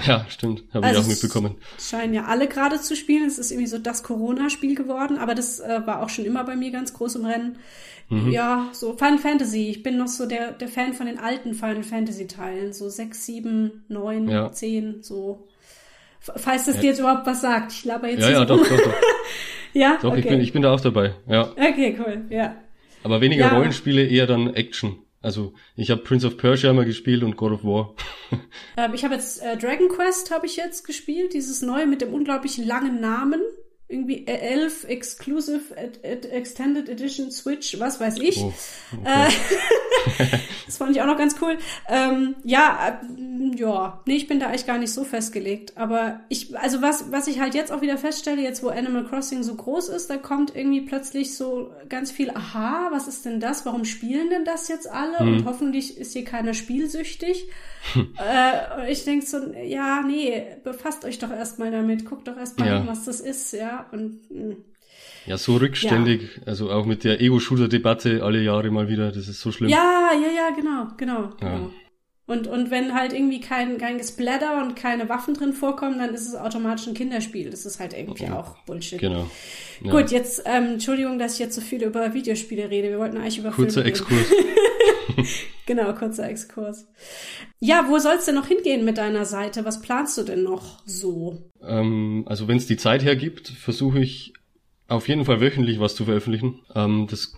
Ja, 0.05 0.25
stimmt. 0.29 0.63
Habe 0.73 0.87
also 0.87 0.99
ich 0.99 1.05
auch 1.05 1.09
mitbekommen. 1.09 1.55
Scheinen 1.79 2.13
ja 2.13 2.25
alle 2.25 2.47
gerade 2.47 2.79
zu 2.79 2.95
spielen. 2.95 3.25
Es 3.25 3.37
ist 3.37 3.51
irgendwie 3.51 3.67
so 3.67 3.77
das 3.77 4.03
Corona-Spiel 4.03 4.75
geworden, 4.75 5.17
aber 5.17 5.35
das 5.35 5.59
äh, 5.59 5.81
war 5.85 6.01
auch 6.01 6.09
schon 6.09 6.25
immer 6.25 6.43
bei 6.43 6.55
mir 6.55 6.71
ganz 6.71 6.93
groß 6.93 7.15
im 7.15 7.25
Rennen. 7.25 7.57
Mhm. 8.09 8.31
Ja, 8.31 8.69
so 8.73 8.93
Final 8.95 9.19
Fantasy. 9.19 9.69
Ich 9.69 9.83
bin 9.83 9.97
noch 9.97 10.07
so 10.07 10.25
der, 10.25 10.51
der 10.51 10.67
Fan 10.67 10.93
von 10.93 11.05
den 11.05 11.19
alten 11.19 11.53
Final 11.53 11.83
Fantasy 11.83 12.27
Teilen. 12.27 12.73
So 12.73 12.89
sechs, 12.89 13.25
sieben, 13.25 13.85
neun, 13.87 14.51
zehn, 14.53 15.03
so. 15.03 15.47
Falls 16.23 16.65
das 16.65 16.79
dir 16.79 16.87
jetzt 16.87 16.99
überhaupt 16.99 17.25
was 17.27 17.41
sagt. 17.41 17.73
Ich 17.73 17.83
laber 17.83 18.07
jetzt 18.07 18.21
Ja, 18.21 18.31
ja, 18.31 18.45
doch, 18.45 18.57
doch, 18.57 18.77
doch. 18.77 18.93
ja? 19.73 19.97
Doch, 20.01 20.11
okay. 20.11 20.19
ich, 20.19 20.27
bin, 20.27 20.41
ich 20.41 20.53
bin 20.53 20.61
da 20.61 20.73
auch 20.73 20.79
dabei. 20.79 21.15
Ja. 21.27 21.51
Okay, 21.51 21.97
cool, 21.99 22.25
ja. 22.29 22.55
Aber 23.03 23.19
weniger 23.19 23.47
ja. 23.47 23.55
Rollenspiele, 23.55 24.05
eher 24.05 24.25
dann 24.25 24.53
Action. 24.53 24.99
Also 25.21 25.53
ich 25.75 25.91
habe 25.91 26.01
Prince 26.01 26.27
of 26.27 26.37
Persia 26.37 26.71
mal 26.73 26.85
gespielt 26.85 27.23
und 27.23 27.35
God 27.37 27.53
of 27.53 27.63
War. 27.63 27.93
ähm, 28.77 28.93
ich 28.93 29.03
habe 29.03 29.15
jetzt 29.15 29.41
äh, 29.41 29.57
Dragon 29.57 29.89
Quest 29.89 30.31
habe 30.31 30.45
ich 30.45 30.55
jetzt 30.55 30.85
gespielt, 30.85 31.33
dieses 31.33 31.61
neue 31.61 31.87
mit 31.87 32.01
dem 32.01 32.13
unglaublich 32.13 32.57
langen 32.57 32.99
Namen 32.99 33.41
irgendwie 33.93 34.27
11 34.27 34.85
Exclusive 34.85 35.61
Extended 36.03 36.89
Edition 36.89 37.31
Switch, 37.31 37.79
was 37.79 37.99
weiß 37.99 38.17
ich. 38.19 38.39
Oh, 38.39 38.53
okay. 39.01 39.27
äh, 39.29 40.37
das 40.65 40.77
fand 40.77 40.91
ich 40.91 41.01
auch 41.01 41.05
noch 41.05 41.17
ganz 41.17 41.35
cool. 41.41 41.57
Ähm, 41.87 42.35
ja, 42.43 42.99
äh, 43.01 43.55
ja, 43.55 44.01
nee, 44.05 44.15
ich 44.15 44.27
bin 44.27 44.39
da 44.39 44.51
echt 44.51 44.67
gar 44.67 44.77
nicht 44.77 44.91
so 44.91 45.03
festgelegt. 45.03 45.77
Aber 45.77 46.21
ich, 46.29 46.57
also 46.57 46.81
was, 46.81 47.11
was 47.11 47.27
ich 47.27 47.39
halt 47.39 47.55
jetzt 47.55 47.71
auch 47.71 47.81
wieder 47.81 47.97
feststelle, 47.97 48.41
jetzt 48.41 48.63
wo 48.63 48.69
Animal 48.69 49.05
Crossing 49.05 49.43
so 49.43 49.55
groß 49.55 49.89
ist, 49.89 50.09
da 50.09 50.17
kommt 50.17 50.55
irgendwie 50.55 50.81
plötzlich 50.81 51.35
so 51.35 51.71
ganz 51.89 52.11
viel, 52.11 52.31
aha, 52.31 52.89
was 52.91 53.07
ist 53.07 53.25
denn 53.25 53.39
das? 53.39 53.65
Warum 53.65 53.85
spielen 53.85 54.29
denn 54.29 54.45
das 54.45 54.67
jetzt 54.67 54.89
alle? 54.89 55.19
Hm. 55.19 55.27
Und 55.27 55.45
hoffentlich 55.45 55.97
ist 55.97 56.13
hier 56.13 56.25
keiner 56.25 56.53
spielsüchtig. 56.53 57.47
äh, 57.95 58.91
ich 58.91 59.03
denke 59.03 59.25
so, 59.25 59.37
ja, 59.53 60.01
nee, 60.01 60.43
befasst 60.63 61.05
euch 61.05 61.19
doch 61.19 61.31
erstmal 61.31 61.71
damit, 61.71 62.05
guckt 62.05 62.27
doch 62.27 62.37
erstmal 62.37 62.67
ja. 62.67 62.87
was 62.87 63.05
das 63.05 63.19
ist, 63.19 63.53
ja. 63.53 63.82
Und 63.91 64.19
hm. 64.29 64.57
ja, 65.25 65.37
so 65.37 65.57
rückständig, 65.57 66.37
ja. 66.37 66.43
also 66.47 66.71
auch 66.71 66.85
mit 66.85 67.03
der 67.03 67.21
Ego-Shooter-Debatte 67.21 68.23
alle 68.23 68.41
Jahre 68.41 68.69
mal 68.71 68.87
wieder, 68.87 69.11
das 69.11 69.27
ist 69.27 69.41
so 69.41 69.51
schlimm. 69.51 69.69
Ja, 69.69 70.11
ja, 70.13 70.31
ja, 70.31 70.55
genau, 70.55 70.87
genau, 70.97 71.21
ja. 71.41 71.55
genau. 71.55 71.71
Und, 72.25 72.47
und 72.47 72.71
wenn 72.71 72.93
halt 72.93 73.11
irgendwie 73.11 73.41
kein, 73.41 73.77
kein 73.77 73.97
Gesplatter 73.97 74.63
und 74.63 74.75
keine 74.75 75.09
Waffen 75.09 75.33
drin 75.33 75.51
vorkommen, 75.51 75.99
dann 75.99 76.13
ist 76.13 76.25
es 76.25 76.35
automatisch 76.35 76.87
ein 76.87 76.93
Kinderspiel. 76.93 77.49
Das 77.49 77.65
ist 77.65 77.81
halt 77.81 77.93
irgendwie 77.93 78.23
okay. 78.23 78.31
auch 78.31 78.57
Bullshit. 78.59 78.99
Genau. 78.99 79.29
Ja. 79.81 79.91
Gut, 79.91 80.09
jetzt, 80.11 80.43
ähm, 80.45 80.73
Entschuldigung, 80.73 81.19
dass 81.19 81.33
ich 81.33 81.39
jetzt 81.39 81.55
so 81.55 81.61
viel 81.61 81.83
über 81.83 82.13
Videospiele 82.13 82.69
rede. 82.69 82.89
Wir 82.89 82.99
wollten 82.99 83.17
eigentlich 83.17 83.39
über 83.39 83.51
Kurzer 83.51 83.81
Filme 83.81 83.89
Exkurs. 83.89 84.27
genau, 85.65 85.93
kurzer 85.93 86.29
Exkurs. 86.29 86.87
Ja, 87.59 87.87
wo 87.89 87.99
soll's 87.99 88.23
denn 88.23 88.35
noch 88.35 88.47
hingehen 88.47 88.85
mit 88.85 88.97
deiner 88.97 89.25
Seite? 89.25 89.65
Was 89.65 89.81
planst 89.81 90.17
du 90.17 90.23
denn 90.23 90.43
noch 90.43 90.81
so? 90.85 91.51
Ähm, 91.61 92.23
also 92.25 92.47
wenn 92.47 92.55
es 92.55 92.67
die 92.67 92.77
Zeit 92.77 93.03
hergibt, 93.03 93.49
versuche 93.49 93.99
ich 93.99 94.33
auf 94.87 95.09
jeden 95.09 95.25
Fall 95.25 95.41
wöchentlich 95.41 95.81
was 95.81 95.95
zu 95.95 96.05
veröffentlichen. 96.05 96.61
Ähm, 96.73 97.07
das 97.09 97.33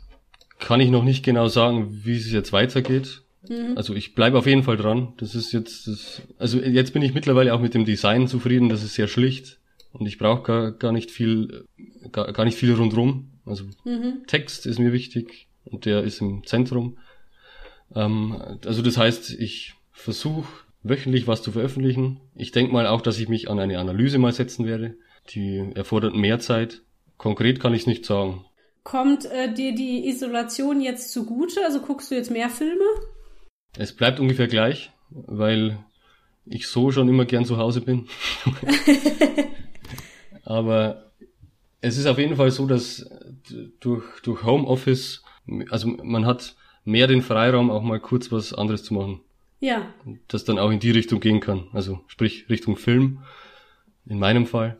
kann 0.59 0.79
ich 0.79 0.89
noch 0.89 1.03
nicht 1.03 1.23
genau 1.23 1.47
sagen, 1.47 2.01
wie 2.03 2.17
es 2.17 2.31
jetzt 2.31 2.53
weitergeht. 2.53 3.24
Mhm. 3.49 3.77
Also 3.77 3.93
ich 3.93 4.15
bleibe 4.15 4.37
auf 4.37 4.47
jeden 4.47 4.63
Fall 4.63 4.77
dran. 4.77 5.13
Das 5.17 5.35
ist 5.35 5.51
jetzt, 5.51 5.87
das, 5.87 6.21
also 6.37 6.59
jetzt 6.59 6.93
bin 6.93 7.01
ich 7.01 7.13
mittlerweile 7.13 7.53
auch 7.53 7.61
mit 7.61 7.73
dem 7.73 7.85
Design 7.85 8.27
zufrieden. 8.27 8.69
Das 8.69 8.83
ist 8.83 8.95
sehr 8.95 9.07
schlicht 9.07 9.59
und 9.91 10.05
ich 10.05 10.17
brauche 10.17 10.43
gar, 10.43 10.71
gar 10.71 10.91
nicht 10.91 11.11
viel, 11.11 11.65
gar, 12.11 12.31
gar 12.33 12.45
nicht 12.45 12.57
viel 12.57 12.73
rundrum. 12.73 13.31
Also 13.45 13.65
mhm. 13.83 14.23
Text 14.27 14.65
ist 14.65 14.79
mir 14.79 14.93
wichtig 14.93 15.47
und 15.65 15.85
der 15.85 16.03
ist 16.03 16.21
im 16.21 16.45
Zentrum. 16.45 16.97
Ähm, 17.93 18.57
also 18.65 18.81
das 18.81 18.97
heißt, 18.97 19.31
ich 19.31 19.75
versuche 19.91 20.47
wöchentlich 20.83 21.27
was 21.27 21.41
zu 21.41 21.51
veröffentlichen. 21.51 22.21
Ich 22.35 22.51
denke 22.51 22.73
mal 22.73 22.87
auch, 22.87 23.01
dass 23.01 23.19
ich 23.19 23.27
mich 23.27 23.49
an 23.49 23.59
eine 23.59 23.79
Analyse 23.79 24.17
mal 24.17 24.33
setzen 24.33 24.65
werde. 24.65 24.95
Die 25.31 25.71
erfordert 25.73 26.15
mehr 26.15 26.39
Zeit. 26.39 26.83
Konkret 27.17 27.59
kann 27.59 27.73
ich 27.73 27.81
es 27.81 27.87
nicht 27.87 28.05
sagen. 28.05 28.45
Kommt 28.83 29.25
äh, 29.25 29.51
dir 29.51 29.73
die 29.73 30.07
Isolation 30.07 30.79
jetzt 30.79 31.11
zugute? 31.11 31.63
Also 31.65 31.79
guckst 31.79 32.11
du 32.11 32.15
jetzt 32.15 32.29
mehr 32.29 32.49
Filme? 32.49 32.83
Es 33.77 33.93
bleibt 33.93 34.19
ungefähr 34.19 34.47
gleich, 34.47 34.91
weil 35.09 35.83
ich 36.45 36.67
so 36.67 36.91
schon 36.91 37.09
immer 37.09 37.25
gern 37.25 37.45
zu 37.45 37.57
Hause 37.57 37.81
bin. 37.81 38.07
Aber 40.43 41.11
es 41.81 41.97
ist 41.97 42.05
auf 42.05 42.17
jeden 42.17 42.35
Fall 42.35 42.51
so, 42.51 42.67
dass 42.67 43.09
durch, 43.79 44.03
durch 44.21 44.43
Homeoffice, 44.43 45.23
also 45.69 45.87
man 45.87 46.25
hat 46.25 46.55
mehr 46.83 47.07
den 47.07 47.21
Freiraum, 47.21 47.71
auch 47.71 47.81
mal 47.81 47.99
kurz 47.99 48.31
was 48.31 48.53
anderes 48.53 48.83
zu 48.83 48.93
machen. 48.93 49.21
Ja. 49.59 49.93
Das 50.27 50.43
dann 50.45 50.59
auch 50.59 50.69
in 50.69 50.79
die 50.79 50.91
Richtung 50.91 51.19
gehen 51.19 51.39
kann. 51.39 51.67
Also 51.73 52.01
sprich 52.07 52.49
Richtung 52.49 52.77
Film, 52.77 53.19
in 54.05 54.19
meinem 54.19 54.45
Fall. 54.45 54.77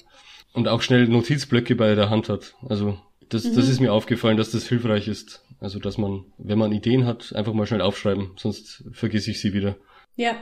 Und 0.54 0.68
auch 0.68 0.82
schnell 0.82 1.08
Notizblöcke 1.08 1.76
bei 1.76 1.96
der 1.96 2.10
Hand 2.10 2.30
hat. 2.30 2.56
Also 2.68 3.00
das, 3.30 3.43
mhm. 3.46 3.56
das 3.56 3.68
ist 3.68 3.80
mir 3.80 3.91
aufgefallen, 3.91 4.38
dass 4.38 4.52
das 4.52 4.68
hilfreich 4.68 5.08
ist. 5.08 5.45
Also, 5.60 5.80
dass 5.80 5.97
man, 5.97 6.26
wenn 6.38 6.60
man 6.60 6.72
Ideen 6.72 7.06
hat, 7.06 7.34
einfach 7.34 7.53
mal 7.53 7.66
schnell 7.66 7.82
aufschreiben, 7.82 8.32
sonst 8.38 8.84
vergesse 8.91 9.32
ich 9.32 9.39
sie 9.39 9.53
wieder. 9.53 9.76
Ja. 10.16 10.36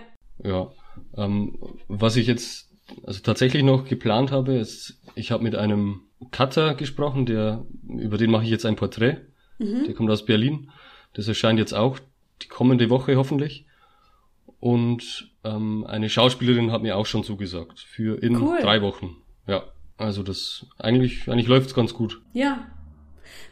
Ja. 0.43 0.72
Ähm, 1.16 1.57
was 1.88 2.16
ich 2.16 2.28
jetzt 2.28 2.70
also 3.05 3.22
tatsächlich 3.22 3.64
noch 3.64 3.86
geplant 3.86 4.32
habe, 4.32 4.55
ist, 4.55 4.99
ich 5.16 5.32
habe 5.32 5.43
mit 5.43 5.55
einem 5.55 6.01
Cutter 6.32 6.76
gesprochen, 6.76 7.26
der, 7.26 7.66
über 7.88 8.18
den 8.18 8.32
mache 8.32 8.43
ich 8.43 8.49
jetzt 8.49 8.66
ein 8.66 8.76
Porträt. 8.76 9.22
Mhm. 9.59 9.86
Der 9.86 9.93
kommt 9.93 10.09
aus 10.09 10.26
Berlin. 10.26 10.72
Das 11.14 11.28
erscheint 11.28 11.59
jetzt 11.59 11.74
auch 11.74 11.99
die 12.41 12.47
kommende 12.47 12.89
Woche 12.89 13.16
hoffentlich. 13.16 13.66
Und 14.59 15.32
ähm, 15.43 15.86
eine 15.86 16.09
Schauspielerin 16.09 16.72
hat 16.72 16.82
mir 16.82 16.97
auch 16.97 17.05
schon 17.05 17.24
zugesagt. 17.24 17.80
Für 17.80 18.22
in 18.22 18.38
cool. 18.38 18.59
drei 18.61 18.82
Wochen. 18.82 19.18
Ja. 19.47 19.64
Also 19.97 20.24
das 20.24 20.66
eigentlich, 20.80 21.30
eigentlich 21.30 21.47
läuft's 21.47 21.74
ganz 21.74 21.93
gut. 21.93 22.22
Ja. 22.34 22.66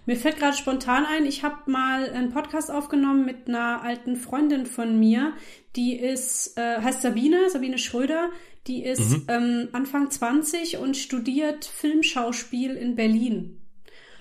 Mir 0.05 0.15
fällt 0.15 0.37
gerade 0.37 0.57
spontan 0.57 1.05
ein, 1.05 1.25
ich 1.25 1.43
habe 1.43 1.69
mal 1.69 2.09
einen 2.09 2.31
Podcast 2.31 2.71
aufgenommen 2.71 3.25
mit 3.25 3.47
einer 3.47 3.83
alten 3.83 4.15
Freundin 4.15 4.65
von 4.65 4.99
mir, 4.99 5.33
die 5.75 5.95
ist, 5.97 6.57
äh, 6.57 6.81
heißt 6.81 7.01
Sabine, 7.01 7.49
Sabine 7.49 7.77
Schröder, 7.77 8.29
die 8.67 8.83
ist 8.83 9.11
mhm. 9.11 9.25
ähm, 9.27 9.69
Anfang 9.71 10.09
20 10.09 10.77
und 10.77 10.97
studiert 10.97 11.65
Filmschauspiel 11.65 12.75
in 12.75 12.95
Berlin. 12.95 13.57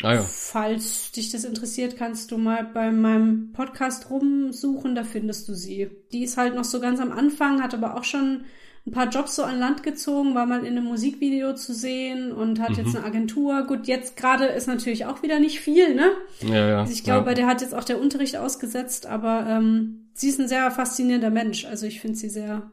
Ah, 0.02 0.14
ja. 0.14 0.22
Falls 0.22 1.12
dich 1.12 1.30
das 1.30 1.44
interessiert, 1.44 1.96
kannst 1.96 2.30
du 2.30 2.38
mal 2.38 2.64
bei 2.64 2.90
meinem 2.90 3.52
Podcast 3.52 4.08
rumsuchen, 4.10 4.94
da 4.94 5.04
findest 5.04 5.48
du 5.48 5.54
sie. 5.54 5.90
Die 6.12 6.24
ist 6.24 6.38
halt 6.38 6.54
noch 6.54 6.64
so 6.64 6.80
ganz 6.80 7.00
am 7.00 7.12
Anfang, 7.12 7.62
hat 7.62 7.74
aber 7.74 7.96
auch 7.96 8.04
schon 8.04 8.44
ein 8.90 8.92
paar 8.92 9.08
Jobs 9.08 9.36
so 9.36 9.44
an 9.44 9.60
Land 9.60 9.84
gezogen, 9.84 10.34
war 10.34 10.46
mal 10.46 10.64
in 10.64 10.76
einem 10.76 10.84
Musikvideo 10.84 11.54
zu 11.54 11.72
sehen 11.72 12.32
und 12.32 12.60
hat 12.60 12.70
mhm. 12.70 12.76
jetzt 12.76 12.96
eine 12.96 13.04
Agentur. 13.04 13.62
Gut, 13.62 13.86
jetzt 13.86 14.16
gerade 14.16 14.46
ist 14.46 14.66
natürlich 14.66 15.06
auch 15.06 15.22
wieder 15.22 15.38
nicht 15.38 15.60
viel, 15.60 15.94
ne? 15.94 16.10
Ja, 16.40 16.68
ja. 16.68 16.80
Also 16.80 16.92
ich 16.92 17.04
glaube, 17.04 17.30
ja. 17.30 17.34
der 17.34 17.46
hat 17.46 17.60
jetzt 17.60 17.74
auch 17.74 17.84
der 17.84 18.00
Unterricht 18.00 18.36
ausgesetzt, 18.36 19.06
aber 19.06 19.46
ähm, 19.48 20.10
sie 20.12 20.28
ist 20.28 20.40
ein 20.40 20.48
sehr 20.48 20.68
faszinierender 20.72 21.30
Mensch. 21.30 21.64
Also 21.64 21.86
ich 21.86 22.00
finde 22.00 22.16
sie 22.16 22.28
sehr, 22.28 22.72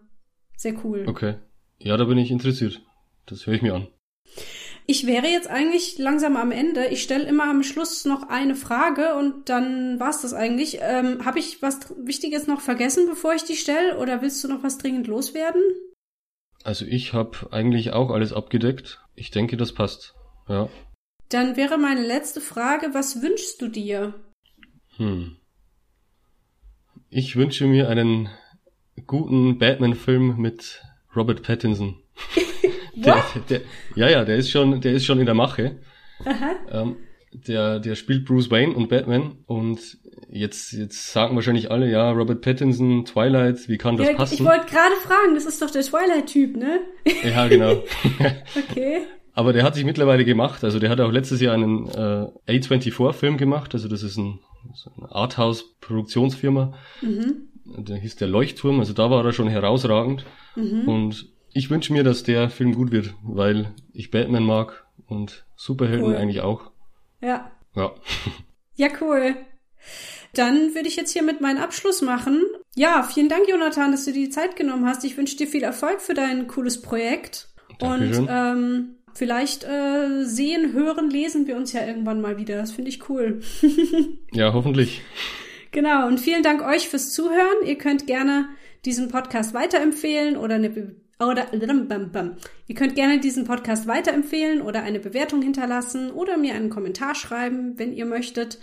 sehr 0.57 0.73
cool. 0.83 1.05
Okay. 1.07 1.35
Ja, 1.77 1.95
da 1.97 2.05
bin 2.05 2.17
ich 2.17 2.31
interessiert. 2.31 2.81
Das 3.27 3.45
höre 3.45 3.53
ich 3.53 3.61
mir 3.61 3.75
an. 3.75 3.87
Ich 4.87 5.05
wäre 5.05 5.27
jetzt 5.27 5.49
eigentlich 5.49 5.97
langsam 5.97 6.35
am 6.35 6.51
Ende. 6.51 6.87
Ich 6.87 7.03
stelle 7.03 7.25
immer 7.25 7.43
am 7.43 7.61
Schluss 7.61 8.05
noch 8.05 8.29
eine 8.29 8.55
Frage 8.55 9.15
und 9.15 9.49
dann 9.49 9.99
war's 9.99 10.21
das 10.21 10.33
eigentlich. 10.33 10.79
Ähm, 10.81 11.25
Habe 11.25 11.39
ich 11.39 11.61
was 11.61 11.93
Wichtiges 11.97 12.47
noch 12.47 12.61
vergessen, 12.61 13.05
bevor 13.07 13.33
ich 13.33 13.43
die 13.43 13.57
stelle? 13.57 13.99
Oder 13.99 14.21
willst 14.21 14.43
du 14.43 14.47
noch 14.47 14.63
was 14.63 14.77
dringend 14.77 15.07
loswerden? 15.07 15.61
Also 16.67 16.83
ich 16.85 17.13
habe 17.13 17.47
eigentlich 17.51 17.93
auch 17.93 18.11
alles 18.11 18.33
abgedeckt. 18.33 18.99
Ich 19.15 19.31
denke, 19.31 19.55
das 19.55 19.71
passt. 19.71 20.15
Ja. 20.49 20.67
Dann 21.29 21.55
wäre 21.55 21.77
meine 21.77 22.05
letzte 22.05 22.41
Frage, 22.41 22.89
was 22.91 23.21
wünschst 23.21 23.61
du 23.61 23.69
dir? 23.69 24.13
Hm. 24.97 25.37
Ich 27.09 27.37
wünsche 27.37 27.67
mir 27.67 27.87
einen 27.87 28.27
guten 29.05 29.59
Batman-Film 29.59 30.35
mit 30.41 30.83
Robert 31.15 31.41
Pattinson. 31.41 32.03
der, 32.95 33.23
der, 33.49 33.61
ja, 33.95 34.09
ja, 34.09 34.25
der 34.25 34.35
ist 34.35 34.51
schon, 34.51 34.81
der 34.81 34.91
ist 34.91 35.05
schon 35.05 35.21
in 35.21 35.25
der 35.25 35.35
Mache. 35.35 35.79
Aha. 36.25 36.57
Ähm, 36.69 36.97
der, 37.31 37.79
der 37.79 37.95
spielt 37.95 38.25
Bruce 38.25 38.51
Wayne 38.51 38.75
und 38.75 38.89
Batman 38.89 39.37
und 39.45 39.99
jetzt, 40.29 40.71
jetzt 40.73 41.11
sagen 41.11 41.35
wahrscheinlich 41.35 41.71
alle, 41.71 41.89
ja, 41.89 42.11
Robert 42.11 42.41
Pattinson, 42.41 43.05
Twilight, 43.05 43.67
wie 43.67 43.77
kann 43.77 43.97
das 43.97 44.07
ja, 44.07 44.13
passen? 44.15 44.35
Ich 44.35 44.43
wollte 44.43 44.65
gerade 44.65 44.95
fragen, 45.03 45.35
das 45.35 45.45
ist 45.45 45.61
doch 45.61 45.69
der 45.69 45.83
Twilight-Typ, 45.83 46.57
ne? 46.57 46.81
Ja, 47.23 47.47
genau. 47.47 47.83
okay. 48.69 49.01
Aber 49.33 49.53
der 49.53 49.63
hat 49.63 49.75
sich 49.75 49.85
mittlerweile 49.85 50.25
gemacht, 50.25 50.63
also 50.63 50.79
der 50.79 50.89
hat 50.89 50.99
auch 50.99 51.11
letztes 51.11 51.41
Jahr 51.41 51.53
einen 51.53 51.87
äh, 51.87 52.57
A24-Film 52.59 53.37
gemacht, 53.37 53.73
also 53.75 53.87
das 53.87 54.01
ist 54.01 54.17
ein, 54.17 54.39
so 54.73 54.91
eine 54.97 55.11
Arthouse-Produktionsfirma. 55.11 56.73
Mhm. 57.01 57.49
Der 57.65 57.97
hieß 57.97 58.15
der 58.15 58.29
Leuchtturm, 58.29 58.79
also 58.79 58.93
da 58.93 59.11
war 59.11 59.23
er 59.23 59.33
schon 59.33 59.47
herausragend. 59.47 60.25
Mhm. 60.55 60.87
Und 60.87 61.29
ich 61.53 61.69
wünsche 61.69 61.93
mir, 61.93 62.03
dass 62.03 62.23
der 62.23 62.49
Film 62.49 62.73
gut 62.73 62.91
wird, 62.91 63.13
weil 63.23 63.73
ich 63.93 64.09
Batman 64.09 64.43
mag 64.43 64.85
und 65.05 65.45
Superhelden 65.55 66.07
cool. 66.07 66.15
eigentlich 66.15 66.41
auch. 66.41 66.71
Ja. 67.21 67.51
Ja. 67.75 67.93
Ja, 68.75 68.87
cool. 69.01 69.35
Dann 70.33 70.75
würde 70.75 70.87
ich 70.87 70.95
jetzt 70.95 71.11
hier 71.11 71.23
mit 71.23 71.41
meinen 71.41 71.57
Abschluss 71.57 72.01
machen. 72.01 72.43
Ja, 72.75 73.03
vielen 73.03 73.29
Dank, 73.29 73.47
Jonathan, 73.49 73.91
dass 73.91 74.05
du 74.05 74.11
dir 74.11 74.25
die 74.25 74.29
Zeit 74.29 74.55
genommen 74.55 74.85
hast. 74.85 75.03
Ich 75.03 75.17
wünsche 75.17 75.37
dir 75.37 75.47
viel 75.47 75.63
Erfolg 75.63 76.01
für 76.01 76.13
dein 76.13 76.47
cooles 76.47 76.81
Projekt. 76.81 77.49
Dankeschön. 77.79 78.23
Und 78.23 78.29
ähm, 78.31 78.95
vielleicht 79.13 79.63
äh, 79.63 80.23
sehen, 80.23 80.73
hören, 80.73 81.09
lesen 81.09 81.47
wir 81.47 81.55
uns 81.55 81.73
ja 81.73 81.85
irgendwann 81.85 82.21
mal 82.21 82.37
wieder. 82.37 82.57
Das 82.57 82.71
finde 82.71 82.89
ich 82.89 83.09
cool. 83.09 83.41
ja, 84.31 84.53
hoffentlich. 84.53 85.01
Genau, 85.71 86.07
und 86.07 86.19
vielen 86.19 86.43
Dank 86.43 86.61
euch 86.61 86.87
fürs 86.89 87.11
Zuhören. 87.11 87.65
Ihr 87.65 87.77
könnt 87.77 88.07
gerne 88.07 88.49
diesen 88.85 89.09
Podcast 89.09 89.53
weiterempfehlen 89.53 90.37
oder 90.37 90.55
eine 90.55 90.69
Be 90.69 90.95
oder 91.19 91.47
ihr 91.51 92.75
könnt 92.75 92.95
gerne 92.95 93.19
diesen 93.19 93.45
Podcast 93.45 93.87
weiterempfehlen 93.87 94.61
oder 94.61 94.83
eine 94.83 94.99
Bewertung 94.99 95.41
hinterlassen 95.41 96.11
oder 96.11 96.37
mir 96.37 96.53
einen 96.53 96.69
Kommentar 96.69 97.15
schreiben, 97.15 97.73
wenn 97.77 97.91
ihr 97.91 98.05
möchtet. 98.05 98.59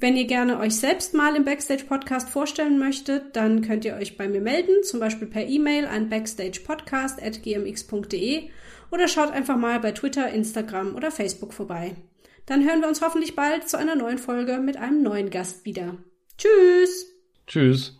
Wenn 0.00 0.16
ihr 0.16 0.26
gerne 0.26 0.60
euch 0.60 0.76
selbst 0.76 1.12
mal 1.12 1.34
im 1.34 1.44
Backstage 1.44 1.82
Podcast 1.84 2.28
vorstellen 2.28 2.78
möchtet, 2.78 3.34
dann 3.34 3.62
könnt 3.62 3.84
ihr 3.84 3.96
euch 3.96 4.16
bei 4.16 4.28
mir 4.28 4.40
melden, 4.40 4.84
zum 4.84 5.00
Beispiel 5.00 5.26
per 5.26 5.44
E-Mail 5.44 5.86
an 5.86 6.08
backstagepodcast.gmx.de 6.08 8.48
oder 8.92 9.08
schaut 9.08 9.32
einfach 9.32 9.56
mal 9.56 9.80
bei 9.80 9.90
Twitter, 9.90 10.30
Instagram 10.30 10.94
oder 10.94 11.10
Facebook 11.10 11.52
vorbei. 11.52 11.96
Dann 12.46 12.64
hören 12.64 12.80
wir 12.80 12.86
uns 12.88 13.02
hoffentlich 13.02 13.34
bald 13.34 13.68
zu 13.68 13.76
einer 13.76 13.96
neuen 13.96 14.18
Folge 14.18 14.58
mit 14.58 14.76
einem 14.76 15.02
neuen 15.02 15.30
Gast 15.30 15.64
wieder. 15.64 15.96
Tschüss! 16.38 17.12
Tschüss! 17.48 17.97